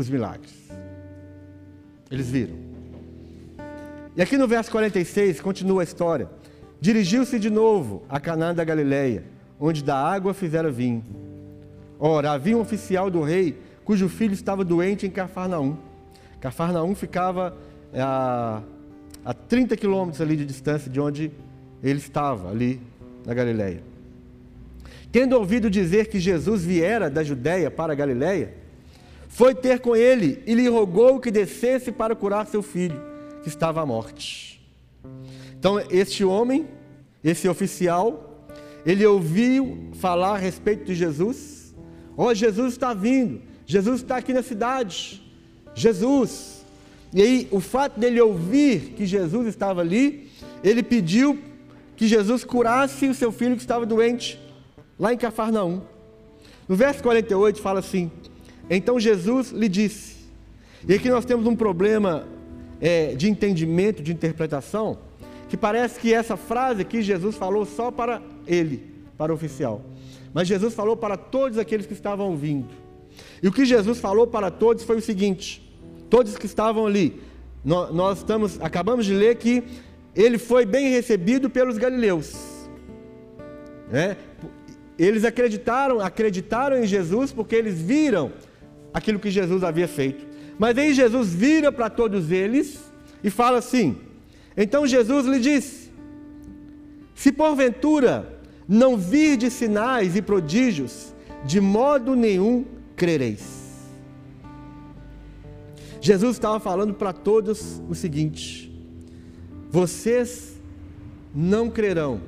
os 0.00 0.08
milagres. 0.08 0.52
Eles 2.10 2.28
viram. 2.28 2.56
E 4.16 4.22
aqui 4.22 4.36
no 4.36 4.48
verso 4.48 4.70
46 4.70 5.40
continua 5.40 5.82
a 5.82 5.84
história. 5.84 6.28
Dirigiu-se 6.80 7.38
de 7.38 7.50
novo 7.50 8.02
a 8.08 8.18
Canaã 8.18 8.54
da 8.54 8.64
Galileia, 8.64 9.24
onde 9.58 9.84
da 9.84 9.96
água 9.96 10.34
fizera 10.34 10.70
vinho. 10.70 11.04
Ora, 11.98 12.32
havia 12.32 12.56
um 12.56 12.60
oficial 12.60 13.10
do 13.10 13.22
rei 13.22 13.58
cujo 13.84 14.08
filho 14.08 14.32
estava 14.32 14.64
doente 14.64 15.06
em 15.06 15.10
Cafarnaum. 15.10 15.76
Cafarnaum 16.40 16.94
ficava 16.94 17.56
é, 17.92 18.00
a, 18.00 18.62
a 19.24 19.34
30 19.34 19.76
quilômetros 19.76 20.20
ali 20.20 20.36
de 20.36 20.46
distância 20.46 20.90
de 20.90 21.00
onde 21.00 21.30
ele 21.82 21.98
estava, 21.98 22.50
ali 22.50 22.80
na 23.26 23.34
Galileia. 23.34 23.82
Tendo 25.12 25.36
ouvido 25.36 25.68
dizer 25.68 26.06
que 26.06 26.18
Jesus 26.18 26.64
viera 26.64 27.10
da 27.10 27.22
Judéia 27.22 27.70
para 27.70 27.92
a 27.92 27.96
Galileia, 27.96 28.54
foi 29.30 29.54
ter 29.54 29.78
com 29.78 29.94
ele 29.94 30.42
e 30.44 30.54
lhe 30.54 30.68
rogou 30.68 31.20
que 31.20 31.30
descesse 31.30 31.92
para 31.92 32.16
curar 32.16 32.48
seu 32.48 32.62
filho, 32.62 33.00
que 33.42 33.48
estava 33.48 33.80
à 33.80 33.86
morte. 33.86 34.60
Então, 35.56 35.80
este 35.88 36.24
homem, 36.24 36.66
esse 37.22 37.48
oficial, 37.48 38.44
ele 38.84 39.06
ouviu 39.06 39.88
falar 39.94 40.34
a 40.34 40.36
respeito 40.36 40.84
de 40.84 40.96
Jesus. 40.96 41.72
Oh, 42.16 42.34
Jesus 42.34 42.72
está 42.72 42.92
vindo, 42.92 43.40
Jesus 43.64 44.02
está 44.02 44.16
aqui 44.16 44.32
na 44.32 44.42
cidade. 44.42 45.22
Jesus. 45.76 46.64
E 47.14 47.22
aí, 47.22 47.48
o 47.52 47.60
fato 47.60 48.00
dele 48.00 48.20
ouvir 48.20 48.94
que 48.96 49.06
Jesus 49.06 49.46
estava 49.46 49.80
ali, 49.80 50.28
ele 50.62 50.82
pediu 50.82 51.38
que 51.96 52.08
Jesus 52.08 52.42
curasse 52.42 53.06
o 53.06 53.14
seu 53.14 53.30
filho 53.30 53.54
que 53.54 53.62
estava 53.62 53.86
doente, 53.86 54.40
lá 54.98 55.14
em 55.14 55.16
Cafarnaum. 55.16 55.82
No 56.68 56.74
verso 56.74 57.00
48 57.00 57.60
fala 57.60 57.78
assim: 57.78 58.10
então 58.76 59.00
Jesus 59.00 59.50
lhe 59.50 59.68
disse, 59.68 60.20
e 60.88 60.94
aqui 60.94 61.10
nós 61.10 61.24
temos 61.24 61.46
um 61.46 61.54
problema 61.54 62.26
é, 62.80 63.14
de 63.14 63.28
entendimento, 63.28 64.02
de 64.02 64.12
interpretação, 64.12 64.98
que 65.48 65.56
parece 65.56 65.98
que 65.98 66.14
essa 66.14 66.36
frase 66.36 66.82
aqui 66.82 67.02
Jesus 67.02 67.36
falou 67.36 67.66
só 67.66 67.90
para 67.90 68.22
ele, 68.46 68.88
para 69.18 69.32
o 69.32 69.34
oficial. 69.34 69.82
Mas 70.32 70.48
Jesus 70.48 70.74
falou 70.74 70.96
para 70.96 71.16
todos 71.16 71.58
aqueles 71.58 71.86
que 71.86 71.92
estavam 71.92 72.30
ouvindo. 72.30 72.68
E 73.42 73.48
o 73.48 73.52
que 73.52 73.64
Jesus 73.64 73.98
falou 73.98 74.26
para 74.26 74.50
todos 74.50 74.84
foi 74.84 74.96
o 74.96 75.02
seguinte: 75.02 75.60
todos 76.08 76.38
que 76.38 76.46
estavam 76.46 76.86
ali, 76.86 77.20
nós, 77.64 77.92
nós 77.92 78.18
estamos, 78.18 78.60
acabamos 78.60 79.04
de 79.04 79.12
ler 79.12 79.36
que 79.36 79.64
ele 80.14 80.38
foi 80.38 80.64
bem 80.64 80.90
recebido 80.90 81.50
pelos 81.50 81.76
galileus. 81.76 82.34
Né? 83.90 84.16
Eles 84.98 85.24
acreditaram, 85.24 86.00
acreditaram 86.00 86.78
em 86.78 86.86
Jesus 86.86 87.32
porque 87.32 87.56
eles 87.56 87.80
viram 87.80 88.32
aquilo 88.92 89.18
que 89.18 89.30
Jesus 89.30 89.62
havia 89.62 89.88
feito. 89.88 90.26
Mas 90.58 90.76
aí 90.76 90.92
Jesus 90.92 91.32
vira 91.32 91.72
para 91.72 91.88
todos 91.88 92.30
eles 92.30 92.78
e 93.22 93.30
fala 93.30 93.58
assim: 93.58 93.96
Então 94.56 94.86
Jesus 94.86 95.26
lhe 95.26 95.38
disse: 95.38 95.90
Se 97.14 97.32
porventura 97.32 98.40
não 98.68 98.96
virdes 98.96 99.54
sinais 99.54 100.16
e 100.16 100.22
prodígios, 100.22 101.14
de 101.44 101.60
modo 101.60 102.14
nenhum 102.14 102.64
crereis. 102.94 103.60
Jesus 106.00 106.36
estava 106.36 106.58
falando 106.58 106.94
para 106.94 107.12
todos 107.12 107.80
o 107.88 107.94
seguinte: 107.94 108.70
Vocês 109.70 110.60
não 111.34 111.70
crerão 111.70 112.20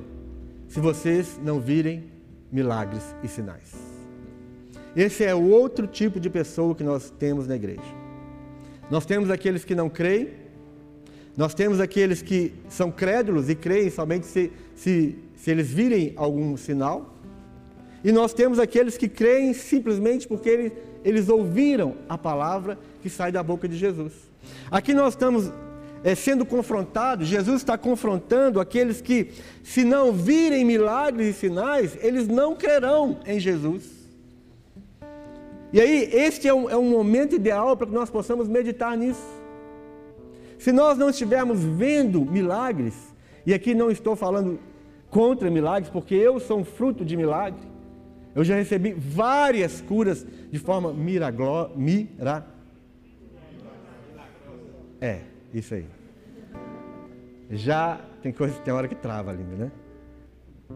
se 0.67 0.79
vocês 0.79 1.39
não 1.43 1.59
virem 1.59 2.05
milagres 2.51 3.03
e 3.23 3.27
sinais. 3.27 3.82
Esse 4.95 5.23
é 5.23 5.33
outro 5.33 5.87
tipo 5.87 6.19
de 6.19 6.29
pessoa 6.29 6.75
que 6.75 6.83
nós 6.83 7.09
temos 7.09 7.47
na 7.47 7.55
igreja. 7.55 7.81
Nós 8.91 9.05
temos 9.05 9.31
aqueles 9.31 9.65
que 9.65 9.73
não 9.73 9.89
creem, 9.89 10.29
nós 11.35 11.53
temos 11.55 11.79
aqueles 11.79 12.21
que 12.21 12.53
são 12.69 12.91
crédulos 12.91 13.49
e 13.49 13.55
creem 13.55 13.89
somente 13.89 14.27
se, 14.27 14.51
se, 14.75 15.17
se 15.35 15.49
eles 15.49 15.69
virem 15.69 16.13
algum 16.15 16.55
sinal, 16.55 17.15
e 18.03 18.11
nós 18.11 18.33
temos 18.33 18.59
aqueles 18.59 18.97
que 18.97 19.07
creem 19.07 19.53
simplesmente 19.53 20.27
porque 20.27 20.49
eles, 20.49 20.71
eles 21.03 21.29
ouviram 21.29 21.95
a 22.07 22.17
palavra 22.17 22.77
que 23.01 23.09
sai 23.09 23.31
da 23.31 23.41
boca 23.41 23.67
de 23.67 23.77
Jesus. 23.77 24.13
Aqui 24.69 24.93
nós 24.93 25.13
estamos 25.13 25.51
é, 26.03 26.13
sendo 26.13 26.45
confrontados, 26.45 27.27
Jesus 27.27 27.61
está 27.61 27.77
confrontando 27.77 28.59
aqueles 28.59 29.01
que, 29.01 29.31
se 29.63 29.83
não 29.83 30.11
virem 30.11 30.65
milagres 30.65 31.35
e 31.35 31.39
sinais, 31.39 31.97
eles 32.01 32.27
não 32.27 32.55
crerão 32.55 33.19
em 33.25 33.39
Jesus. 33.39 34.02
E 35.73 35.81
aí, 35.81 36.07
este 36.13 36.47
é 36.47 36.53
um, 36.53 36.69
é 36.69 36.77
um 36.77 36.87
momento 36.91 37.35
ideal 37.35 37.75
para 37.75 37.87
que 37.87 37.93
nós 37.93 38.07
possamos 38.07 38.47
meditar 38.47 38.95
nisso. 38.95 39.27
Se 40.59 40.71
nós 40.71 40.99
não 40.99 41.09
estivermos 41.09 41.63
vendo 41.63 42.21
milagres, 42.21 42.93
e 43.43 43.55
aqui 43.55 43.73
não 43.73 43.89
estou 43.89 44.15
falando 44.15 44.59
contra 45.09 45.49
milagres, 45.49 45.89
porque 45.89 46.13
eu 46.13 46.39
sou 46.39 46.59
um 46.59 46.63
fruto 46.63 47.03
de 47.03 47.17
milagre. 47.17 47.59
Eu 48.35 48.43
já 48.43 48.55
recebi 48.55 48.93
várias 48.93 49.81
curas 49.81 50.25
de 50.51 50.59
forma 50.59 50.93
miragló, 50.93 51.71
mira. 51.75 52.45
É, 55.01 55.21
isso 55.51 55.73
aí. 55.73 55.85
Já 57.49 57.99
tem 58.21 58.31
coisa, 58.31 58.53
tem 58.59 58.73
hora 58.73 58.87
que 58.87 58.95
trava 58.95 59.31
ali, 59.31 59.43
né? 59.43 59.71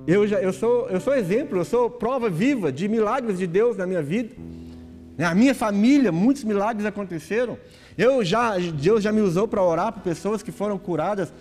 Eu 0.08 0.28
já, 0.28 0.42
eu 0.42 0.52
sou, 0.52 0.90
eu 0.90 1.00
sou 1.00 1.14
exemplo, 1.14 1.60
eu 1.60 1.66
sou 1.66 1.88
prova 1.88 2.30
viva 2.30 2.72
de 2.72 2.88
milagres 2.88 3.38
de 3.38 3.46
Deus 3.46 3.78
na 3.78 3.86
minha 3.86 4.02
vida. 4.02 4.36
Na 5.18 5.34
minha 5.34 5.56
família, 5.56 6.12
muitos 6.12 6.44
milagres 6.44 6.86
aconteceram. 6.86 7.58
Eu 7.98 8.24
já, 8.24 8.58
Deus 8.58 9.04
já 9.04 9.12
me 9.12 9.22
usou 9.22 9.48
para 9.48 9.64
orar 9.64 9.92
por 9.92 10.04
pessoas 10.04 10.44
que 10.44 10.52
foram 10.52 10.78
curadas 10.78 11.34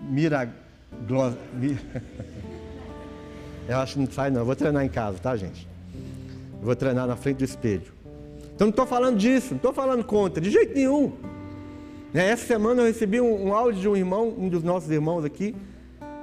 miraglosas. 0.00 1.38
Eu 3.68 3.76
acho 3.76 3.94
que 3.94 4.00
não 4.00 4.10
sai, 4.10 4.30
não. 4.30 4.40
Eu 4.40 4.46
vou 4.46 4.56
treinar 4.56 4.82
em 4.82 4.88
casa, 4.88 5.18
tá, 5.18 5.36
gente? 5.36 5.68
Eu 6.58 6.64
vou 6.64 6.74
treinar 6.74 7.06
na 7.06 7.16
frente 7.16 7.36
do 7.36 7.44
espelho. 7.44 7.92
Então 8.54 8.66
não 8.66 8.70
estou 8.70 8.86
falando 8.86 9.18
disso, 9.18 9.50
não 9.50 9.58
estou 9.58 9.74
falando 9.74 10.02
contra, 10.02 10.40
de 10.40 10.50
jeito 10.50 10.74
nenhum. 10.74 11.12
Né, 12.12 12.30
essa 12.30 12.46
semana 12.46 12.80
eu 12.80 12.86
recebi 12.86 13.20
um, 13.20 13.48
um, 13.48 13.54
áudio 13.54 13.82
de 13.82 13.88
um 13.88 13.94
irmão, 13.94 14.34
um 14.36 14.48
dos 14.48 14.62
nossos 14.62 14.90
irmãos 14.90 15.22
aqui. 15.22 15.54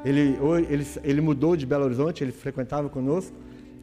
Ele, 0.03 0.37
ele, 0.67 0.87
ele 1.03 1.21
mudou 1.21 1.55
de 1.55 1.67
Belo 1.67 1.85
Horizonte, 1.85 2.23
ele 2.23 2.31
frequentava 2.31 2.89
conosco. 2.89 3.31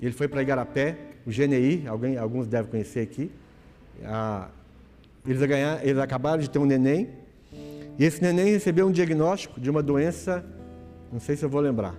Ele 0.02 0.12
foi 0.12 0.26
para 0.26 0.42
Igarapé 0.42 1.11
o 1.26 1.30
GNI, 1.30 1.86
alguém, 1.86 2.16
alguns 2.16 2.46
devem 2.46 2.70
conhecer 2.70 3.00
aqui. 3.00 3.30
A, 4.04 4.48
Eles, 5.26 5.40
ganhar, 5.40 5.84
eles 5.86 5.98
acabaram 5.98 6.40
de 6.40 6.50
ter 6.50 6.58
um 6.58 6.66
neném. 6.66 7.08
E 7.98 8.04
esse 8.04 8.22
neném 8.22 8.52
recebeu 8.52 8.86
um 8.86 8.92
diagnóstico 8.92 9.60
de 9.60 9.70
uma 9.70 9.82
doença, 9.82 10.44
não 11.12 11.20
sei 11.20 11.36
se 11.36 11.44
eu 11.44 11.48
vou 11.48 11.60
lembrar, 11.60 11.94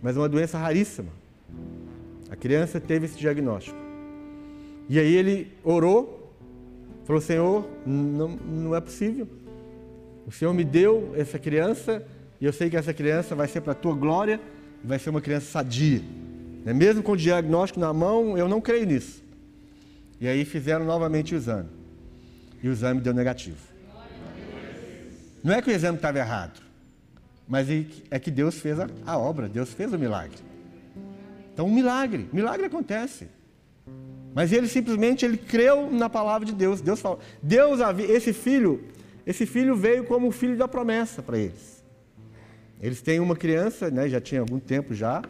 mas 0.00 0.16
uma 0.16 0.28
doença 0.28 0.56
raríssima. 0.56 1.10
A 2.30 2.36
criança 2.36 2.80
teve 2.80 3.06
esse 3.06 3.18
diagnóstico. 3.18 3.76
E 4.88 4.98
aí 4.98 5.14
ele 5.14 5.52
orou, 5.62 6.32
falou: 7.04 7.20
Senhor, 7.20 7.66
não, 7.84 8.28
não 8.28 8.74
é 8.74 8.80
possível. 8.80 9.28
O 10.26 10.30
Senhor 10.30 10.54
me 10.54 10.64
deu 10.64 11.12
essa 11.16 11.38
criança 11.38 12.06
e 12.40 12.44
eu 12.44 12.52
sei 12.52 12.70
que 12.70 12.76
essa 12.76 12.94
criança 12.94 13.34
vai 13.34 13.48
ser 13.48 13.60
para 13.60 13.72
a 13.72 13.74
tua 13.74 13.94
glória 13.94 14.40
vai 14.84 14.98
ser 14.98 15.10
uma 15.10 15.20
criança 15.20 15.46
sadia. 15.46 16.02
Né? 16.64 16.72
Mesmo 16.72 17.02
com 17.02 17.12
o 17.12 17.16
diagnóstico 17.16 17.80
na 17.80 17.92
mão, 17.92 18.36
eu 18.36 18.48
não 18.48 18.60
creio 18.60 18.86
nisso. 18.86 19.22
E 20.20 20.28
aí 20.28 20.44
fizeram 20.44 20.84
novamente 20.84 21.34
o 21.34 21.36
exame. 21.36 21.68
E 22.62 22.68
o 22.68 22.72
exame 22.72 23.00
deu 23.00 23.12
negativo. 23.12 23.58
Não 25.42 25.52
é 25.52 25.60
que 25.60 25.68
o 25.68 25.72
exame 25.72 25.96
estava 25.96 26.18
errado, 26.18 26.60
mas 27.48 27.66
é 28.10 28.18
que 28.20 28.30
Deus 28.30 28.58
fez 28.58 28.78
a, 28.78 28.88
a 29.04 29.18
obra, 29.18 29.48
Deus 29.48 29.72
fez 29.72 29.92
o 29.92 29.98
milagre. 29.98 30.38
Então, 31.52 31.66
um 31.66 31.74
milagre, 31.74 32.28
milagre 32.32 32.66
acontece. 32.66 33.28
Mas 34.34 34.52
ele 34.52 34.68
simplesmente 34.68 35.24
ele 35.24 35.36
creu 35.36 35.90
na 35.90 36.08
palavra 36.08 36.46
de 36.46 36.54
Deus. 36.54 36.80
Deus 36.80 37.00
falou, 37.00 37.18
Deus 37.42 37.80
esse 38.08 38.32
filho, 38.32 38.84
esse 39.26 39.44
filho 39.44 39.74
veio 39.74 40.04
como 40.04 40.28
o 40.28 40.30
filho 40.30 40.56
da 40.56 40.68
promessa 40.68 41.22
para 41.22 41.36
eles. 41.36 41.82
Eles 42.80 43.02
têm 43.02 43.20
uma 43.20 43.36
criança, 43.36 43.90
né, 43.90 44.08
já 44.08 44.20
tinha 44.20 44.40
algum 44.40 44.58
tempo 44.58 44.94
já, 44.94 45.22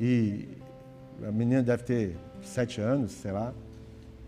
e 0.00 0.48
a 1.26 1.32
menina 1.32 1.62
deve 1.62 1.82
ter 1.82 2.16
sete 2.42 2.80
anos, 2.80 3.12
sei 3.12 3.32
lá. 3.32 3.52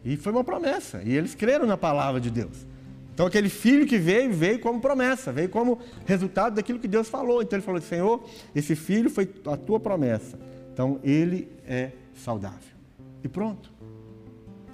E 0.04 0.16
foi 0.16 0.32
uma 0.32 0.44
promessa. 0.44 1.02
E 1.04 1.14
eles 1.16 1.34
creram 1.34 1.66
na 1.66 1.76
palavra 1.76 2.20
de 2.20 2.30
Deus. 2.30 2.66
Então 3.12 3.26
aquele 3.26 3.48
filho 3.48 3.86
que 3.86 3.98
veio, 3.98 4.32
veio 4.32 4.60
como 4.60 4.80
promessa, 4.80 5.32
veio 5.32 5.48
como 5.48 5.78
resultado 6.04 6.54
daquilo 6.54 6.78
que 6.78 6.86
Deus 6.86 7.08
falou. 7.08 7.42
Então 7.42 7.56
ele 7.56 7.64
falou: 7.64 7.80
Senhor, 7.80 8.24
esse 8.54 8.76
filho 8.76 9.10
foi 9.10 9.28
a 9.46 9.56
tua 9.56 9.80
promessa. 9.80 10.38
Então 10.72 11.00
ele 11.02 11.48
é 11.66 11.92
saudável. 12.14 12.76
E 13.24 13.28
pronto. 13.28 13.72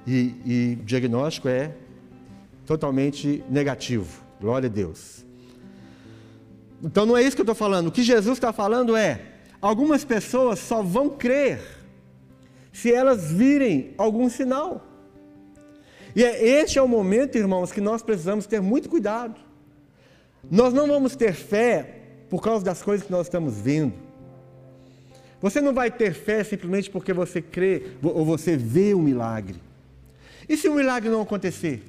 E, 0.06 0.34
e 0.44 0.78
o 0.80 0.84
diagnóstico 0.84 1.48
é 1.48 1.72
totalmente 2.66 3.44
negativo. 3.48 4.22
Glória 4.40 4.68
a 4.68 4.72
Deus. 4.72 5.24
Então 6.82 7.06
não 7.06 7.16
é 7.16 7.22
isso 7.22 7.36
que 7.36 7.42
eu 7.42 7.44
estou 7.44 7.54
falando. 7.54 7.86
O 7.86 7.92
que 7.92 8.02
Jesus 8.02 8.36
está 8.36 8.52
falando 8.52 8.96
é: 8.96 9.20
algumas 9.60 10.04
pessoas 10.04 10.58
só 10.58 10.82
vão 10.82 11.08
crer 11.08 11.81
se 12.72 12.92
elas 12.92 13.30
virem 13.30 13.94
algum 13.98 14.28
sinal. 14.28 14.86
E 16.16 16.24
é, 16.24 16.44
este 16.44 16.78
é 16.78 16.82
o 16.82 16.88
momento, 16.88 17.36
irmãos, 17.36 17.70
que 17.70 17.80
nós 17.80 18.02
precisamos 18.02 18.46
ter 18.46 18.60
muito 18.60 18.88
cuidado. 18.88 19.38
Nós 20.50 20.72
não 20.72 20.86
vamos 20.86 21.14
ter 21.14 21.32
fé 21.32 22.00
por 22.28 22.42
causa 22.42 22.64
das 22.64 22.82
coisas 22.82 23.06
que 23.06 23.12
nós 23.12 23.26
estamos 23.26 23.56
vendo. 23.58 23.94
Você 25.40 25.60
não 25.60 25.72
vai 25.72 25.90
ter 25.90 26.14
fé 26.14 26.44
simplesmente 26.44 26.90
porque 26.90 27.12
você 27.12 27.42
crê 27.42 27.82
ou 28.02 28.24
você 28.24 28.56
vê 28.56 28.94
um 28.94 29.02
milagre. 29.02 29.60
E 30.48 30.56
se 30.56 30.68
o 30.68 30.74
milagre 30.74 31.10
não 31.10 31.22
acontecer? 31.22 31.82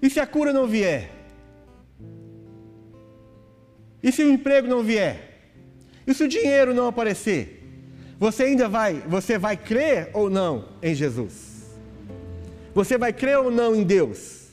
E 0.00 0.08
se 0.08 0.20
a 0.20 0.26
cura 0.26 0.52
não 0.52 0.66
vier? 0.66 1.10
E 4.02 4.12
se 4.12 4.22
o 4.22 4.32
emprego 4.32 4.68
não 4.68 4.82
vier? 4.82 5.28
E 6.06 6.14
se 6.14 6.22
o 6.22 6.28
dinheiro 6.28 6.72
não 6.72 6.86
aparecer? 6.86 7.57
Você 8.18 8.44
ainda 8.44 8.68
vai, 8.68 8.94
você 9.06 9.38
vai 9.38 9.56
crer 9.56 10.10
ou 10.12 10.28
não 10.28 10.64
em 10.82 10.94
Jesus? 10.94 11.48
Você 12.74 12.98
vai 12.98 13.12
crer 13.12 13.38
ou 13.38 13.50
não 13.50 13.74
em 13.74 13.84
Deus? 13.84 14.48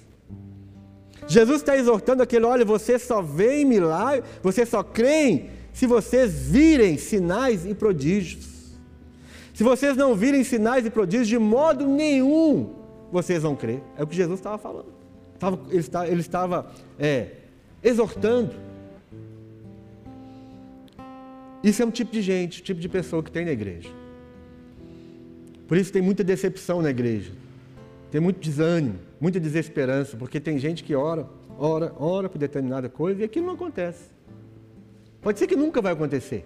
Jesus 1.28 1.62
está 1.62 1.76
exortando 1.76 2.22
aquele, 2.22 2.46
olha, 2.46 2.64
você 2.64 3.00
só 3.00 3.22
vê 3.22 3.62
em 3.62 3.66
milagre, 3.66 4.24
você 4.44 4.66
só 4.66 4.84
crê 4.84 5.46
se 5.74 5.88
vocês 5.88 6.48
virem 6.48 6.98
sinais 6.98 7.66
e 7.66 7.74
prodígios. 7.74 8.76
Se 9.54 9.64
vocês 9.64 9.98
não 9.98 10.16
virem 10.16 10.44
sinais 10.44 10.86
e 10.86 10.90
prodígios, 10.90 11.28
de 11.28 11.40
modo 11.40 11.88
nenhum 11.88 12.76
vocês 13.12 13.42
vão 13.42 13.56
crer. 13.56 13.82
É 13.98 14.04
o 14.04 14.08
que 14.08 14.16
Jesus 14.16 14.40
estava 14.40 14.58
falando. 14.58 14.94
Ele 15.70 15.80
estava, 15.80 16.08
ele 16.08 16.22
estava 16.22 16.72
é, 17.00 17.28
exortando. 17.84 18.65
Isso 21.66 21.82
é 21.82 21.86
um 21.86 21.90
tipo 21.90 22.12
de 22.12 22.22
gente, 22.22 22.62
tipo 22.62 22.80
de 22.80 22.88
pessoa 22.88 23.24
que 23.24 23.32
tem 23.32 23.44
na 23.44 23.52
igreja. 23.52 23.90
Por 25.68 25.76
isso 25.76 25.92
tem 25.92 26.00
muita 26.00 26.24
decepção 26.24 26.80
na 26.80 26.92
igreja. 26.92 27.32
Tem 28.12 28.22
muito 28.22 28.40
desânimo, 28.40 29.00
muita 29.20 29.40
desesperança, 29.40 30.16
porque 30.16 30.40
tem 30.40 30.60
gente 30.60 30.84
que 30.84 30.94
ora, 30.94 31.28
ora, 31.58 31.92
ora 31.98 32.30
por 32.30 32.38
determinada 32.38 32.88
coisa 32.88 33.22
e 33.22 33.24
aquilo 33.24 33.48
não 33.48 33.56
acontece. 33.56 34.04
Pode 35.24 35.40
ser 35.40 35.48
que 35.48 35.56
nunca 35.56 35.82
vai 35.82 35.94
acontecer. 35.94 36.46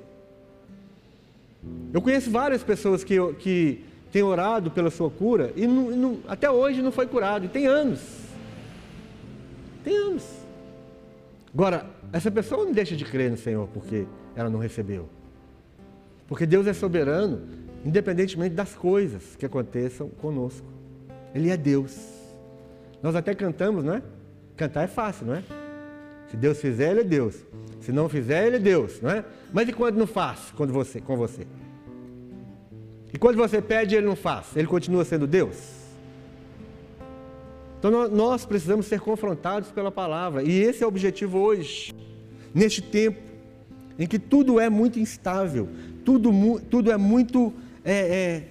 Eu 1.93 2.01
conheço 2.01 2.31
várias 2.31 2.63
pessoas 2.63 3.03
que, 3.03 3.17
que 3.39 3.83
têm 4.13 4.23
orado 4.23 4.71
pela 4.71 4.89
sua 4.89 5.09
cura 5.09 5.51
e 5.53 5.67
não, 5.67 5.91
não, 5.91 6.19
até 6.29 6.49
hoje 6.49 6.81
não 6.81 6.93
foi 6.93 7.07
curado, 7.07 7.45
e 7.45 7.49
tem 7.49 7.67
anos. 7.67 7.99
Tem 9.83 9.97
anos. 9.97 10.23
Agora, 11.53 11.98
essa 12.11 12.31
pessoa 12.31 12.65
não 12.65 12.71
deixa 12.71 12.95
de 12.95 13.05
crer 13.05 13.29
no 13.29 13.37
Senhor 13.37 13.67
porque 13.73 14.05
ela 14.35 14.49
não 14.49 14.59
recebeu. 14.59 15.07
Porque 16.27 16.45
Deus 16.45 16.67
é 16.67 16.73
soberano, 16.73 17.41
independentemente 17.85 18.55
das 18.55 18.73
coisas 18.75 19.35
que 19.35 19.45
aconteçam 19.45 20.09
conosco. 20.09 20.67
Ele 21.33 21.49
é 21.49 21.57
Deus. 21.57 21.97
Nós 23.01 23.15
até 23.15 23.33
cantamos, 23.33 23.83
não 23.83 23.93
é? 23.93 24.01
Cantar 24.55 24.83
é 24.83 24.87
fácil, 24.87 25.27
não 25.27 25.35
é? 25.35 25.43
Se 26.29 26.37
Deus 26.37 26.59
fizer, 26.59 26.91
Ele 26.91 27.01
é 27.01 27.03
Deus. 27.03 27.35
Se 27.79 27.91
não 27.91 28.09
fizer, 28.09 28.45
Ele 28.45 28.57
é 28.57 28.59
Deus, 28.59 29.01
não 29.01 29.09
é? 29.09 29.23
Mas 29.51 29.67
e 29.69 29.73
quando 29.73 29.97
não 29.97 30.07
faz 30.07 30.51
quando 30.55 30.73
você, 30.73 30.99
com 30.99 31.15
você? 31.15 31.47
E 33.13 33.17
quando 33.17 33.37
você 33.37 33.61
pede, 33.61 33.95
Ele 33.95 34.05
não 34.05 34.15
faz? 34.15 34.55
Ele 34.55 34.67
continua 34.67 35.05
sendo 35.05 35.25
Deus? 35.25 35.78
Então 37.79 38.09
nós 38.09 38.45
precisamos 38.45 38.85
ser 38.85 38.99
confrontados 38.99 39.71
pela 39.71 39.89
palavra. 39.89 40.43
E 40.43 40.51
esse 40.59 40.83
é 40.83 40.85
o 40.85 40.89
objetivo 40.89 41.39
hoje, 41.39 41.95
neste 42.53 42.81
tempo 42.81 43.29
em 43.97 44.05
que 44.05 44.19
tudo 44.19 44.59
é 44.59 44.69
muito 44.69 44.99
instável, 44.99 45.67
tudo, 46.05 46.31
tudo 46.69 46.91
é 46.91 46.97
muito 46.97 47.53
é, 47.83 47.93
é, 47.93 48.47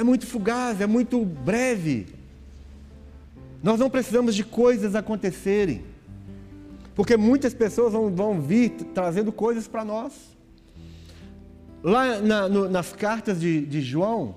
é 0.00 0.02
muito 0.02 0.26
fugaz, 0.26 0.80
é 0.80 0.86
muito 0.86 1.24
breve. 1.24 2.06
Nós 3.62 3.80
não 3.80 3.90
precisamos 3.90 4.34
de 4.34 4.44
coisas 4.44 4.94
acontecerem, 4.94 5.82
porque 6.94 7.16
muitas 7.16 7.52
pessoas 7.52 7.92
vão, 7.92 8.14
vão 8.14 8.40
vir 8.40 8.70
trazendo 8.94 9.32
coisas 9.32 9.66
para 9.66 9.84
nós. 9.84 10.12
Lá 11.82 12.20
na, 12.20 12.48
no, 12.48 12.68
nas 12.68 12.92
cartas 12.92 13.40
de, 13.40 13.64
de 13.64 13.80
João, 13.80 14.36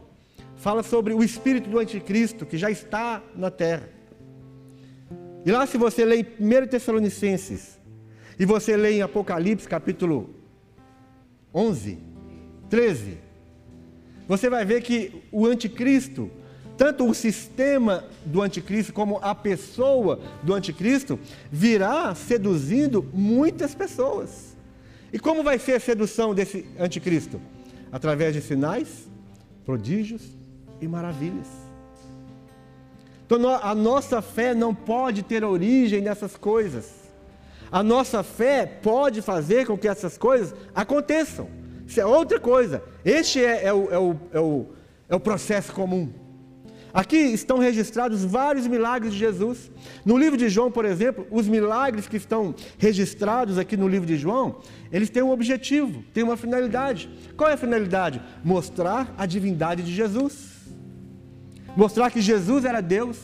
fala 0.62 0.84
sobre 0.84 1.12
o 1.12 1.24
espírito 1.24 1.70
do 1.70 1.80
anticristo 1.80 2.46
que 2.46 2.56
já 2.56 2.70
está 2.70 3.22
na 3.36 3.50
terra. 3.50 3.90
E 5.44 5.52
lá, 5.52 5.66
se 5.66 5.76
você 5.76 6.06
lê 6.06 6.18
em 6.18 6.26
1 6.40 6.68
Tessalonicenses, 6.68 7.80
e 8.40 8.46
você 8.46 8.78
lê 8.78 8.94
em 8.94 9.02
Apocalipse 9.02 9.68
capítulo 9.68 10.30
11, 11.54 11.98
13, 12.70 13.18
você 14.28 14.52
vai 14.52 14.64
ver 14.64 14.84
que 14.84 15.24
o 15.32 15.48
anticristo, 15.48 16.30
tanto 16.78 17.10
o 17.10 17.14
sistema 17.14 18.06
do 18.24 18.40
anticristo 18.40 18.94
como 18.94 19.18
a 19.18 19.34
pessoa 19.34 20.20
do 20.44 20.54
anticristo, 20.54 21.20
virá 21.52 22.14
seduzindo 22.14 23.04
muitas 23.12 23.74
pessoas. 23.74 24.56
E 25.12 25.18
como 25.18 25.44
vai 25.44 25.58
ser 25.58 25.74
a 25.74 25.80
sedução 25.80 26.36
desse 26.36 26.68
anticristo? 26.80 27.42
Através 27.92 28.36
de 28.36 28.42
sinais, 28.42 29.10
prodígios 29.66 30.41
e 30.82 30.88
maravilhas. 30.88 31.48
Então 33.26 33.48
a 33.48 33.74
nossa 33.74 34.22
fé 34.22 34.54
não 34.54 34.76
pode 34.76 35.24
ter 35.24 35.44
origem 35.44 36.02
nessas 36.02 36.36
coisas. 36.36 37.02
A 37.72 37.82
nossa 37.82 38.22
fé 38.24 38.66
pode 38.66 39.22
fazer 39.22 39.66
com 39.66 39.78
que 39.78 39.88
essas 39.88 40.18
coisas 40.18 40.54
aconteçam. 40.76 41.48
Isso 41.88 42.02
é 42.02 42.06
outra 42.06 42.40
coisa. 42.40 42.84
Este 43.06 43.44
é, 43.44 43.68
é, 43.68 43.74
o, 43.74 43.90
é, 43.90 43.98
o, 43.98 44.16
é, 44.34 44.40
o, 44.40 44.66
é 45.10 45.16
o 45.16 45.20
processo 45.20 45.72
comum. 45.72 46.12
Aqui 46.94 47.16
estão 47.16 47.58
registrados 47.58 48.26
vários 48.26 48.68
milagres 48.68 49.14
de 49.14 49.20
Jesus. 49.20 49.72
No 50.06 50.18
livro 50.18 50.38
de 50.38 50.50
João, 50.50 50.70
por 50.70 50.84
exemplo, 50.84 51.26
os 51.32 51.48
milagres 51.48 52.08
que 52.08 52.18
estão 52.18 52.54
registrados 52.78 53.58
aqui 53.58 53.78
no 53.78 53.88
livro 53.88 54.06
de 54.06 54.18
João, 54.18 54.58
eles 54.92 55.10
têm 55.10 55.24
um 55.24 55.32
objetivo, 55.32 56.04
têm 56.14 56.24
uma 56.24 56.36
finalidade. 56.36 57.10
Qual 57.38 57.50
é 57.50 57.54
a 57.54 57.58
finalidade? 57.58 58.22
Mostrar 58.44 59.16
a 59.18 59.26
divindade 59.26 59.84
de 59.84 59.94
Jesus. 59.94 60.51
Mostrar 61.76 62.12
que 62.12 62.22
Jesus 62.22 62.66
era 62.66 62.82
Deus 62.82 63.18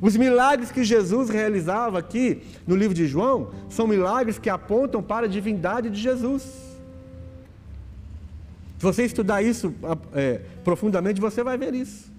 os 0.00 0.16
milagres 0.16 0.70
que 0.70 0.84
Jesus 0.84 1.30
realizava 1.30 1.98
aqui 1.98 2.42
no 2.66 2.76
livro 2.76 2.94
de 2.94 3.06
João 3.06 3.50
são 3.68 3.86
milagres 3.86 4.38
que 4.38 4.50
apontam 4.50 5.02
para 5.02 5.26
a 5.26 5.28
divindade 5.28 5.88
de 5.88 6.00
Jesus. 6.00 6.42
Se 8.78 8.82
você 8.82 9.04
estudar 9.04 9.42
isso 9.42 9.74
é, 10.14 10.40
profundamente, 10.62 11.20
você 11.20 11.42
vai 11.42 11.56
ver 11.56 11.74
isso. 11.74 12.12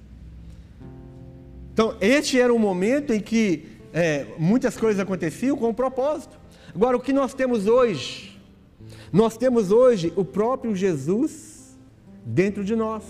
Então, 1.72 1.95
este 2.01 2.41
era 2.41 2.51
um 2.51 2.58
momento 2.58 3.14
em 3.14 3.20
que 3.20 3.66
é, 3.93 4.26
muitas 4.39 4.76
coisas 4.76 4.99
aconteciam 4.99 5.55
com 5.55 5.70
um 5.70 5.74
propósito. 5.74 6.36
Agora, 6.74 6.97
o 6.97 6.99
que 6.99 7.14
nós 7.14 7.36
temos 7.36 7.68
hoje? 7.68 8.41
Nós 9.14 9.38
temos 9.38 9.72
hoje 9.72 10.12
o 10.16 10.26
próprio 10.26 10.76
Jesus 10.76 11.78
dentro 12.26 12.64
de 12.64 12.76
nós. 12.76 13.03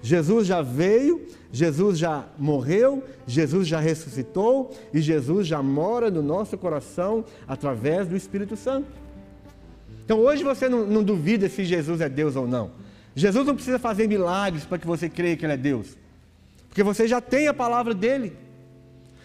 Jesus 0.00 0.46
já 0.46 0.62
veio, 0.62 1.26
Jesus 1.52 1.98
já 1.98 2.26
morreu, 2.38 3.02
Jesus 3.26 3.66
já 3.66 3.80
ressuscitou 3.80 4.70
e 4.94 5.00
Jesus 5.00 5.46
já 5.46 5.62
mora 5.62 6.10
no 6.10 6.22
nosso 6.22 6.56
coração 6.56 7.24
através 7.46 8.06
do 8.06 8.16
Espírito 8.16 8.56
Santo. 8.56 8.86
Então 10.04 10.18
hoje 10.18 10.44
você 10.44 10.68
não, 10.68 10.86
não 10.86 11.02
duvida 11.02 11.48
se 11.48 11.64
Jesus 11.64 12.00
é 12.00 12.08
Deus 12.08 12.36
ou 12.36 12.46
não. 12.46 12.70
Jesus 13.14 13.46
não 13.46 13.54
precisa 13.54 13.78
fazer 13.78 14.08
milagres 14.08 14.64
para 14.64 14.78
que 14.78 14.86
você 14.86 15.08
creia 15.08 15.36
que 15.36 15.44
Ele 15.44 15.54
é 15.54 15.56
Deus, 15.56 15.96
porque 16.68 16.82
você 16.82 17.08
já 17.08 17.20
tem 17.20 17.48
a 17.48 17.54
palavra 17.54 17.94
dele. 17.94 18.36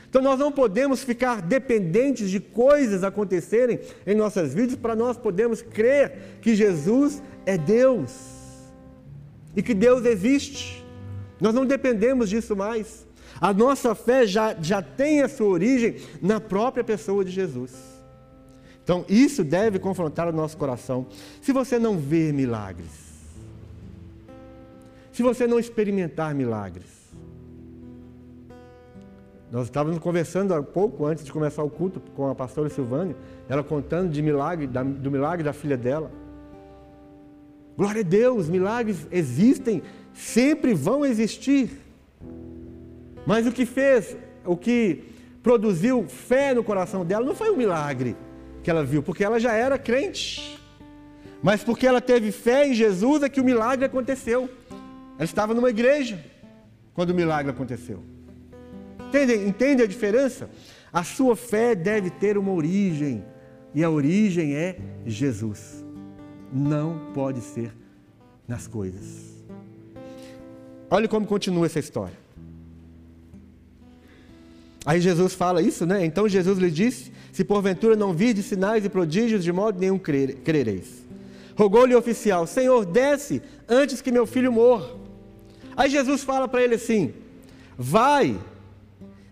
Então 0.09 0.21
nós 0.21 0.39
não 0.39 0.51
podemos 0.51 1.03
ficar 1.03 1.41
dependentes 1.41 2.29
de 2.29 2.39
coisas 2.39 3.03
acontecerem 3.03 3.79
em 4.07 4.15
nossas 4.15 4.53
vidas 4.53 4.75
para 4.75 4.95
nós 4.95 5.17
podermos 5.17 5.61
crer 5.61 6.39
que 6.41 6.55
Jesus 6.55 7.21
é 7.45 7.57
Deus 7.57 8.13
e 9.55 9.61
que 9.61 9.73
Deus 9.73 10.05
existe. 10.05 10.84
Nós 11.39 11.53
não 11.53 11.65
dependemos 11.65 12.29
disso 12.29 12.55
mais. 12.55 13.05
A 13.39 13.53
nossa 13.53 13.93
fé 13.93 14.25
já, 14.25 14.55
já 14.61 14.81
tem 14.81 15.21
a 15.21 15.27
sua 15.27 15.47
origem 15.47 15.97
na 16.21 16.39
própria 16.39 16.83
pessoa 16.83 17.23
de 17.25 17.31
Jesus. 17.31 17.73
Então, 18.83 19.03
isso 19.09 19.43
deve 19.43 19.79
confrontar 19.79 20.27
o 20.27 20.31
nosso 20.31 20.55
coração. 20.57 21.07
Se 21.41 21.51
você 21.51 21.79
não 21.79 21.97
ver 21.97 22.31
milagres, 22.31 23.05
se 25.11 25.23
você 25.23 25.47
não 25.47 25.59
experimentar 25.59 26.35
milagres, 26.35 26.95
nós 29.51 29.65
estávamos 29.65 29.99
conversando 29.99 30.53
há 30.53 30.61
pouco 30.61 31.05
antes 31.05 31.23
de 31.23 31.31
começar 31.31 31.63
o 31.63 31.69
culto 31.69 31.99
com 32.15 32.29
a 32.29 32.35
pastora 32.35 32.69
Silvânia, 32.69 33.15
ela 33.47 33.63
contando 33.63 34.11
de 34.11 34.21
milagre, 34.21 34.67
do 34.67 35.09
milagre 35.09 35.43
da 35.43 35.53
filha 35.53 35.77
dela. 35.77 36.11
Glória 37.77 38.01
a 38.01 38.03
Deus, 38.03 38.49
milagres 38.49 39.07
existem, 39.11 39.81
sempre 40.15 40.73
vão 40.73 41.05
existir. 41.05 41.69
Mas 43.27 43.45
o 43.45 43.51
que 43.51 43.65
fez, 43.65 44.15
o 44.43 44.55
que 44.55 45.03
produziu 45.43 46.07
fé 46.07 46.53
no 46.53 46.63
coração 46.63 47.05
dela 47.05 47.25
não 47.25 47.35
foi 47.35 47.51
um 47.51 47.57
milagre 47.57 48.15
que 48.63 48.71
ela 48.71 48.83
viu, 48.83 49.03
porque 49.03 49.23
ela 49.23 49.39
já 49.39 49.53
era 49.53 49.77
crente. 49.77 50.59
Mas 51.43 51.63
porque 51.63 51.85
ela 51.85 52.01
teve 52.01 52.31
fé 52.31 52.67
em 52.67 52.73
Jesus 52.73 53.21
é 53.21 53.29
que 53.29 53.39
o 53.39 53.43
milagre 53.43 53.85
aconteceu. 53.85 54.49
Ela 55.17 55.23
estava 55.25 55.53
numa 55.53 55.69
igreja 55.69 56.23
quando 56.93 57.11
o 57.11 57.13
milagre 57.13 57.51
aconteceu. 57.51 58.01
Entende, 59.07 59.35
entende 59.35 59.83
a 59.83 59.87
diferença? 59.87 60.49
A 60.91 61.03
sua 61.03 61.35
fé 61.35 61.75
deve 61.75 62.09
ter 62.09 62.37
uma 62.37 62.51
origem, 62.51 63.23
e 63.73 63.83
a 63.83 63.89
origem 63.89 64.55
é 64.55 64.77
Jesus. 65.05 65.85
Não 66.51 67.11
pode 67.13 67.41
ser 67.41 67.71
nas 68.47 68.65
coisas. 68.65 69.34
Olha 70.95 71.09
como 71.09 71.27
continua 71.27 71.65
essa 71.65 71.77
história. 71.77 72.17
Aí 74.85 75.01
Jesus 75.01 75.33
fala 75.33 75.61
isso, 75.61 75.85
né? 75.85 76.05
Então 76.05 76.29
Jesus 76.29 76.57
lhe 76.57 76.71
disse: 76.71 77.11
Se 77.33 77.43
porventura 77.43 77.97
não 77.97 78.15
de 78.33 78.41
sinais 78.41 78.85
e 78.85 78.89
prodígios, 78.89 79.43
de 79.43 79.51
modo 79.51 79.77
nenhum 79.77 79.99
crereis. 79.99 81.03
Rogou-lhe 81.57 81.93
o 81.93 81.97
oficial: 81.99 82.47
Senhor, 82.47 82.85
desce 82.85 83.41
antes 83.67 83.99
que 83.99 84.09
meu 84.09 84.25
filho 84.25 84.53
morra. 84.53 84.89
Aí 85.75 85.89
Jesus 85.89 86.23
fala 86.23 86.47
para 86.47 86.63
ele 86.63 86.75
assim: 86.75 87.13
Vai, 87.77 88.39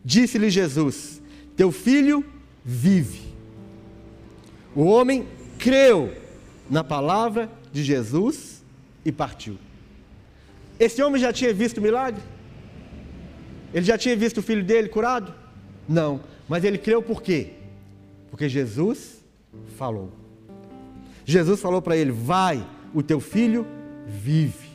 disse-lhe 0.03 0.49
Jesus: 0.49 1.21
Teu 1.55 1.71
filho 1.71 2.25
vive. 2.65 3.21
O 4.75 4.83
homem 4.83 5.25
creu 5.57 6.11
na 6.69 6.83
palavra 6.83 7.49
de 7.71 7.81
Jesus 7.81 8.61
e 9.05 9.13
partiu. 9.13 9.57
Esse 10.79 11.01
homem 11.01 11.21
já 11.21 11.31
tinha 11.31 11.53
visto 11.53 11.77
o 11.77 11.81
milagre? 11.81 12.21
Ele 13.73 13.85
já 13.85 13.97
tinha 13.97 14.15
visto 14.15 14.39
o 14.39 14.43
filho 14.43 14.63
dele 14.63 14.89
curado? 14.89 15.33
Não, 15.87 16.21
mas 16.47 16.63
ele 16.63 16.77
creu 16.77 17.01
por 17.01 17.21
quê? 17.21 17.53
Porque 18.29 18.47
Jesus 18.47 19.23
falou. 19.77 20.11
Jesus 21.25 21.59
falou 21.59 21.81
para 21.81 21.95
ele: 21.95 22.11
Vai, 22.11 22.65
o 22.93 23.01
teu 23.01 23.19
filho 23.19 23.65
vive. 24.07 24.71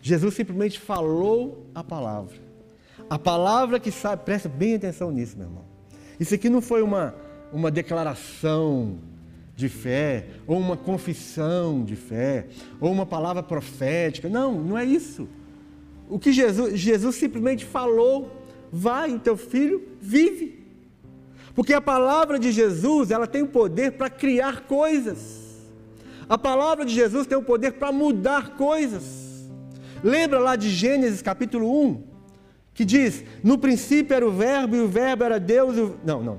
Jesus 0.00 0.34
simplesmente 0.34 0.78
falou 0.78 1.66
a 1.74 1.82
palavra. 1.82 2.36
A 3.08 3.18
palavra 3.18 3.78
que 3.78 3.90
sabe, 3.90 4.24
presta 4.24 4.48
bem 4.48 4.74
atenção 4.74 5.10
nisso, 5.10 5.36
meu 5.36 5.46
irmão. 5.46 5.64
Isso 6.18 6.34
aqui 6.34 6.48
não 6.48 6.60
foi 6.60 6.82
uma, 6.82 7.14
uma 7.52 7.70
declaração 7.70 8.98
de 9.56 9.70
fé, 9.70 10.26
ou 10.46 10.58
uma 10.58 10.76
confissão 10.76 11.82
de 11.82 11.96
fé, 11.96 12.46
ou 12.78 12.92
uma 12.92 13.06
palavra 13.06 13.42
profética. 13.42 14.28
Não, 14.28 14.52
não 14.52 14.76
é 14.76 14.84
isso. 14.84 15.26
O 16.10 16.18
que 16.18 16.30
Jesus, 16.30 16.78
Jesus 16.78 17.16
simplesmente 17.16 17.64
falou, 17.64 18.30
vai, 18.70 19.14
o 19.14 19.18
teu 19.18 19.36
filho 19.36 19.82
vive. 19.98 20.62
Porque 21.54 21.72
a 21.72 21.80
palavra 21.80 22.38
de 22.38 22.52
Jesus, 22.52 23.10
ela 23.10 23.26
tem 23.26 23.42
o 23.42 23.48
poder 23.48 23.92
para 23.92 24.10
criar 24.10 24.66
coisas. 24.66 25.46
A 26.28 26.36
palavra 26.36 26.84
de 26.84 26.94
Jesus 26.94 27.26
tem 27.26 27.38
o 27.38 27.42
poder 27.42 27.72
para 27.72 27.90
mudar 27.90 28.56
coisas. 28.56 29.48
Lembra 30.04 30.38
lá 30.38 30.54
de 30.54 30.68
Gênesis 30.68 31.22
capítulo 31.22 31.82
1, 31.86 32.02
que 32.74 32.84
diz: 32.84 33.24
No 33.42 33.56
princípio 33.56 34.14
era 34.14 34.26
o 34.26 34.30
Verbo, 34.30 34.76
e 34.76 34.80
o 34.80 34.88
Verbo 34.88 35.24
era 35.24 35.40
Deus. 35.40 35.78
O... 35.78 35.96
Não, 36.04 36.22
não. 36.22 36.38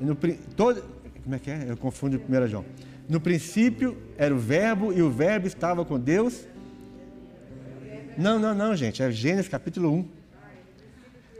No, 0.00 0.16
todo, 0.56 0.82
como 1.28 1.36
é 1.36 1.38
que 1.38 1.50
é? 1.50 1.66
Eu 1.68 1.76
confundo 1.76 2.16
o 2.16 2.42
1 2.42 2.46
João. 2.48 2.64
No 3.06 3.20
princípio 3.20 3.98
era 4.16 4.34
o 4.34 4.38
Verbo 4.38 4.94
e 4.94 5.02
o 5.02 5.10
Verbo 5.10 5.46
estava 5.46 5.84
com 5.84 6.00
Deus. 6.00 6.46
Não, 8.16 8.38
não, 8.38 8.54
não, 8.54 8.74
gente. 8.74 9.02
É 9.02 9.10
Gênesis 9.10 9.46
capítulo 9.46 9.92
1. 9.92 10.08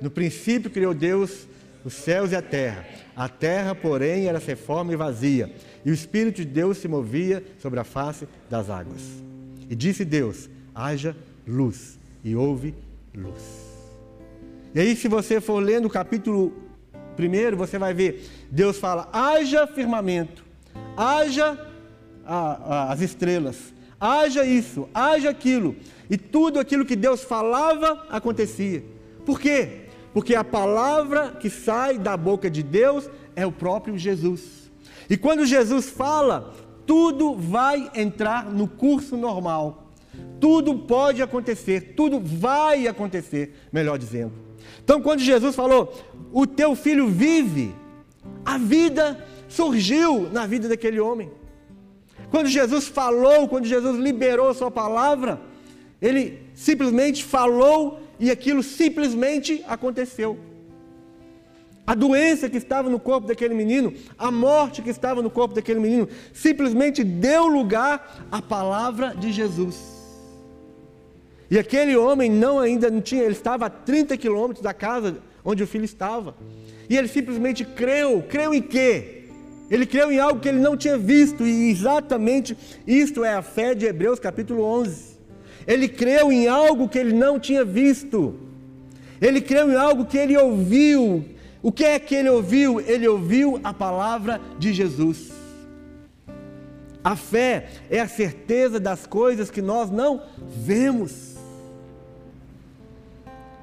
No 0.03 0.11
princípio 0.11 0.71
criou 0.71 0.93
Deus 0.93 1.49
os 1.83 1.95
céus 1.95 2.33
e 2.33 2.37
a 2.37 2.43
terra. 2.43 2.85
A 3.17 3.31
terra, 3.31 3.75
porém, 3.75 4.27
era 4.27 4.39
sem 4.41 4.55
forma 4.55 4.93
e 4.93 4.97
vazia. 4.97 5.51
E 5.83 5.91
o 5.91 5.95
Espírito 5.95 6.43
de 6.43 6.45
Deus 6.45 6.77
se 6.77 6.87
movia 6.87 7.43
sobre 7.59 7.81
a 7.81 7.85
face 7.85 8.29
das 8.51 8.69
águas. 8.69 9.01
E 9.71 9.75
disse 9.75 10.05
Deus: 10.05 10.51
haja 10.75 11.17
luz. 11.47 11.99
E 12.23 12.37
houve 12.37 12.75
luz. 13.15 13.41
E 14.75 14.81
aí, 14.81 14.95
se 14.95 15.09
você 15.09 15.41
for 15.41 15.61
lendo 15.61 15.87
o 15.87 15.91
capítulo 15.91 16.68
primeiro, 17.19 17.57
você 17.57 17.81
vai 17.81 17.93
ver, 17.93 18.31
Deus 18.49 18.79
fala: 18.79 19.09
haja 19.13 19.67
firmamento, 19.67 20.45
haja 20.97 21.59
a, 22.25 22.37
a, 22.37 22.93
as 22.93 23.01
estrelas, 23.01 23.75
haja 24.01 24.45
isso, 24.45 24.89
haja 24.95 25.29
aquilo. 25.29 25.75
E 26.09 26.17
tudo 26.17 26.61
aquilo 26.61 26.85
que 26.85 26.95
Deus 26.95 27.25
falava 27.25 28.07
acontecia. 28.09 28.85
Por 29.27 29.41
quê? 29.41 29.89
Porque 30.15 30.37
a 30.37 30.45
palavra 30.45 31.33
que 31.33 31.51
sai 31.51 31.99
da 31.99 32.17
boca 32.17 32.49
de 32.49 32.63
Deus 32.63 33.11
é 33.35 33.45
o 33.45 33.51
próprio 33.51 33.99
Jesus. 33.99 34.71
E 35.11 35.17
quando 35.17 35.45
Jesus 35.45 35.91
fala, 35.91 36.55
tudo 36.87 37.35
vai 37.35 37.91
entrar 37.97 38.45
no 38.49 38.69
curso 38.69 39.17
normal. 39.17 39.91
Tudo 40.41 40.79
pode 40.79 41.21
acontecer, 41.21 41.95
tudo 41.97 42.21
vai 42.21 42.87
acontecer, 42.87 43.57
melhor 43.73 43.99
dizendo. 43.99 44.48
Então, 44.89 45.03
quando 45.03 45.21
Jesus 45.21 45.55
falou, 45.55 45.95
o 46.33 46.47
teu 46.47 46.75
filho 46.75 47.09
vive, 47.09 47.75
a 48.43 48.57
vida 48.57 49.23
surgiu 49.47 50.31
na 50.33 50.47
vida 50.47 50.67
daquele 50.67 50.99
homem. 50.99 51.31
Quando 52.31 52.49
Jesus 52.49 52.89
falou, 52.89 53.47
quando 53.49 53.67
Jesus 53.67 53.99
liberou 53.99 54.49
a 54.49 54.55
sua 54.55 54.71
palavra, 54.71 55.43
ele 56.01 56.43
simplesmente 56.55 57.23
falou 57.23 58.01
e 58.19 58.31
aquilo 58.31 58.63
simplesmente 58.63 59.63
aconteceu. 59.69 60.39
A 61.87 61.95
doença 61.95 62.49
que 62.49 62.57
estava 62.57 62.89
no 62.89 62.99
corpo 62.99 63.29
daquele 63.29 63.53
menino, 63.53 63.93
a 64.17 64.31
morte 64.31 64.81
que 64.81 64.89
estava 64.89 65.21
no 65.21 65.29
corpo 65.29 65.55
daquele 65.55 65.81
menino, 65.81 66.09
simplesmente 66.33 67.05
deu 67.05 67.47
lugar 67.47 68.27
à 68.33 68.41
palavra 68.41 69.15
de 69.15 69.33
Jesus. 69.33 69.98
E 71.51 71.59
aquele 71.59 71.97
homem 71.97 72.31
não 72.31 72.59
ainda 72.59 72.91
não 72.91 73.01
tinha, 73.01 73.23
ele 73.23 73.33
estava 73.33 73.67
a 73.67 73.71
30 73.71 74.17
quilômetros 74.17 74.63
da 74.63 74.75
casa 74.75 75.17
onde 75.45 75.63
o 75.63 75.67
filho 75.67 75.85
estava. 75.85 76.35
E 76.91 76.97
ele 76.97 77.09
simplesmente 77.09 77.65
creu. 77.65 78.23
Creu 78.29 78.53
em 78.53 78.63
quê? 78.63 79.25
Ele 79.71 79.87
creu 79.87 80.11
em 80.11 80.19
algo 80.19 80.41
que 80.41 80.49
ele 80.49 80.61
não 80.61 80.77
tinha 80.77 80.97
visto, 80.97 81.47
e 81.47 81.71
exatamente 81.71 82.57
isto 82.87 83.23
é 83.23 83.35
a 83.35 83.43
fé 83.43 83.75
de 83.75 83.85
Hebreus 83.87 84.19
capítulo 84.19 84.63
11. 84.63 85.19
Ele 85.67 85.89
creu 85.89 86.33
em 86.33 86.49
algo 86.49 86.89
que 86.89 86.99
ele 86.99 87.13
não 87.13 87.39
tinha 87.39 87.65
visto. 87.65 88.35
Ele 89.21 89.41
creu 89.41 89.71
em 89.71 89.75
algo 89.75 90.07
que 90.07 90.17
ele 90.17 90.37
ouviu. 90.37 91.25
O 91.63 91.71
que 91.71 91.85
é 91.85 91.99
que 91.99 92.15
ele 92.15 92.31
ouviu? 92.31 92.81
Ele 92.81 93.07
ouviu 93.07 93.61
a 93.63 93.75
palavra 93.75 94.41
de 94.59 94.73
Jesus. 94.73 95.31
A 97.05 97.17
fé 97.17 97.69
é 97.91 98.01
a 98.01 98.09
certeza 98.09 98.81
das 98.81 99.07
coisas 99.07 99.51
que 99.51 99.61
nós 99.61 99.91
não 99.91 100.23
vemos. 100.39 101.28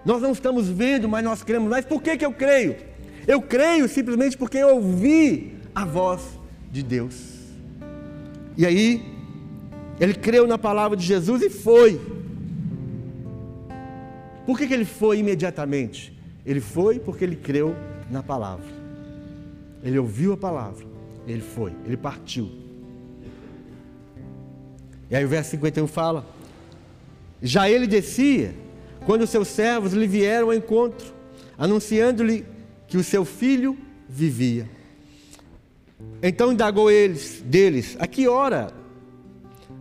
Nós 0.05 0.21
não 0.21 0.31
estamos 0.31 0.69
vendo, 0.69 1.09
mas 1.09 1.23
nós 1.23 1.43
cremos. 1.43 1.69
Mas 1.69 1.83
por 1.83 2.01
que, 2.01 2.15
que 2.15 2.25
eu 2.25 2.31
creio? 2.31 2.75
Eu 3.27 3.41
creio 3.41 3.87
simplesmente 3.89 4.37
porque 4.37 4.57
eu 4.57 4.75
ouvi 4.75 5.55
a 5.73 5.83
voz 5.83 6.21
de 6.71 6.83
Deus. 6.83 7.35
E 8.55 8.65
aí, 8.65 9.03
ele 9.99 10.13
creu 10.13 10.45
na 10.45 10.57
palavra 10.57 10.95
de 10.95 11.05
Jesus 11.05 11.41
e 11.41 11.49
foi. 11.49 11.99
Por 14.45 14.57
que, 14.57 14.67
que 14.67 14.73
ele 14.73 14.85
foi 14.85 15.17
imediatamente? 15.17 16.15
Ele 16.45 16.61
foi 16.61 16.99
porque 16.99 17.23
ele 17.23 17.35
creu 17.35 17.75
na 18.11 18.21
palavra. 18.21 18.67
Ele 19.83 19.97
ouviu 19.97 20.33
a 20.33 20.37
palavra. 20.37 20.85
Ele 21.27 21.41
foi, 21.41 21.73
ele 21.85 21.97
partiu. 21.97 22.51
E 25.09 25.15
aí 25.15 25.25
o 25.25 25.27
verso 25.27 25.51
51 25.51 25.87
fala: 25.87 26.25
Já 27.41 27.69
ele 27.69 27.87
descia, 27.87 28.53
quando 29.05 29.27
seus 29.27 29.47
servos 29.47 29.93
lhe 29.93 30.07
vieram 30.07 30.47
ao 30.47 30.53
encontro, 30.53 31.13
anunciando-lhe 31.57 32.45
que 32.87 32.97
o 32.97 33.03
seu 33.03 33.23
filho 33.23 33.77
vivia. 34.07 34.69
Então 36.21 36.51
indagou 36.51 36.89
eles 36.89 37.41
deles: 37.45 37.95
A 37.99 38.07
que 38.07 38.27
hora 38.27 38.71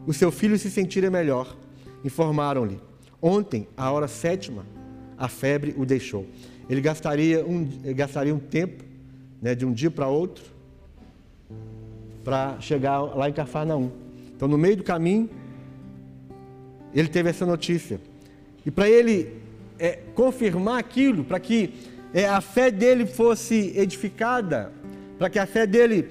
o 0.07 0.13
seu 0.13 0.31
filho 0.31 0.59
se 0.59 0.71
sentira 0.71 1.11
melhor? 1.11 1.57
Informaram-lhe: 2.05 2.81
Ontem, 3.21 3.67
à 3.77 3.91
hora 3.91 4.07
sétima, 4.07 4.67
a 5.17 5.29
febre 5.29 5.75
o 5.77 5.87
deixou. 5.87 6.27
Ele 6.69 6.81
gastaria 6.81 7.45
um, 7.45 7.67
gastaria 7.95 8.35
um 8.35 8.39
tempo, 8.39 8.85
né, 9.41 9.55
de 9.55 9.65
um 9.65 9.73
dia 9.73 9.91
para 9.91 10.09
outro, 10.09 10.45
para 12.23 12.61
chegar 12.61 13.01
lá 13.01 13.29
em 13.29 13.33
Cafarnaum. 13.33 13.91
Então, 14.35 14.49
no 14.49 14.59
meio 14.59 14.77
do 14.77 14.83
caminho, 14.83 15.29
ele 16.95 17.09
teve 17.09 17.29
essa 17.31 17.45
notícia. 17.45 18.01
E 18.65 18.71
para 18.71 18.89
ele 18.89 19.43
é, 19.79 19.99
confirmar 20.15 20.79
aquilo, 20.79 21.25
para 21.25 21.39
que 21.39 21.75
é, 22.13 22.29
a 22.29 22.41
fé 22.41 22.71
dele 22.71 23.07
fosse 23.07 23.73
edificada, 23.77 24.73
para 25.19 25.29
que 25.29 25.39
a 25.39 25.47
fé 25.47 25.67
dele 25.67 26.09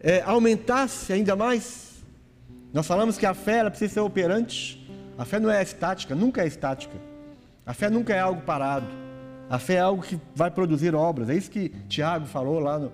é, 0.00 0.20
aumentasse 0.22 1.12
ainda 1.12 1.34
mais, 1.34 2.04
nós 2.72 2.86
falamos 2.86 3.16
que 3.16 3.24
a 3.24 3.34
fé 3.34 3.58
ela 3.58 3.70
precisa 3.70 3.94
ser 3.94 4.00
operante. 4.00 4.86
A 5.16 5.24
fé 5.24 5.40
não 5.40 5.50
é 5.50 5.62
estática, 5.62 6.14
nunca 6.14 6.42
é 6.42 6.46
estática. 6.46 6.94
A 7.64 7.72
fé 7.72 7.88
nunca 7.88 8.14
é 8.14 8.18
algo 8.18 8.42
parado. 8.42 8.86
A 9.48 9.58
fé 9.58 9.74
é 9.74 9.80
algo 9.80 10.02
que 10.02 10.20
vai 10.34 10.50
produzir 10.50 10.94
obras. 10.94 11.30
É 11.30 11.34
isso 11.34 11.50
que 11.50 11.70
Tiago 11.88 12.26
falou 12.26 12.58
lá 12.58 12.78
no. 12.78 12.92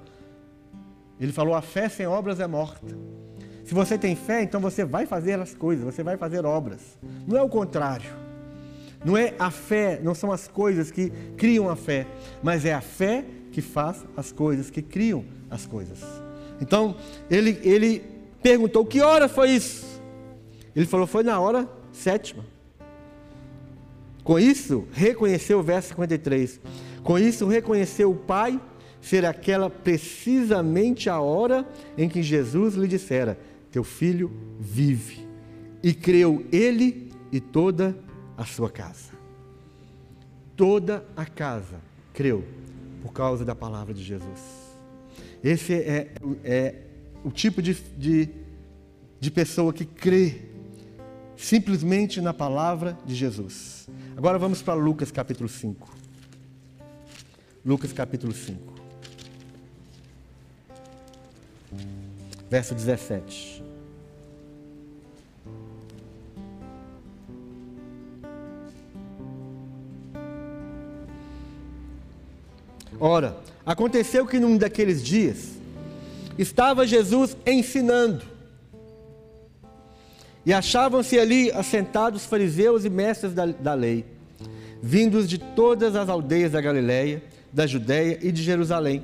Ele 1.19 1.33
falou: 1.33 1.55
a 1.55 1.63
fé 1.63 1.89
sem 1.89 2.07
obras 2.07 2.39
é 2.39 2.47
morta. 2.47 2.87
Se 3.65 3.75
você 3.75 3.97
tem 3.97 4.15
fé, 4.15 4.43
então 4.43 4.61
você 4.61 4.85
vai 4.85 5.07
fazer 5.07 5.41
as 5.41 5.55
coisas, 5.55 5.85
você 5.85 6.03
vai 6.03 6.17
fazer 6.17 6.45
obras. 6.45 6.99
Não 7.27 7.37
é 7.37 7.43
o 7.43 7.49
contrário. 7.49 8.22
Não 9.05 9.17
é 9.17 9.35
a 9.39 9.51
fé, 9.51 10.01
não 10.03 10.15
são 10.15 10.31
as 10.31 10.47
coisas 10.47 10.91
que 10.91 11.11
criam 11.37 11.69
a 11.69 11.77
fé, 11.77 12.07
mas 12.43 12.65
é 12.65 12.73
a 12.73 12.81
fé 12.81 13.25
que 13.51 13.61
faz 13.61 14.05
as 14.17 14.33
coisas, 14.33 14.71
que 14.71 14.81
criam 14.81 15.25
as 15.51 15.67
coisas. 15.67 15.99
Então, 16.61 16.97
ele, 17.31 17.59
ele 17.63 18.03
perguntou: 18.43 18.85
que 18.87 19.01
hora 19.01 19.29
foi 19.29 19.51
isso? 19.51 20.01
Ele 20.75 20.87
falou: 20.87 21.07
foi 21.07 21.23
na 21.23 21.39
hora 21.41 21.69
sétima. 21.93 22.45
Com 24.25 24.39
isso, 24.39 24.87
reconheceu 24.93 25.59
o 25.59 25.63
verso 25.63 25.89
53. 25.89 26.61
Com 27.03 27.19
isso, 27.19 27.47
reconheceu 27.47 28.11
o 28.11 28.17
Pai 28.17 28.61
ser 29.01 29.27
aquela 29.27 29.69
precisamente 29.69 31.11
a 31.11 31.21
hora 31.21 31.67
em 31.99 32.09
que 32.09 32.23
Jesus 32.23 32.75
lhe 32.75 32.87
dissera: 32.87 33.39
Teu 33.71 33.83
filho 33.83 34.31
vive. 34.59 35.27
E 35.83 35.93
creu 35.93 36.47
ele 36.53 37.11
e 37.33 37.41
toda 37.41 37.97
a 37.99 38.12
sua 38.45 38.71
casa. 38.71 39.13
Toda 40.57 41.05
a 41.17 41.25
casa 41.25 41.81
creu 42.13 42.45
por 43.03 43.13
causa 43.13 43.45
da 43.45 43.55
palavra 43.55 43.93
de 43.93 44.03
Jesus. 44.03 44.41
Esse 45.43 45.75
é, 45.75 46.13
é 46.45 46.75
o 47.25 47.31
tipo 47.31 47.61
de, 47.61 47.75
de, 47.97 48.29
de 49.21 49.31
pessoa 49.31 49.73
que 49.73 49.85
crê 49.85 50.43
simplesmente 51.37 52.21
na 52.21 52.33
palavra 52.33 52.97
de 53.05 53.15
Jesus. 53.15 53.89
Agora 54.17 54.39
vamos 54.39 54.63
para 54.63 54.75
Lucas 54.75 55.11
capítulo 55.11 55.49
5. 55.49 55.93
Lucas 57.65 57.93
capítulo 57.93 58.33
5. 58.33 58.73
Verso 62.49 62.75
17. 62.75 63.72
Ora, 73.05 73.37
aconteceu 73.67 74.25
que 74.25 74.39
num 74.39 74.57
daqueles 74.57 75.03
dias 75.03 75.55
estava 76.39 76.87
Jesus 76.87 77.37
ensinando 77.45 78.23
e 80.47 80.53
achavam-se 80.53 81.19
ali 81.19 81.51
assentados 81.51 82.25
fariseus 82.25 82.85
e 82.85 82.89
mestres 82.89 83.35
da, 83.35 83.47
da 83.47 83.75
lei, 83.75 84.05
vindos 84.81 85.29
de 85.29 85.37
todas 85.37 85.97
as 85.97 86.09
aldeias 86.09 86.53
da 86.53 86.61
Galiléia, 86.61 87.21
da 87.53 87.67
Judéia 87.67 88.21
e 88.23 88.31
de 88.31 88.41
Jerusalém. 88.41 89.03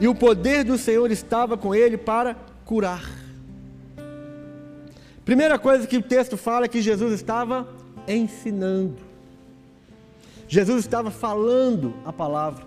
E 0.00 0.08
o 0.08 0.14
poder 0.14 0.64
do 0.64 0.78
Senhor 0.78 1.10
estava 1.10 1.58
com 1.58 1.74
ele 1.74 1.98
para 1.98 2.34
curar. 2.64 3.04
Primeira 5.26 5.58
coisa 5.58 5.86
que 5.86 5.98
o 5.98 6.02
texto 6.02 6.38
fala 6.38 6.64
é 6.64 6.68
que 6.68 6.80
Jesus 6.80 7.12
estava 7.12 7.68
ensinando. 8.08 8.96
Jesus 10.48 10.80
estava 10.80 11.10
falando 11.10 11.92
a 12.02 12.14
palavra. 12.14 12.65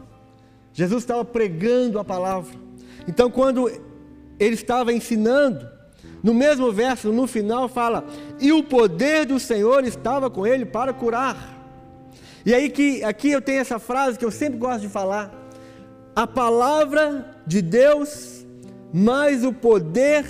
Jesus 0.80 1.04
estava 1.04 1.26
pregando 1.26 2.00
a 2.00 2.06
palavra. 2.06 2.58
Então, 3.06 3.30
quando 3.30 3.70
ele 4.40 4.56
estava 4.56 4.94
ensinando, 4.94 5.68
no 6.24 6.34
mesmo 6.34 6.72
verso, 6.72 7.12
no 7.12 7.28
final, 7.28 7.68
fala: 7.68 8.06
E 8.40 8.54
o 8.54 8.64
poder 8.64 9.26
do 9.26 9.38
Senhor 9.42 9.84
estava 9.84 10.30
com 10.30 10.48
ele 10.48 10.66
para 10.66 10.94
curar. 10.94 11.36
E 12.46 12.54
aí 12.54 12.70
que 12.70 13.04
aqui 13.04 13.30
eu 13.30 13.42
tenho 13.42 13.60
essa 13.60 13.78
frase 13.78 14.18
que 14.18 14.24
eu 14.24 14.32
sempre 14.32 14.58
gosto 14.58 14.80
de 14.80 14.88
falar: 14.88 15.30
A 16.16 16.26
palavra 16.26 17.30
de 17.46 17.62
Deus 17.62 18.46
mais 18.94 19.44
o 19.44 19.52
poder 19.52 20.26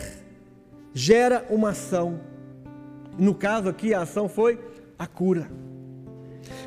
gera 0.95 1.45
uma 1.51 1.69
ação. 1.69 2.19
No 3.19 3.35
caso 3.35 3.69
aqui, 3.69 3.93
a 3.93 4.01
ação 4.01 4.27
foi 4.27 4.59
a 4.97 5.05
cura. 5.05 5.47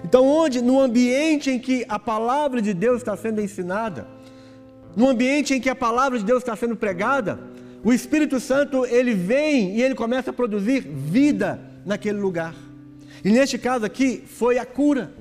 Então, 0.04 0.26
onde 0.26 0.60
no 0.60 0.80
ambiente 0.80 1.50
em 1.50 1.58
que 1.58 1.84
a 1.88 1.98
palavra 1.98 2.60
de 2.60 2.74
Deus 2.74 2.98
está 2.98 3.16
sendo 3.16 3.40
ensinada, 3.40 4.06
no 4.96 5.08
ambiente 5.08 5.54
em 5.54 5.60
que 5.60 5.70
a 5.70 5.74
palavra 5.74 6.18
de 6.18 6.24
Deus 6.24 6.42
está 6.42 6.54
sendo 6.54 6.76
pregada, 6.76 7.38
o 7.84 7.92
Espírito 7.92 8.38
Santo, 8.38 8.86
ele 8.86 9.14
vem 9.14 9.76
e 9.76 9.82
ele 9.82 9.94
começa 9.94 10.30
a 10.30 10.32
produzir 10.32 10.80
vida 10.80 11.60
naquele 11.84 12.18
lugar. 12.18 12.54
E 13.24 13.30
neste 13.30 13.58
caso 13.58 13.84
aqui, 13.84 14.22
foi 14.26 14.58
a 14.58 14.66
cura. 14.66 15.12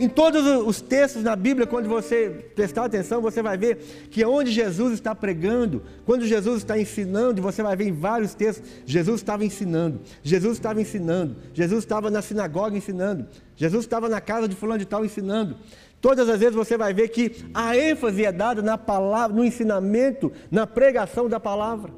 Em 0.00 0.08
todos 0.08 0.46
os 0.66 0.80
textos 0.80 1.22
na 1.22 1.36
Bíblia, 1.36 1.66
quando 1.66 1.86
você 1.86 2.30
prestar 2.54 2.86
atenção, 2.86 3.20
você 3.20 3.42
vai 3.42 3.58
ver 3.58 3.76
que 4.10 4.24
onde 4.24 4.50
Jesus 4.50 4.94
está 4.94 5.14
pregando, 5.14 5.82
quando 6.06 6.24
Jesus 6.24 6.56
está 6.56 6.78
ensinando, 6.78 7.42
você 7.42 7.62
vai 7.62 7.76
ver 7.76 7.88
em 7.88 7.92
vários 7.92 8.32
textos, 8.32 8.66
Jesus 8.86 9.20
estava 9.20 9.44
ensinando, 9.44 10.00
Jesus 10.22 10.54
estava 10.54 10.80
ensinando, 10.80 11.36
Jesus 11.52 11.84
estava 11.84 12.10
na 12.10 12.22
sinagoga 12.22 12.78
ensinando, 12.78 13.26
Jesus 13.54 13.84
estava 13.84 14.08
na 14.08 14.22
casa 14.22 14.48
de 14.48 14.56
fulano 14.56 14.78
de 14.78 14.86
tal 14.86 15.04
ensinando. 15.04 15.54
Todas 16.00 16.30
as 16.30 16.40
vezes 16.40 16.54
você 16.54 16.78
vai 16.78 16.94
ver 16.94 17.08
que 17.08 17.44
a 17.52 17.76
ênfase 17.76 18.24
é 18.24 18.32
dada 18.32 18.62
na 18.62 18.78
palavra, 18.78 19.36
no 19.36 19.44
ensinamento, 19.44 20.32
na 20.50 20.66
pregação 20.66 21.28
da 21.28 21.38
palavra. 21.38 21.92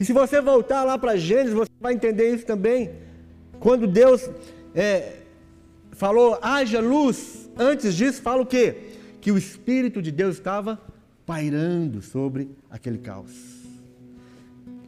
E 0.00 0.06
se 0.06 0.14
você 0.14 0.40
voltar 0.40 0.84
lá 0.84 0.96
para 0.96 1.18
Gênesis, 1.18 1.52
você 1.52 1.70
vai 1.78 1.92
entender 1.92 2.34
isso 2.34 2.46
também. 2.46 2.92
Quando 3.58 3.86
Deus 3.86 4.30
é, 4.74 5.19
falou, 6.00 6.38
haja 6.40 6.80
luz, 6.80 7.50
antes 7.58 7.94
disso 7.94 8.22
fala 8.22 8.40
o 8.40 8.46
quê? 8.46 8.94
Que 9.20 9.30
o 9.30 9.36
Espírito 9.36 10.00
de 10.00 10.10
Deus 10.10 10.36
estava 10.36 10.80
pairando 11.26 12.00
sobre 12.00 12.48
aquele 12.70 12.96
caos. 12.96 13.60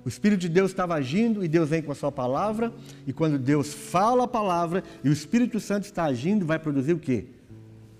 O 0.02 0.08
Espírito 0.08 0.40
de 0.40 0.48
Deus 0.48 0.70
estava 0.70 0.94
agindo 0.94 1.44
e 1.44 1.48
Deus 1.48 1.68
vem 1.68 1.82
com 1.82 1.92
a 1.92 1.94
sua 1.94 2.10
palavra, 2.10 2.72
e 3.06 3.12
quando 3.12 3.38
Deus 3.38 3.74
fala 3.74 4.24
a 4.24 4.26
palavra 4.26 4.82
e 5.04 5.10
o 5.10 5.12
Espírito 5.12 5.60
Santo 5.60 5.84
está 5.84 6.04
agindo, 6.04 6.46
vai 6.46 6.58
produzir 6.58 6.94
o 6.94 6.98
quê? 6.98 7.26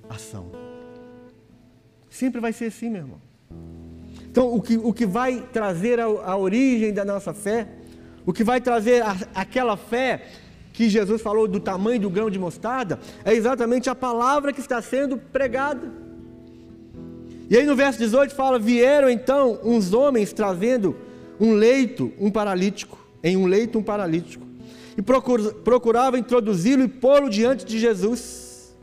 ação. 0.08 0.50
Sempre 2.08 2.40
vai 2.40 2.54
ser 2.54 2.66
assim, 2.66 2.88
meu 2.88 3.02
irmão. 3.02 3.20
Então, 4.24 4.54
o 4.54 4.62
que, 4.62 4.78
o 4.78 4.92
que 4.92 5.04
vai 5.04 5.46
trazer 5.52 6.00
a, 6.00 6.04
a 6.04 6.36
origem 6.36 6.94
da 6.94 7.04
nossa 7.04 7.34
fé, 7.34 7.68
o 8.24 8.32
que 8.32 8.42
vai 8.42 8.58
trazer 8.58 9.02
a, 9.02 9.14
aquela 9.34 9.76
fé 9.76 10.26
que 10.72 10.88
Jesus 10.88 11.20
falou 11.20 11.46
do 11.46 11.60
tamanho 11.60 12.00
do 12.00 12.10
grão 12.10 12.30
de 12.30 12.38
mostarda, 12.38 12.98
é 13.24 13.34
exatamente 13.34 13.90
a 13.90 13.94
palavra 13.94 14.52
que 14.52 14.60
está 14.60 14.80
sendo 14.80 15.16
pregada. 15.18 15.92
E 17.50 17.56
aí 17.56 17.66
no 17.66 17.76
verso 17.76 17.98
18 17.98 18.34
fala: 18.34 18.58
Vieram 18.58 19.10
então 19.10 19.60
uns 19.62 19.92
homens 19.92 20.32
trazendo 20.32 20.96
um 21.38 21.52
leito, 21.52 22.12
um 22.18 22.30
paralítico, 22.30 22.98
em 23.22 23.36
um 23.36 23.46
leito, 23.46 23.78
um 23.78 23.82
paralítico, 23.82 24.46
e 24.96 25.02
procuravam 25.02 26.18
introduzi-lo 26.18 26.82
e 26.82 26.88
pô-lo 26.88 27.28
diante 27.28 27.64
de 27.64 27.78
Jesus. 27.78 28.74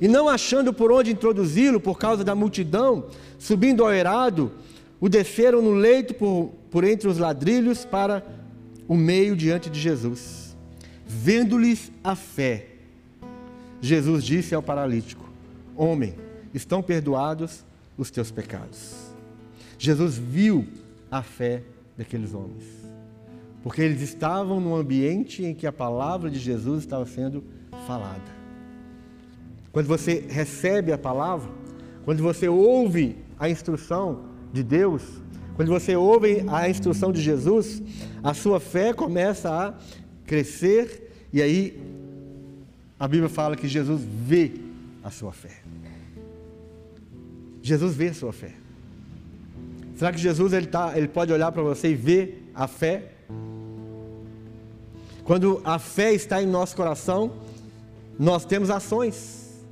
e 0.00 0.08
não 0.08 0.28
achando 0.28 0.72
por 0.72 0.92
onde 0.92 1.12
introduzi-lo 1.12 1.80
por 1.80 1.96
causa 1.96 2.22
da 2.24 2.34
multidão, 2.34 3.06
subindo 3.38 3.82
ao 3.84 3.92
erado, 3.92 4.50
o 5.00 5.08
desceram 5.08 5.62
no 5.62 5.72
leito 5.72 6.14
por, 6.14 6.52
por 6.70 6.84
entre 6.84 7.08
os 7.08 7.16
ladrilhos 7.16 7.84
para 7.84 8.22
o 8.88 8.94
meio 8.94 9.36
diante 9.36 9.70
de 9.70 9.80
Jesus. 9.80 10.43
Vendo-lhes 11.16 11.92
a 12.02 12.16
fé, 12.16 12.66
Jesus 13.80 14.24
disse 14.24 14.54
ao 14.54 14.62
paralítico: 14.62 15.28
Homem, 15.76 16.14
estão 16.52 16.82
perdoados 16.82 17.64
os 17.96 18.10
teus 18.10 18.30
pecados. 18.30 19.14
Jesus 19.78 20.18
viu 20.18 20.66
a 21.10 21.22
fé 21.22 21.62
daqueles 21.96 22.34
homens, 22.34 22.64
porque 23.62 23.80
eles 23.80 24.02
estavam 24.02 24.60
num 24.60 24.74
ambiente 24.74 25.44
em 25.44 25.54
que 25.54 25.66
a 25.66 25.72
palavra 25.72 26.28
de 26.28 26.38
Jesus 26.38 26.80
estava 26.80 27.06
sendo 27.06 27.44
falada. 27.86 28.34
Quando 29.70 29.86
você 29.86 30.24
recebe 30.28 30.92
a 30.92 30.98
palavra, 30.98 31.50
quando 32.04 32.22
você 32.22 32.48
ouve 32.48 33.16
a 33.38 33.48
instrução 33.48 34.24
de 34.52 34.62
Deus, 34.62 35.02
quando 35.54 35.68
você 35.68 35.94
ouve 35.94 36.44
a 36.48 36.68
instrução 36.68 37.12
de 37.12 37.22
Jesus, 37.22 37.80
a 38.22 38.34
sua 38.34 38.58
fé 38.58 38.92
começa 38.92 39.50
a 39.50 39.74
crescer 40.26 41.03
e 41.34 41.42
aí 41.42 41.82
a 42.96 43.08
Bíblia 43.08 43.28
fala 43.28 43.56
que 43.56 43.66
Jesus 43.66 44.02
vê 44.04 44.52
a 45.02 45.10
sua 45.10 45.32
fé. 45.32 45.62
Jesus 47.60 47.96
vê 47.96 48.10
a 48.10 48.14
sua 48.14 48.32
fé. 48.32 48.52
Será 49.96 50.12
que 50.12 50.18
Jesus 50.18 50.52
ele, 50.52 50.68
tá, 50.68 50.96
ele 50.96 51.08
pode 51.08 51.32
olhar 51.32 51.50
para 51.50 51.60
você 51.60 51.90
e 51.90 51.94
ver 51.96 52.52
a 52.54 52.68
fé? 52.68 53.10
Quando 55.24 55.60
a 55.64 55.76
fé 55.76 56.14
está 56.14 56.40
em 56.40 56.46
nosso 56.46 56.76
coração, 56.76 57.32
nós 58.16 58.44
temos 58.44 58.70
ações. 58.70 59.66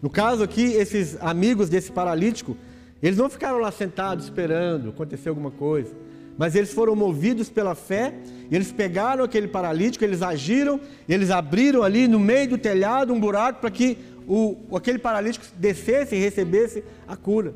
No 0.00 0.08
caso 0.08 0.42
aqui, 0.42 0.72
esses 0.72 1.18
amigos 1.20 1.68
desse 1.68 1.92
paralítico, 1.92 2.56
eles 3.02 3.18
não 3.18 3.28
ficaram 3.28 3.58
lá 3.58 3.70
sentados 3.70 4.24
esperando 4.24 4.88
acontecer 4.88 5.28
alguma 5.28 5.50
coisa, 5.50 5.94
mas 6.38 6.54
eles 6.54 6.72
foram 6.72 6.96
movidos 6.96 7.48
pela 7.48 7.74
fé, 7.74 8.14
eles 8.50 8.72
pegaram 8.72 9.24
aquele 9.24 9.48
paralítico, 9.48 10.04
eles 10.04 10.22
agiram, 10.22 10.80
eles 11.08 11.30
abriram 11.30 11.82
ali 11.82 12.08
no 12.08 12.18
meio 12.18 12.50
do 12.50 12.58
telhado 12.58 13.12
um 13.12 13.20
buraco 13.20 13.60
para 13.60 13.70
que 13.70 13.98
o, 14.26 14.56
aquele 14.74 14.98
paralítico 14.98 15.44
descesse 15.56 16.14
e 16.14 16.18
recebesse 16.18 16.84
a 17.06 17.16
cura. 17.16 17.54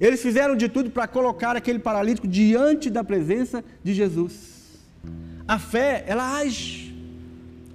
Eles 0.00 0.20
fizeram 0.20 0.56
de 0.56 0.68
tudo 0.68 0.90
para 0.90 1.06
colocar 1.06 1.56
aquele 1.56 1.78
paralítico 1.78 2.26
diante 2.26 2.90
da 2.90 3.04
presença 3.04 3.64
de 3.82 3.94
Jesus. 3.94 4.54
A 5.46 5.58
fé, 5.58 6.04
ela 6.06 6.36
age. 6.38 6.94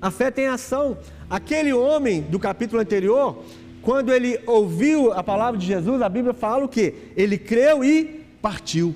A 0.02 0.12
fé 0.12 0.30
tem 0.32 0.48
ação. 0.48 0.98
Aquele 1.30 1.72
homem 1.74 2.22
do 2.22 2.40
capítulo 2.40 2.82
anterior, 2.82 3.44
quando 3.82 4.12
ele 4.12 4.40
ouviu 4.46 5.14
a 5.14 5.24
palavra 5.24 5.60
de 5.60 5.66
Jesus, 5.66 6.02
a 6.02 6.10
Bíblia 6.10 6.34
fala 6.34 6.66
o 6.66 6.70
que? 6.70 6.94
Ele 7.16 7.38
creu 7.38 7.84
e 7.84 8.26
partiu. 8.42 8.96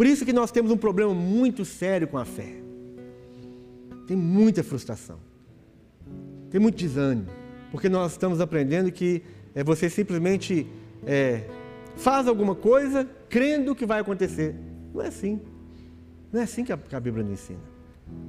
Por 0.00 0.06
isso 0.06 0.24
que 0.24 0.32
nós 0.32 0.50
temos 0.50 0.72
um 0.72 0.78
problema 0.78 1.12
muito 1.12 1.62
sério 1.62 2.08
com 2.08 2.16
a 2.16 2.24
fé. 2.24 2.54
Tem 4.06 4.16
muita 4.16 4.64
frustração. 4.64 5.18
Tem 6.48 6.58
muito 6.58 6.78
desânimo. 6.78 7.26
Porque 7.70 7.86
nós 7.86 8.12
estamos 8.12 8.40
aprendendo 8.40 8.90
que 8.90 9.22
é, 9.54 9.62
você 9.62 9.90
simplesmente 9.90 10.66
é, 11.06 11.44
faz 11.96 12.26
alguma 12.26 12.54
coisa 12.54 13.06
crendo 13.28 13.74
que 13.74 13.84
vai 13.84 14.00
acontecer. 14.00 14.54
Não 14.94 15.02
é 15.02 15.08
assim. 15.08 15.38
Não 16.32 16.40
é 16.40 16.44
assim 16.44 16.64
que 16.64 16.72
a, 16.72 16.78
que 16.78 16.96
a 16.96 17.00
Bíblia 17.00 17.22
nos 17.22 17.34
ensina. 17.34 17.60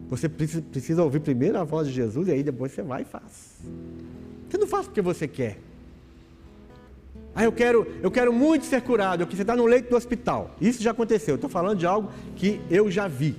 Você 0.09 0.27
precisa, 0.27 0.61
precisa 0.61 1.01
ouvir 1.01 1.21
primeiro 1.21 1.57
a 1.57 1.63
voz 1.63 1.87
de 1.87 1.93
Jesus 1.93 2.27
e 2.27 2.33
aí 2.33 2.43
depois 2.43 2.73
você 2.73 2.81
vai 2.81 3.03
e 3.03 3.05
faz. 3.05 3.61
Você 4.49 4.57
não 4.57 4.67
faz 4.67 4.87
porque 4.87 5.01
você 5.01 5.25
quer. 5.25 5.57
Ah, 7.33 7.45
eu 7.45 7.51
quero, 7.51 7.87
eu 8.01 8.11
quero 8.11 8.33
muito 8.33 8.65
ser 8.65 8.81
curado. 8.81 9.25
Você 9.25 9.41
está 9.41 9.55
no 9.55 9.65
leito 9.65 9.89
do 9.89 9.95
hospital. 9.95 10.55
Isso 10.59 10.83
já 10.83 10.91
aconteceu. 10.91 11.35
Estou 11.35 11.49
falando 11.49 11.79
de 11.79 11.85
algo 11.85 12.11
que 12.35 12.59
eu 12.69 12.91
já 12.91 13.07
vi. 13.07 13.35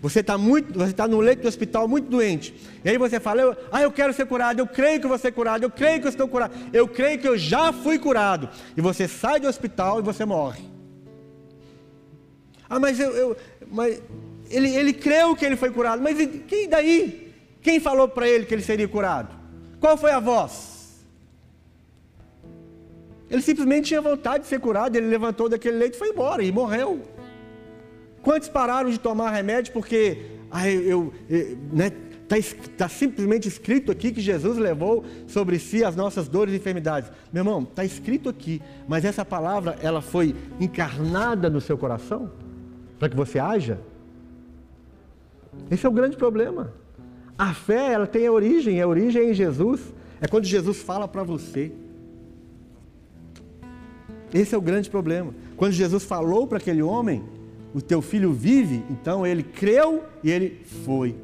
Você 0.00 0.18
está 0.18 0.36
muito, 0.36 0.76
você 0.76 0.90
está 0.90 1.06
no 1.06 1.20
leito 1.20 1.42
do 1.42 1.48
hospital 1.48 1.86
muito 1.86 2.08
doente. 2.08 2.52
E 2.84 2.90
aí 2.90 2.98
você 2.98 3.20
fala, 3.20 3.42
eu, 3.42 3.56
ah, 3.70 3.82
eu 3.82 3.92
quero 3.92 4.12
ser 4.12 4.26
curado, 4.26 4.58
eu 4.58 4.66
creio 4.66 5.00
que 5.00 5.06
vou 5.06 5.16
ser 5.16 5.30
curado, 5.30 5.62
eu 5.62 5.70
creio 5.70 6.00
que 6.00 6.06
eu 6.06 6.10
estou 6.10 6.26
curado, 6.26 6.52
eu 6.72 6.88
creio 6.88 7.20
que 7.20 7.28
eu 7.28 7.38
já 7.38 7.72
fui 7.72 8.00
curado. 8.00 8.48
E 8.76 8.80
você 8.80 9.06
sai 9.06 9.38
do 9.38 9.46
hospital 9.46 10.00
e 10.00 10.02
você 10.02 10.24
morre. 10.24 10.64
Ah, 12.68 12.80
mas 12.80 12.98
eu, 12.98 13.10
eu 13.12 13.36
mas 13.70 14.02
ele, 14.50 14.74
ele 14.74 14.92
creu 14.92 15.36
que 15.36 15.44
ele 15.44 15.56
foi 15.56 15.70
curado, 15.70 16.02
mas 16.02 16.18
quem 16.48 16.68
daí? 16.68 17.32
Quem 17.62 17.78
falou 17.78 18.08
para 18.08 18.28
ele 18.28 18.44
que 18.44 18.52
ele 18.52 18.62
seria 18.62 18.88
curado? 18.88 19.34
Qual 19.78 19.96
foi 19.96 20.10
a 20.10 20.18
voz? 20.18 20.71
Ele 23.32 23.42
simplesmente 23.42 23.88
tinha 23.88 24.00
vontade 24.00 24.44
de 24.44 24.48
ser 24.48 24.60
curado, 24.60 24.94
ele 24.94 25.06
levantou 25.06 25.48
daquele 25.48 25.78
leito 25.78 25.94
e 25.94 25.98
foi 25.98 26.10
embora, 26.10 26.44
e 26.44 26.52
morreu. 26.52 27.00
Quantos 28.22 28.48
pararam 28.48 28.90
de 28.90 29.00
tomar 29.00 29.30
remédio 29.30 29.72
porque 29.72 30.18
ah, 30.50 30.70
eu, 30.70 31.12
eu 31.28 31.58
né, 31.72 31.90
Está 32.34 32.56
tá 32.78 32.88
simplesmente 32.88 33.46
escrito 33.46 33.92
aqui 33.92 34.10
que 34.10 34.20
Jesus 34.20 34.56
levou 34.56 35.04
sobre 35.26 35.58
si 35.58 35.84
as 35.84 35.94
nossas 35.94 36.28
dores 36.28 36.54
e 36.54 36.56
enfermidades. 36.56 37.10
Meu 37.30 37.42
irmão, 37.42 37.62
está 37.62 37.84
escrito 37.84 38.30
aqui, 38.30 38.62
mas 38.88 39.04
essa 39.04 39.22
palavra 39.22 39.76
ela 39.82 40.00
foi 40.00 40.34
encarnada 40.58 41.50
no 41.50 41.60
seu 41.60 41.76
coração 41.76 42.30
para 42.98 43.10
que 43.10 43.16
você 43.16 43.38
haja? 43.38 43.80
Esse 45.70 45.84
é 45.84 45.88
o 45.88 45.92
grande 45.92 46.16
problema. 46.16 46.72
A 47.36 47.52
fé 47.52 47.92
ela 47.92 48.06
tem 48.06 48.26
a 48.26 48.32
origem, 48.32 48.80
a 48.80 48.86
origem 48.86 49.22
é 49.22 49.30
em 49.30 49.34
Jesus. 49.34 49.92
É 50.20 50.26
quando 50.26 50.44
Jesus 50.44 50.80
fala 50.80 51.06
para 51.06 51.22
você. 51.22 51.72
Esse 54.32 54.54
é 54.54 54.58
o 54.58 54.62
grande 54.62 54.88
problema. 54.88 55.34
Quando 55.56 55.72
Jesus 55.72 56.04
falou 56.04 56.46
para 56.46 56.58
aquele 56.58 56.82
homem, 56.82 57.22
o 57.74 57.80
teu 57.80 58.00
filho 58.00 58.32
vive, 58.32 58.84
então 58.90 59.26
ele 59.26 59.42
creu 59.42 60.04
e 60.22 60.30
ele 60.30 60.64
foi. 60.84 61.14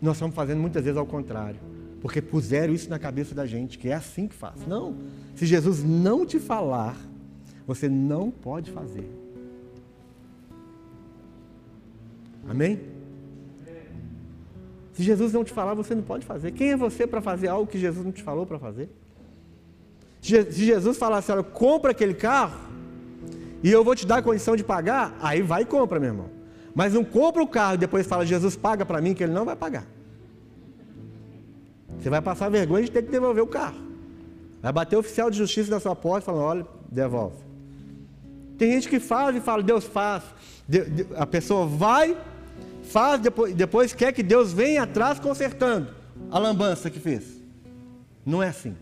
Nós 0.00 0.16
estamos 0.16 0.34
fazendo 0.34 0.60
muitas 0.60 0.84
vezes 0.84 0.98
ao 0.98 1.06
contrário, 1.06 1.58
porque 2.00 2.20
puseram 2.22 2.72
isso 2.72 2.88
na 2.88 2.98
cabeça 2.98 3.34
da 3.34 3.46
gente, 3.46 3.78
que 3.78 3.88
é 3.88 3.94
assim 3.94 4.28
que 4.28 4.34
faz. 4.34 4.66
Não, 4.66 4.96
se 5.34 5.46
Jesus 5.46 5.82
não 5.82 6.24
te 6.24 6.38
falar, 6.38 6.96
você 7.66 7.88
não 7.88 8.30
pode 8.30 8.70
fazer. 8.70 9.10
Amém? 12.48 12.80
Se 14.92 15.02
Jesus 15.02 15.32
não 15.32 15.44
te 15.44 15.52
falar, 15.52 15.74
você 15.74 15.94
não 15.94 16.02
pode 16.02 16.24
fazer. 16.24 16.52
Quem 16.52 16.70
é 16.70 16.76
você 16.76 17.06
para 17.06 17.20
fazer 17.20 17.48
algo 17.48 17.70
que 17.70 17.78
Jesus 17.78 18.04
não 18.04 18.12
te 18.12 18.22
falou 18.22 18.46
para 18.46 18.58
fazer? 18.58 18.88
Se 20.26 20.64
Jesus 20.66 20.96
falasse, 20.96 21.30
olha, 21.30 21.42
compra 21.42 21.92
aquele 21.92 22.14
carro 22.14 22.58
e 23.62 23.70
eu 23.70 23.84
vou 23.84 23.94
te 23.94 24.04
dar 24.04 24.18
a 24.18 24.22
condição 24.22 24.56
de 24.56 24.64
pagar, 24.64 25.16
aí 25.20 25.40
vai 25.40 25.62
e 25.62 25.64
compra, 25.64 26.00
meu 26.00 26.10
irmão. 26.10 26.30
Mas 26.74 26.92
não 26.92 27.04
compra 27.04 27.42
o 27.42 27.46
carro 27.46 27.74
e 27.74 27.78
depois 27.78 28.06
fala, 28.06 28.26
Jesus 28.26 28.56
paga 28.56 28.84
para 28.84 29.00
mim, 29.00 29.14
que 29.14 29.22
ele 29.22 29.32
não 29.32 29.44
vai 29.44 29.54
pagar. 29.54 29.86
Você 31.98 32.10
vai 32.10 32.20
passar 32.20 32.48
vergonha 32.48 32.84
de 32.84 32.90
ter 32.90 33.02
que 33.02 33.10
devolver 33.10 33.42
o 33.42 33.46
carro. 33.46 33.78
Vai 34.60 34.72
bater 34.72 34.96
o 34.96 34.98
oficial 34.98 35.30
de 35.30 35.38
justiça 35.38 35.70
na 35.70 35.78
sua 35.78 35.94
porta 35.94 36.26
falando, 36.26 36.42
olha, 36.42 36.66
devolve. 36.90 37.36
Tem 38.58 38.72
gente 38.72 38.88
que 38.88 38.98
faz 38.98 39.36
e 39.36 39.40
fala, 39.40 39.62
Deus 39.62 39.84
faz. 39.84 40.24
A 41.16 41.26
pessoa 41.26 41.66
vai, 41.66 42.16
faz, 42.82 43.20
depois, 43.20 43.54
depois 43.54 43.92
quer 43.92 44.12
que 44.12 44.22
Deus 44.22 44.52
venha 44.52 44.82
atrás 44.82 45.20
consertando 45.20 45.88
a 46.30 46.38
lambança 46.38 46.90
que 46.90 46.98
fez. 46.98 47.24
Não 48.24 48.42
é 48.42 48.48
assim. 48.48 48.74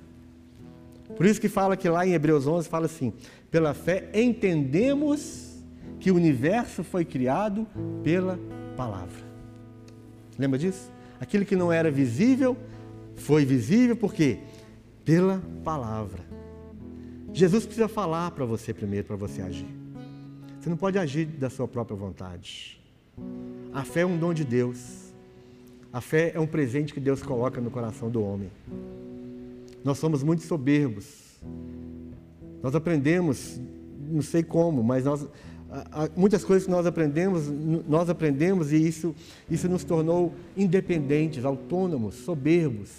Por 1.17 1.27
isso 1.27 1.41
que 1.41 1.49
fala 1.49 1.77
que 1.77 1.89
lá 1.89 2.07
em 2.07 2.13
Hebreus 2.13 2.47
11 2.47 2.69
fala 2.69 2.87
assim: 2.87 3.13
pela 3.51 3.75
fé 3.75 4.11
entendemos 4.15 5.55
que 6.01 6.11
o 6.11 6.17
universo 6.17 6.83
foi 6.83 7.05
criado 7.05 7.67
pela 8.03 8.39
palavra. 8.77 9.25
Lembra 10.39 10.59
disso? 10.59 10.91
Aquilo 11.21 11.45
que 11.45 11.57
não 11.57 11.73
era 11.73 11.91
visível 11.91 12.57
foi 13.15 13.45
visível 13.45 13.97
por 13.97 14.13
quê? 14.13 14.39
Pela 15.05 15.43
palavra. 15.63 16.23
Jesus 17.33 17.65
precisa 17.65 17.89
falar 17.89 18.31
para 18.33 18.45
você 18.45 18.73
primeiro, 18.73 19.07
para 19.07 19.17
você 19.17 19.43
agir. 19.43 19.69
Você 20.61 20.71
não 20.71 20.77
pode 20.77 20.99
agir 20.99 21.27
da 21.27 21.51
sua 21.51 21.69
própria 21.69 21.97
vontade. 21.97 22.81
A 23.73 23.85
fé 23.85 24.01
é 24.01 24.07
um 24.07 24.17
dom 24.17 24.33
de 24.33 24.45
Deus. 24.45 25.13
A 25.93 26.01
fé 26.01 26.33
é 26.35 26.41
um 26.41 26.47
presente 26.47 26.93
que 26.93 27.01
Deus 27.01 27.23
coloca 27.23 27.61
no 27.61 27.71
coração 27.71 28.11
do 28.11 28.23
homem. 28.23 28.51
Nós 29.85 29.99
somos 29.99 30.23
muito 30.23 30.43
soberbos. 30.43 31.41
Nós 32.63 32.75
aprendemos, 32.75 33.61
não 34.09 34.23
sei 34.23 34.43
como, 34.43 34.83
mas 34.83 35.05
nós, 35.05 35.29
muitas 36.17 36.43
coisas 36.43 36.65
que 36.65 36.71
nós 36.71 36.87
aprendemos, 36.87 37.47
nós 37.87 38.09
aprendemos 38.09 38.73
e 38.73 38.77
isso, 38.77 39.15
isso 39.51 39.69
nos 39.69 39.85
tornou 39.85 40.33
independentes, 40.57 41.45
autônomos, 41.45 42.15
soberbos, 42.15 42.91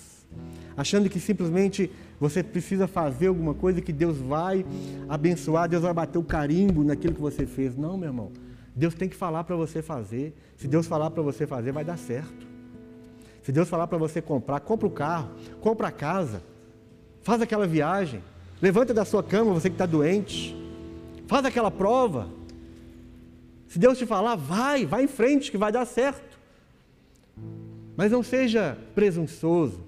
achando 0.78 1.10
que 1.10 1.20
simplesmente 1.20 1.90
você 2.20 2.44
precisa 2.44 2.88
fazer 2.88 3.28
alguma 3.28 3.56
coisa 3.56 3.82
que 3.82 3.92
Deus 3.92 4.18
vai 4.18 4.64
abençoar, 5.10 5.68
Deus 5.68 5.82
vai 5.82 5.94
bater 5.94 6.20
o 6.20 6.24
carimbo 6.24 6.84
naquilo 6.84 7.16
que 7.16 7.22
você 7.22 7.48
fez. 7.48 7.76
Não, 7.76 7.98
meu 7.98 8.10
irmão. 8.10 8.32
Deus 8.76 8.94
tem 8.94 9.10
que 9.10 9.16
falar 9.16 9.44
para 9.46 9.56
você 9.56 9.82
fazer. 9.82 10.36
Se 10.58 10.68
Deus 10.68 10.86
falar 10.86 11.10
para 11.10 11.24
você 11.24 11.48
fazer, 11.48 11.72
vai 11.72 11.84
dar 11.84 11.98
certo. 11.98 12.46
Se 13.42 13.52
Deus 13.52 13.70
falar 13.70 13.88
para 13.88 13.98
você 13.98 14.22
comprar, 14.22 14.60
compra 14.60 14.88
o 14.88 14.92
carro, 14.92 15.32
compra 15.62 15.88
a 15.88 15.92
casa, 15.92 16.42
faz 17.26 17.42
aquela 17.42 17.66
viagem, 17.66 18.24
levanta 18.62 18.94
da 18.94 19.04
sua 19.04 19.24
cama, 19.24 19.52
você 19.52 19.68
que 19.68 19.74
está 19.74 19.88
doente, 19.88 20.56
faz 21.26 21.44
aquela 21.44 21.72
prova. 21.72 22.30
Se 23.68 23.80
Deus 23.80 23.98
te 23.98 24.06
falar, 24.06 24.36
vai, 24.36 24.86
vai 24.86 25.04
em 25.04 25.08
frente, 25.08 25.50
que 25.50 25.58
vai 25.58 25.72
dar 25.72 25.86
certo. 25.86 26.40
Mas 27.98 28.12
não 28.12 28.22
seja 28.22 28.78
presunçoso, 28.94 29.84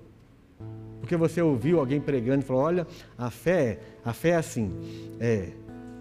porque 0.99 1.15
você 1.15 1.39
ouviu 1.39 1.79
alguém 1.79 2.01
pregando 2.01 2.41
e 2.41 2.45
falou: 2.45 2.63
olha, 2.63 2.87
a 3.15 3.29
fé, 3.29 3.81
a 4.03 4.13
fé 4.13 4.29
é 4.29 4.35
assim. 4.37 4.71
É, 5.19 5.51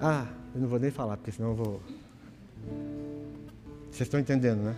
ah, 0.00 0.26
eu 0.54 0.62
não 0.62 0.68
vou 0.68 0.78
nem 0.78 0.90
falar, 0.90 1.18
porque 1.18 1.32
senão 1.32 1.50
eu 1.50 1.54
vou. 1.54 1.82
Vocês 3.90 4.06
estão 4.06 4.18
entendendo, 4.18 4.62
né? 4.62 4.74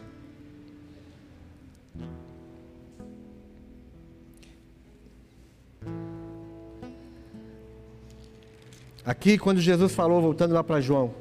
Aqui, 9.08 9.38
quando 9.38 9.58
Jesus 9.58 9.94
falou, 9.94 10.20
voltando 10.20 10.52
lá 10.52 10.62
para 10.62 10.82
João, 10.82 11.14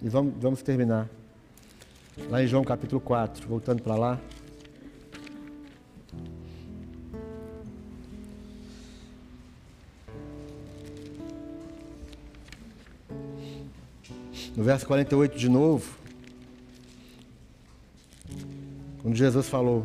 e 0.00 0.08
vamos, 0.08 0.32
vamos 0.40 0.62
terminar. 0.62 1.06
Lá 2.30 2.42
em 2.42 2.46
João 2.46 2.64
capítulo 2.64 2.98
4, 2.98 3.46
voltando 3.46 3.82
para 3.82 3.94
lá. 3.94 4.20
No 14.56 14.64
verso 14.64 14.86
48 14.86 15.36
de 15.36 15.50
novo, 15.50 15.94
quando 19.02 19.14
Jesus 19.14 19.46
falou: 19.46 19.84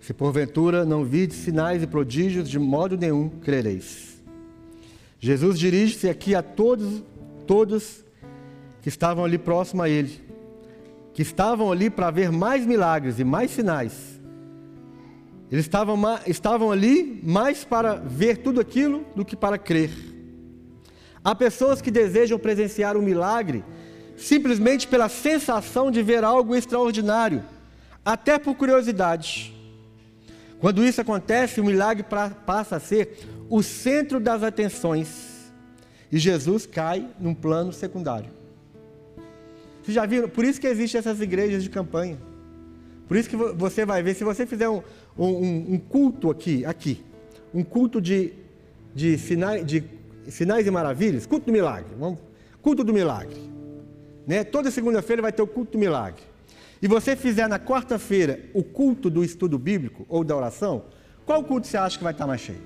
Se 0.00 0.14
porventura 0.14 0.84
não 0.84 1.04
vides 1.04 1.38
sinais 1.38 1.82
e 1.82 1.88
prodígios, 1.88 2.48
de 2.48 2.60
modo 2.60 2.96
nenhum 2.96 3.28
crereis. 3.28 4.13
Jesus 5.24 5.58
dirige-se 5.58 6.06
aqui 6.06 6.34
a 6.34 6.42
todos, 6.42 7.02
todos 7.46 8.04
que 8.82 8.90
estavam 8.90 9.24
ali 9.24 9.38
próximo 9.38 9.80
a 9.80 9.88
ele, 9.88 10.20
que 11.14 11.22
estavam 11.22 11.72
ali 11.72 11.88
para 11.88 12.10
ver 12.10 12.30
mais 12.30 12.66
milagres 12.66 13.18
e 13.18 13.24
mais 13.24 13.50
sinais. 13.50 14.20
Eles 15.50 15.64
estavam, 15.64 15.98
estavam 16.26 16.70
ali 16.70 17.22
mais 17.24 17.64
para 17.64 17.94
ver 17.94 18.36
tudo 18.42 18.60
aquilo 18.60 19.02
do 19.16 19.24
que 19.24 19.34
para 19.34 19.56
crer. 19.56 19.92
Há 21.24 21.34
pessoas 21.34 21.80
que 21.80 21.90
desejam 21.90 22.38
presenciar 22.38 22.94
um 22.94 23.00
milagre 23.00 23.64
simplesmente 24.18 24.86
pela 24.86 25.08
sensação 25.08 25.90
de 25.90 26.02
ver 26.02 26.22
algo 26.22 26.54
extraordinário, 26.54 27.42
até 28.04 28.38
por 28.38 28.54
curiosidade. 28.56 29.53
Quando 30.60 30.84
isso 30.84 31.00
acontece, 31.00 31.60
o 31.60 31.64
milagre 31.64 32.04
passa 32.46 32.76
a 32.76 32.80
ser 32.80 33.18
o 33.48 33.62
centro 33.62 34.18
das 34.18 34.42
atenções 34.42 35.52
e 36.10 36.18
Jesus 36.18 36.64
cai 36.66 37.08
num 37.18 37.34
plano 37.34 37.72
secundário. 37.72 38.30
Vocês 39.82 39.94
já 39.94 40.06
viram? 40.06 40.28
Por 40.28 40.44
isso 40.44 40.60
que 40.60 40.66
existem 40.66 40.98
essas 40.98 41.20
igrejas 41.20 41.62
de 41.62 41.68
campanha. 41.68 42.18
Por 43.06 43.16
isso 43.16 43.28
que 43.28 43.36
você 43.36 43.84
vai 43.84 44.02
ver, 44.02 44.14
se 44.14 44.24
você 44.24 44.46
fizer 44.46 44.68
um, 44.68 44.82
um, 45.18 45.74
um 45.74 45.78
culto 45.78 46.30
aqui, 46.30 46.64
aqui, 46.64 47.04
um 47.52 47.62
culto 47.62 48.00
de, 48.00 48.32
de, 48.94 49.16
de 49.64 49.84
sinais 50.30 50.66
e 50.66 50.70
maravilhas, 50.70 51.26
culto 51.26 51.46
do 51.46 51.52
milagre, 51.52 51.94
vamos, 51.98 52.18
culto 52.62 52.82
do 52.82 52.94
milagre. 52.94 53.36
Né? 54.26 54.42
Toda 54.42 54.70
segunda-feira 54.70 55.20
vai 55.20 55.32
ter 55.32 55.42
o 55.42 55.46
culto 55.46 55.72
do 55.72 55.78
milagre. 55.78 56.22
E 56.80 56.88
você 56.88 57.16
fizer 57.16 57.48
na 57.48 57.58
quarta-feira 57.58 58.40
o 58.52 58.62
culto 58.62 59.08
do 59.08 59.24
estudo 59.24 59.58
bíblico 59.58 60.04
ou 60.08 60.22
da 60.22 60.36
oração, 60.36 60.84
qual 61.24 61.42
culto 61.42 61.66
você 61.66 61.76
acha 61.76 61.96
que 61.96 62.04
vai 62.04 62.12
estar 62.12 62.26
mais 62.26 62.40
cheio? 62.40 62.60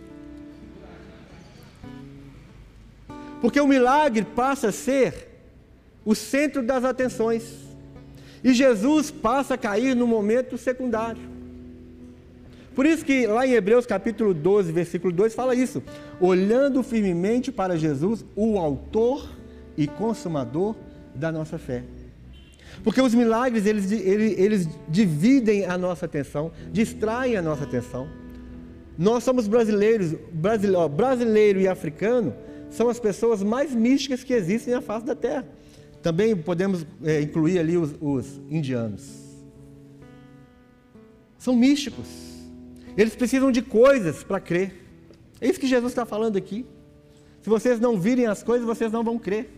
Porque 3.40 3.60
o 3.60 3.66
milagre 3.66 4.24
passa 4.24 4.68
a 4.68 4.72
ser 4.72 5.28
o 6.04 6.14
centro 6.14 6.62
das 6.62 6.84
atenções. 6.84 7.44
E 8.42 8.52
Jesus 8.52 9.10
passa 9.10 9.54
a 9.54 9.58
cair 9.58 9.94
no 9.94 10.06
momento 10.06 10.56
secundário. 10.56 11.22
Por 12.74 12.86
isso 12.86 13.04
que 13.04 13.26
lá 13.26 13.46
em 13.46 13.52
Hebreus 13.52 13.86
capítulo 13.86 14.32
12, 14.32 14.70
versículo 14.70 15.12
2 15.12 15.34
fala 15.34 15.54
isso: 15.54 15.82
olhando 16.20 16.82
firmemente 16.82 17.50
para 17.50 17.76
Jesus, 17.76 18.24
o 18.36 18.56
autor 18.58 19.28
e 19.76 19.86
consumador 19.86 20.76
da 21.14 21.32
nossa 21.32 21.58
fé. 21.58 21.82
Porque 22.88 23.02
os 23.02 23.14
milagres, 23.14 23.66
eles, 23.66 23.92
eles, 23.92 24.38
eles 24.38 24.68
dividem 24.88 25.66
a 25.66 25.76
nossa 25.76 26.06
atenção, 26.06 26.50
distraem 26.72 27.36
a 27.36 27.42
nossa 27.42 27.64
atenção. 27.64 28.08
Nós 28.96 29.22
somos 29.22 29.46
brasileiros, 29.46 30.14
brasileiro, 30.32 30.88
brasileiro 30.88 31.60
e 31.60 31.68
africano, 31.68 32.34
são 32.70 32.88
as 32.88 32.98
pessoas 32.98 33.42
mais 33.42 33.74
místicas 33.74 34.24
que 34.24 34.32
existem 34.32 34.72
na 34.72 34.80
face 34.80 35.04
da 35.04 35.14
terra. 35.14 35.46
Também 36.00 36.34
podemos 36.34 36.86
é, 37.04 37.20
incluir 37.20 37.58
ali 37.58 37.76
os, 37.76 37.94
os 38.00 38.40
indianos. 38.48 39.04
São 41.36 41.54
místicos. 41.54 42.08
Eles 42.96 43.14
precisam 43.14 43.52
de 43.52 43.60
coisas 43.60 44.24
para 44.24 44.40
crer. 44.40 44.72
É 45.42 45.46
isso 45.46 45.60
que 45.60 45.66
Jesus 45.66 45.92
está 45.92 46.06
falando 46.06 46.38
aqui. 46.38 46.64
Se 47.42 47.50
vocês 47.50 47.78
não 47.78 48.00
virem 48.00 48.24
as 48.24 48.42
coisas, 48.42 48.66
vocês 48.66 48.90
não 48.90 49.04
vão 49.04 49.18
crer. 49.18 49.57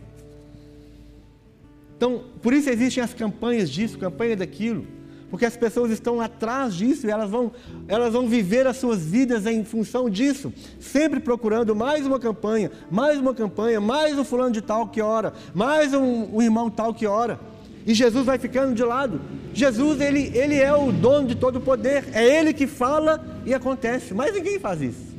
Então, 2.01 2.23
por 2.41 2.51
isso 2.51 2.67
existem 2.67 3.03
as 3.03 3.13
campanhas 3.13 3.69
disso, 3.69 3.95
campanha 3.99 4.35
daquilo 4.35 4.87
porque 5.29 5.45
as 5.45 5.55
pessoas 5.55 5.91
estão 5.91 6.19
atrás 6.19 6.75
disso 6.75 7.07
e 7.07 7.09
elas 7.09 7.29
vão, 7.29 7.53
elas 7.87 8.11
vão 8.11 8.27
viver 8.27 8.67
as 8.67 8.75
suas 8.75 9.01
vidas 9.01 9.45
em 9.45 9.63
função 9.63 10.09
disso, 10.09 10.51
sempre 10.77 11.21
procurando 11.21 11.73
mais 11.73 12.05
uma 12.05 12.19
campanha, 12.19 12.69
mais 12.91 13.17
uma 13.17 13.33
campanha, 13.33 13.79
mais 13.79 14.19
um 14.19 14.25
fulano 14.25 14.51
de 14.51 14.61
tal 14.61 14.89
que 14.89 15.01
ora, 15.01 15.31
mais 15.53 15.93
um, 15.93 16.35
um 16.35 16.41
irmão 16.41 16.69
tal 16.69 16.93
que 16.93 17.07
ora. 17.07 17.39
E 17.87 17.93
Jesus 17.93 18.25
vai 18.25 18.37
ficando 18.37 18.75
de 18.75 18.83
lado. 18.83 19.21
Jesus, 19.53 20.01
ele, 20.01 20.37
ele 20.37 20.55
é 20.55 20.75
o 20.75 20.91
dono 20.91 21.29
de 21.29 21.35
todo 21.35 21.59
o 21.59 21.61
poder, 21.61 22.09
é 22.11 22.39
ele 22.39 22.51
que 22.51 22.67
fala 22.67 23.25
e 23.45 23.53
acontece, 23.53 24.13
mas 24.13 24.33
ninguém 24.33 24.59
faz 24.59 24.81
isso. 24.81 25.15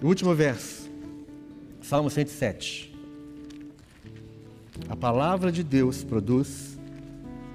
O 0.00 0.06
último 0.06 0.32
verso, 0.32 0.88
Salmo 1.82 2.08
107. 2.08 2.93
A 4.88 4.94
palavra 4.94 5.50
de 5.50 5.62
Deus 5.62 6.04
produz 6.04 6.78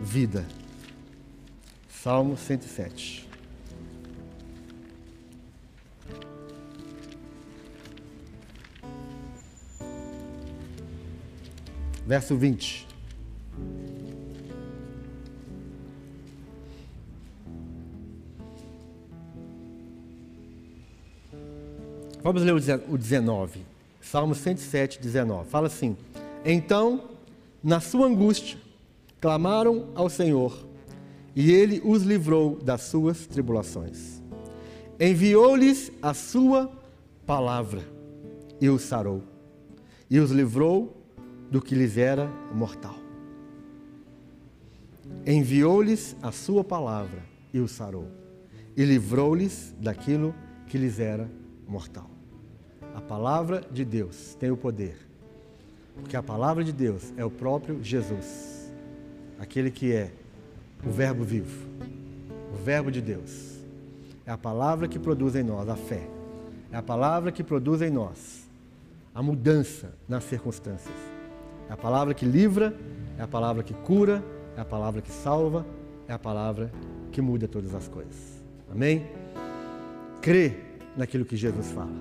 vida. 0.02 0.46
Salmo 1.88 2.36
107. 2.36 3.28
Verso 12.06 12.36
20. 12.36 12.88
Vamos 22.24 22.44
ler 22.44 22.54
o 22.90 22.98
19. 22.98 23.66
Salmo 24.02 24.34
107, 24.34 25.00
19. 25.00 25.50
Fala 25.50 25.68
assim: 25.68 25.96
Então, 26.44 27.19
na 27.64 27.80
sua 27.80 28.08
angústia, 28.08 28.58
clamaram 29.20 29.90
ao 29.96 30.10
Senhor, 30.10 30.66
e 31.36 31.52
ele 31.52 31.82
os 31.84 32.04
livrou 32.04 32.56
das 32.58 32.82
suas 32.82 33.28
tribulações. 33.28 34.22
Enviou-lhes 35.00 35.92
a 36.02 36.14
sua 36.14 36.72
palavra 37.26 37.82
e 38.60 38.70
os 38.70 38.82
sarou, 38.82 39.24
e 40.10 40.20
os 40.20 40.32
livrou 40.32 40.98
do 41.50 41.62
que 41.62 41.76
lhes 41.76 41.98
era 41.98 42.28
mortal. 42.54 42.96
Enviou-lhes 45.26 46.16
a 46.22 46.32
sua 46.32 46.64
palavra 46.64 47.24
e 47.54 47.60
os 47.60 47.72
sarou, 47.72 48.08
e 48.76 48.84
livrou-lhes 48.84 49.74
daquilo 49.80 50.34
que 50.68 50.78
lhes 50.78 51.00
era 51.00 51.30
mortal. 51.68 52.10
A 52.94 53.02
palavra 53.02 53.62
de 53.72 53.84
Deus 53.86 54.36
tem 54.36 54.52
o 54.52 54.58
poder, 54.58 55.09
porque 56.00 56.18
a 56.18 56.24
palavra 56.24 56.64
de 56.64 56.72
Deus 56.72 57.14
é 57.18 57.24
o 57.24 57.30
próprio 57.30 57.84
Jesus 57.84 58.60
aquele 59.40 59.72
que 59.72 59.94
é 59.94 60.12
o 60.86 60.92
Verbo 60.92 61.24
vivo, 61.24 61.68
o 62.54 62.58
Verbo 62.58 62.92
de 62.92 63.02
Deus. 63.02 63.58
É 64.26 64.32
a 64.32 64.38
palavra 64.38 64.88
que 64.88 65.00
produz 65.00 65.36
em 65.36 65.44
nós 65.44 65.68
a 65.70 65.76
fé. 65.76 66.08
É 66.72 66.78
a 66.78 66.84
palavra 66.84 67.32
que 67.32 67.44
produz 67.44 67.82
em 67.82 67.90
nós 67.90 68.48
a 69.16 69.24
mudança 69.24 69.94
nas 70.08 70.24
circunstâncias. 70.26 70.94
É 71.68 71.74
a 71.74 71.78
palavra 71.78 72.14
que 72.14 72.26
livra, 72.26 72.76
é 73.18 73.24
a 73.24 73.28
palavra 73.28 73.64
que 73.64 73.74
cura, 73.74 74.24
é 74.56 74.62
a 74.62 74.66
palavra 74.66 75.02
que 75.02 75.12
salva, 75.12 75.66
é 76.08 76.14
a 76.14 76.20
palavra 76.20 76.72
que 77.12 77.22
muda 77.22 77.48
todas 77.48 77.74
as 77.74 77.88
coisas. 77.88 78.44
Amém? 78.72 79.08
Crê 80.22 80.58
naquilo 80.96 81.26
que 81.26 81.36
Jesus 81.36 81.72
fala. 81.72 81.92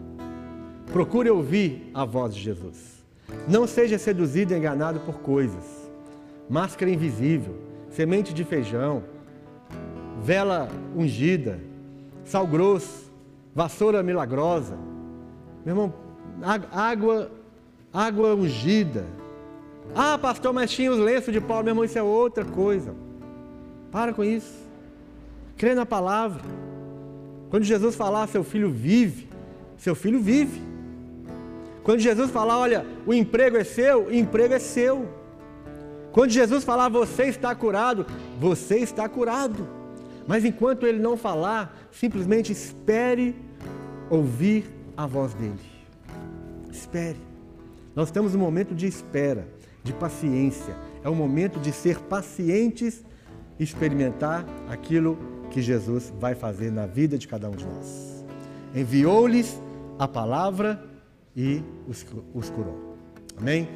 Procure 0.93 1.31
ouvir 1.31 1.91
a 1.95 2.05
voz 2.05 2.35
de 2.35 2.41
Jesus. 2.41 2.98
Não 3.47 3.67
seja 3.67 3.99
seduzido 3.99 4.53
e 4.53 4.57
enganado 4.57 5.01
por 5.01 5.21
coisas 5.21 5.89
máscara 6.49 6.91
invisível, 6.91 7.55
semente 7.91 8.33
de 8.33 8.43
feijão, 8.43 9.05
vela 10.23 10.69
ungida, 10.97 11.61
sal 12.25 12.47
grosso, 12.47 13.13
vassoura 13.55 14.03
milagrosa. 14.03 14.77
Meu 15.65 15.75
irmão, 15.75 15.95
água, 16.73 17.31
água 17.93 18.35
ungida. 18.35 19.05
Ah, 19.95 20.19
pastor, 20.19 20.53
mas 20.53 20.71
tinha 20.71 20.91
os 20.91 20.99
lenços 20.99 21.33
de 21.33 21.41
Paulo, 21.41 21.65
meu 21.65 21.73
irmão, 21.73 21.85
isso 21.85 21.99
é 21.99 22.03
outra 22.03 22.45
coisa. 22.45 22.95
Para 23.91 24.13
com 24.13 24.25
isso. 24.25 24.67
Crê 25.57 25.75
na 25.75 25.85
palavra. 25.85 26.43
Quando 27.51 27.65
Jesus 27.65 27.95
falar, 27.95 28.27
seu 28.29 28.45
filho 28.45 28.71
vive, 28.71 29.29
seu 29.77 29.95
filho 29.95 30.21
vive. 30.21 30.63
Quando 31.89 32.01
Jesus 32.01 32.31
falar, 32.31 32.59
olha, 32.59 32.85
o 33.07 33.15
emprego 33.15 33.57
é 33.57 33.65
seu, 33.65 34.09
o 34.09 34.15
emprego 34.15 34.53
é 34.53 34.59
seu. 34.59 35.09
Quando 36.13 36.31
Jesus 36.31 36.63
falar, 36.63 36.91
você 36.91 37.23
está 37.23 37.55
curado, 37.55 38.05
você 38.39 38.81
está 38.81 39.09
curado. 39.09 39.67
Mas 40.27 40.45
enquanto 40.45 40.87
ele 40.87 40.99
não 40.99 41.17
falar, 41.17 41.89
simplesmente 41.91 42.53
espere 42.53 43.35
ouvir 44.11 44.71
a 44.95 45.07
voz 45.07 45.33
dele. 45.33 45.59
Espere. 46.71 47.17
Nós 47.97 48.11
temos 48.11 48.35
um 48.35 48.39
momento 48.39 48.75
de 48.75 48.87
espera, 48.87 49.49
de 49.83 49.95
paciência. 49.95 50.77
É 51.03 51.09
o 51.09 51.15
momento 51.15 51.59
de 51.59 51.73
ser 51.73 52.01
pacientes 52.01 53.03
e 53.59 53.65
experimentar 53.65 54.45
aquilo 54.69 55.19
que 55.51 55.63
Jesus 55.63 56.13
vai 56.21 56.35
fazer 56.35 56.71
na 56.71 56.85
vida 56.85 57.17
de 57.17 57.27
cada 57.27 57.49
um 57.49 57.57
de 57.57 57.65
nós. 57.65 58.27
Enviou-lhes 58.75 59.59
a 59.99 60.07
palavra 60.07 60.87
e 61.39 61.63
os, 61.87 62.05
os 62.35 62.51
curou. 62.51 62.97
Amém? 63.37 63.69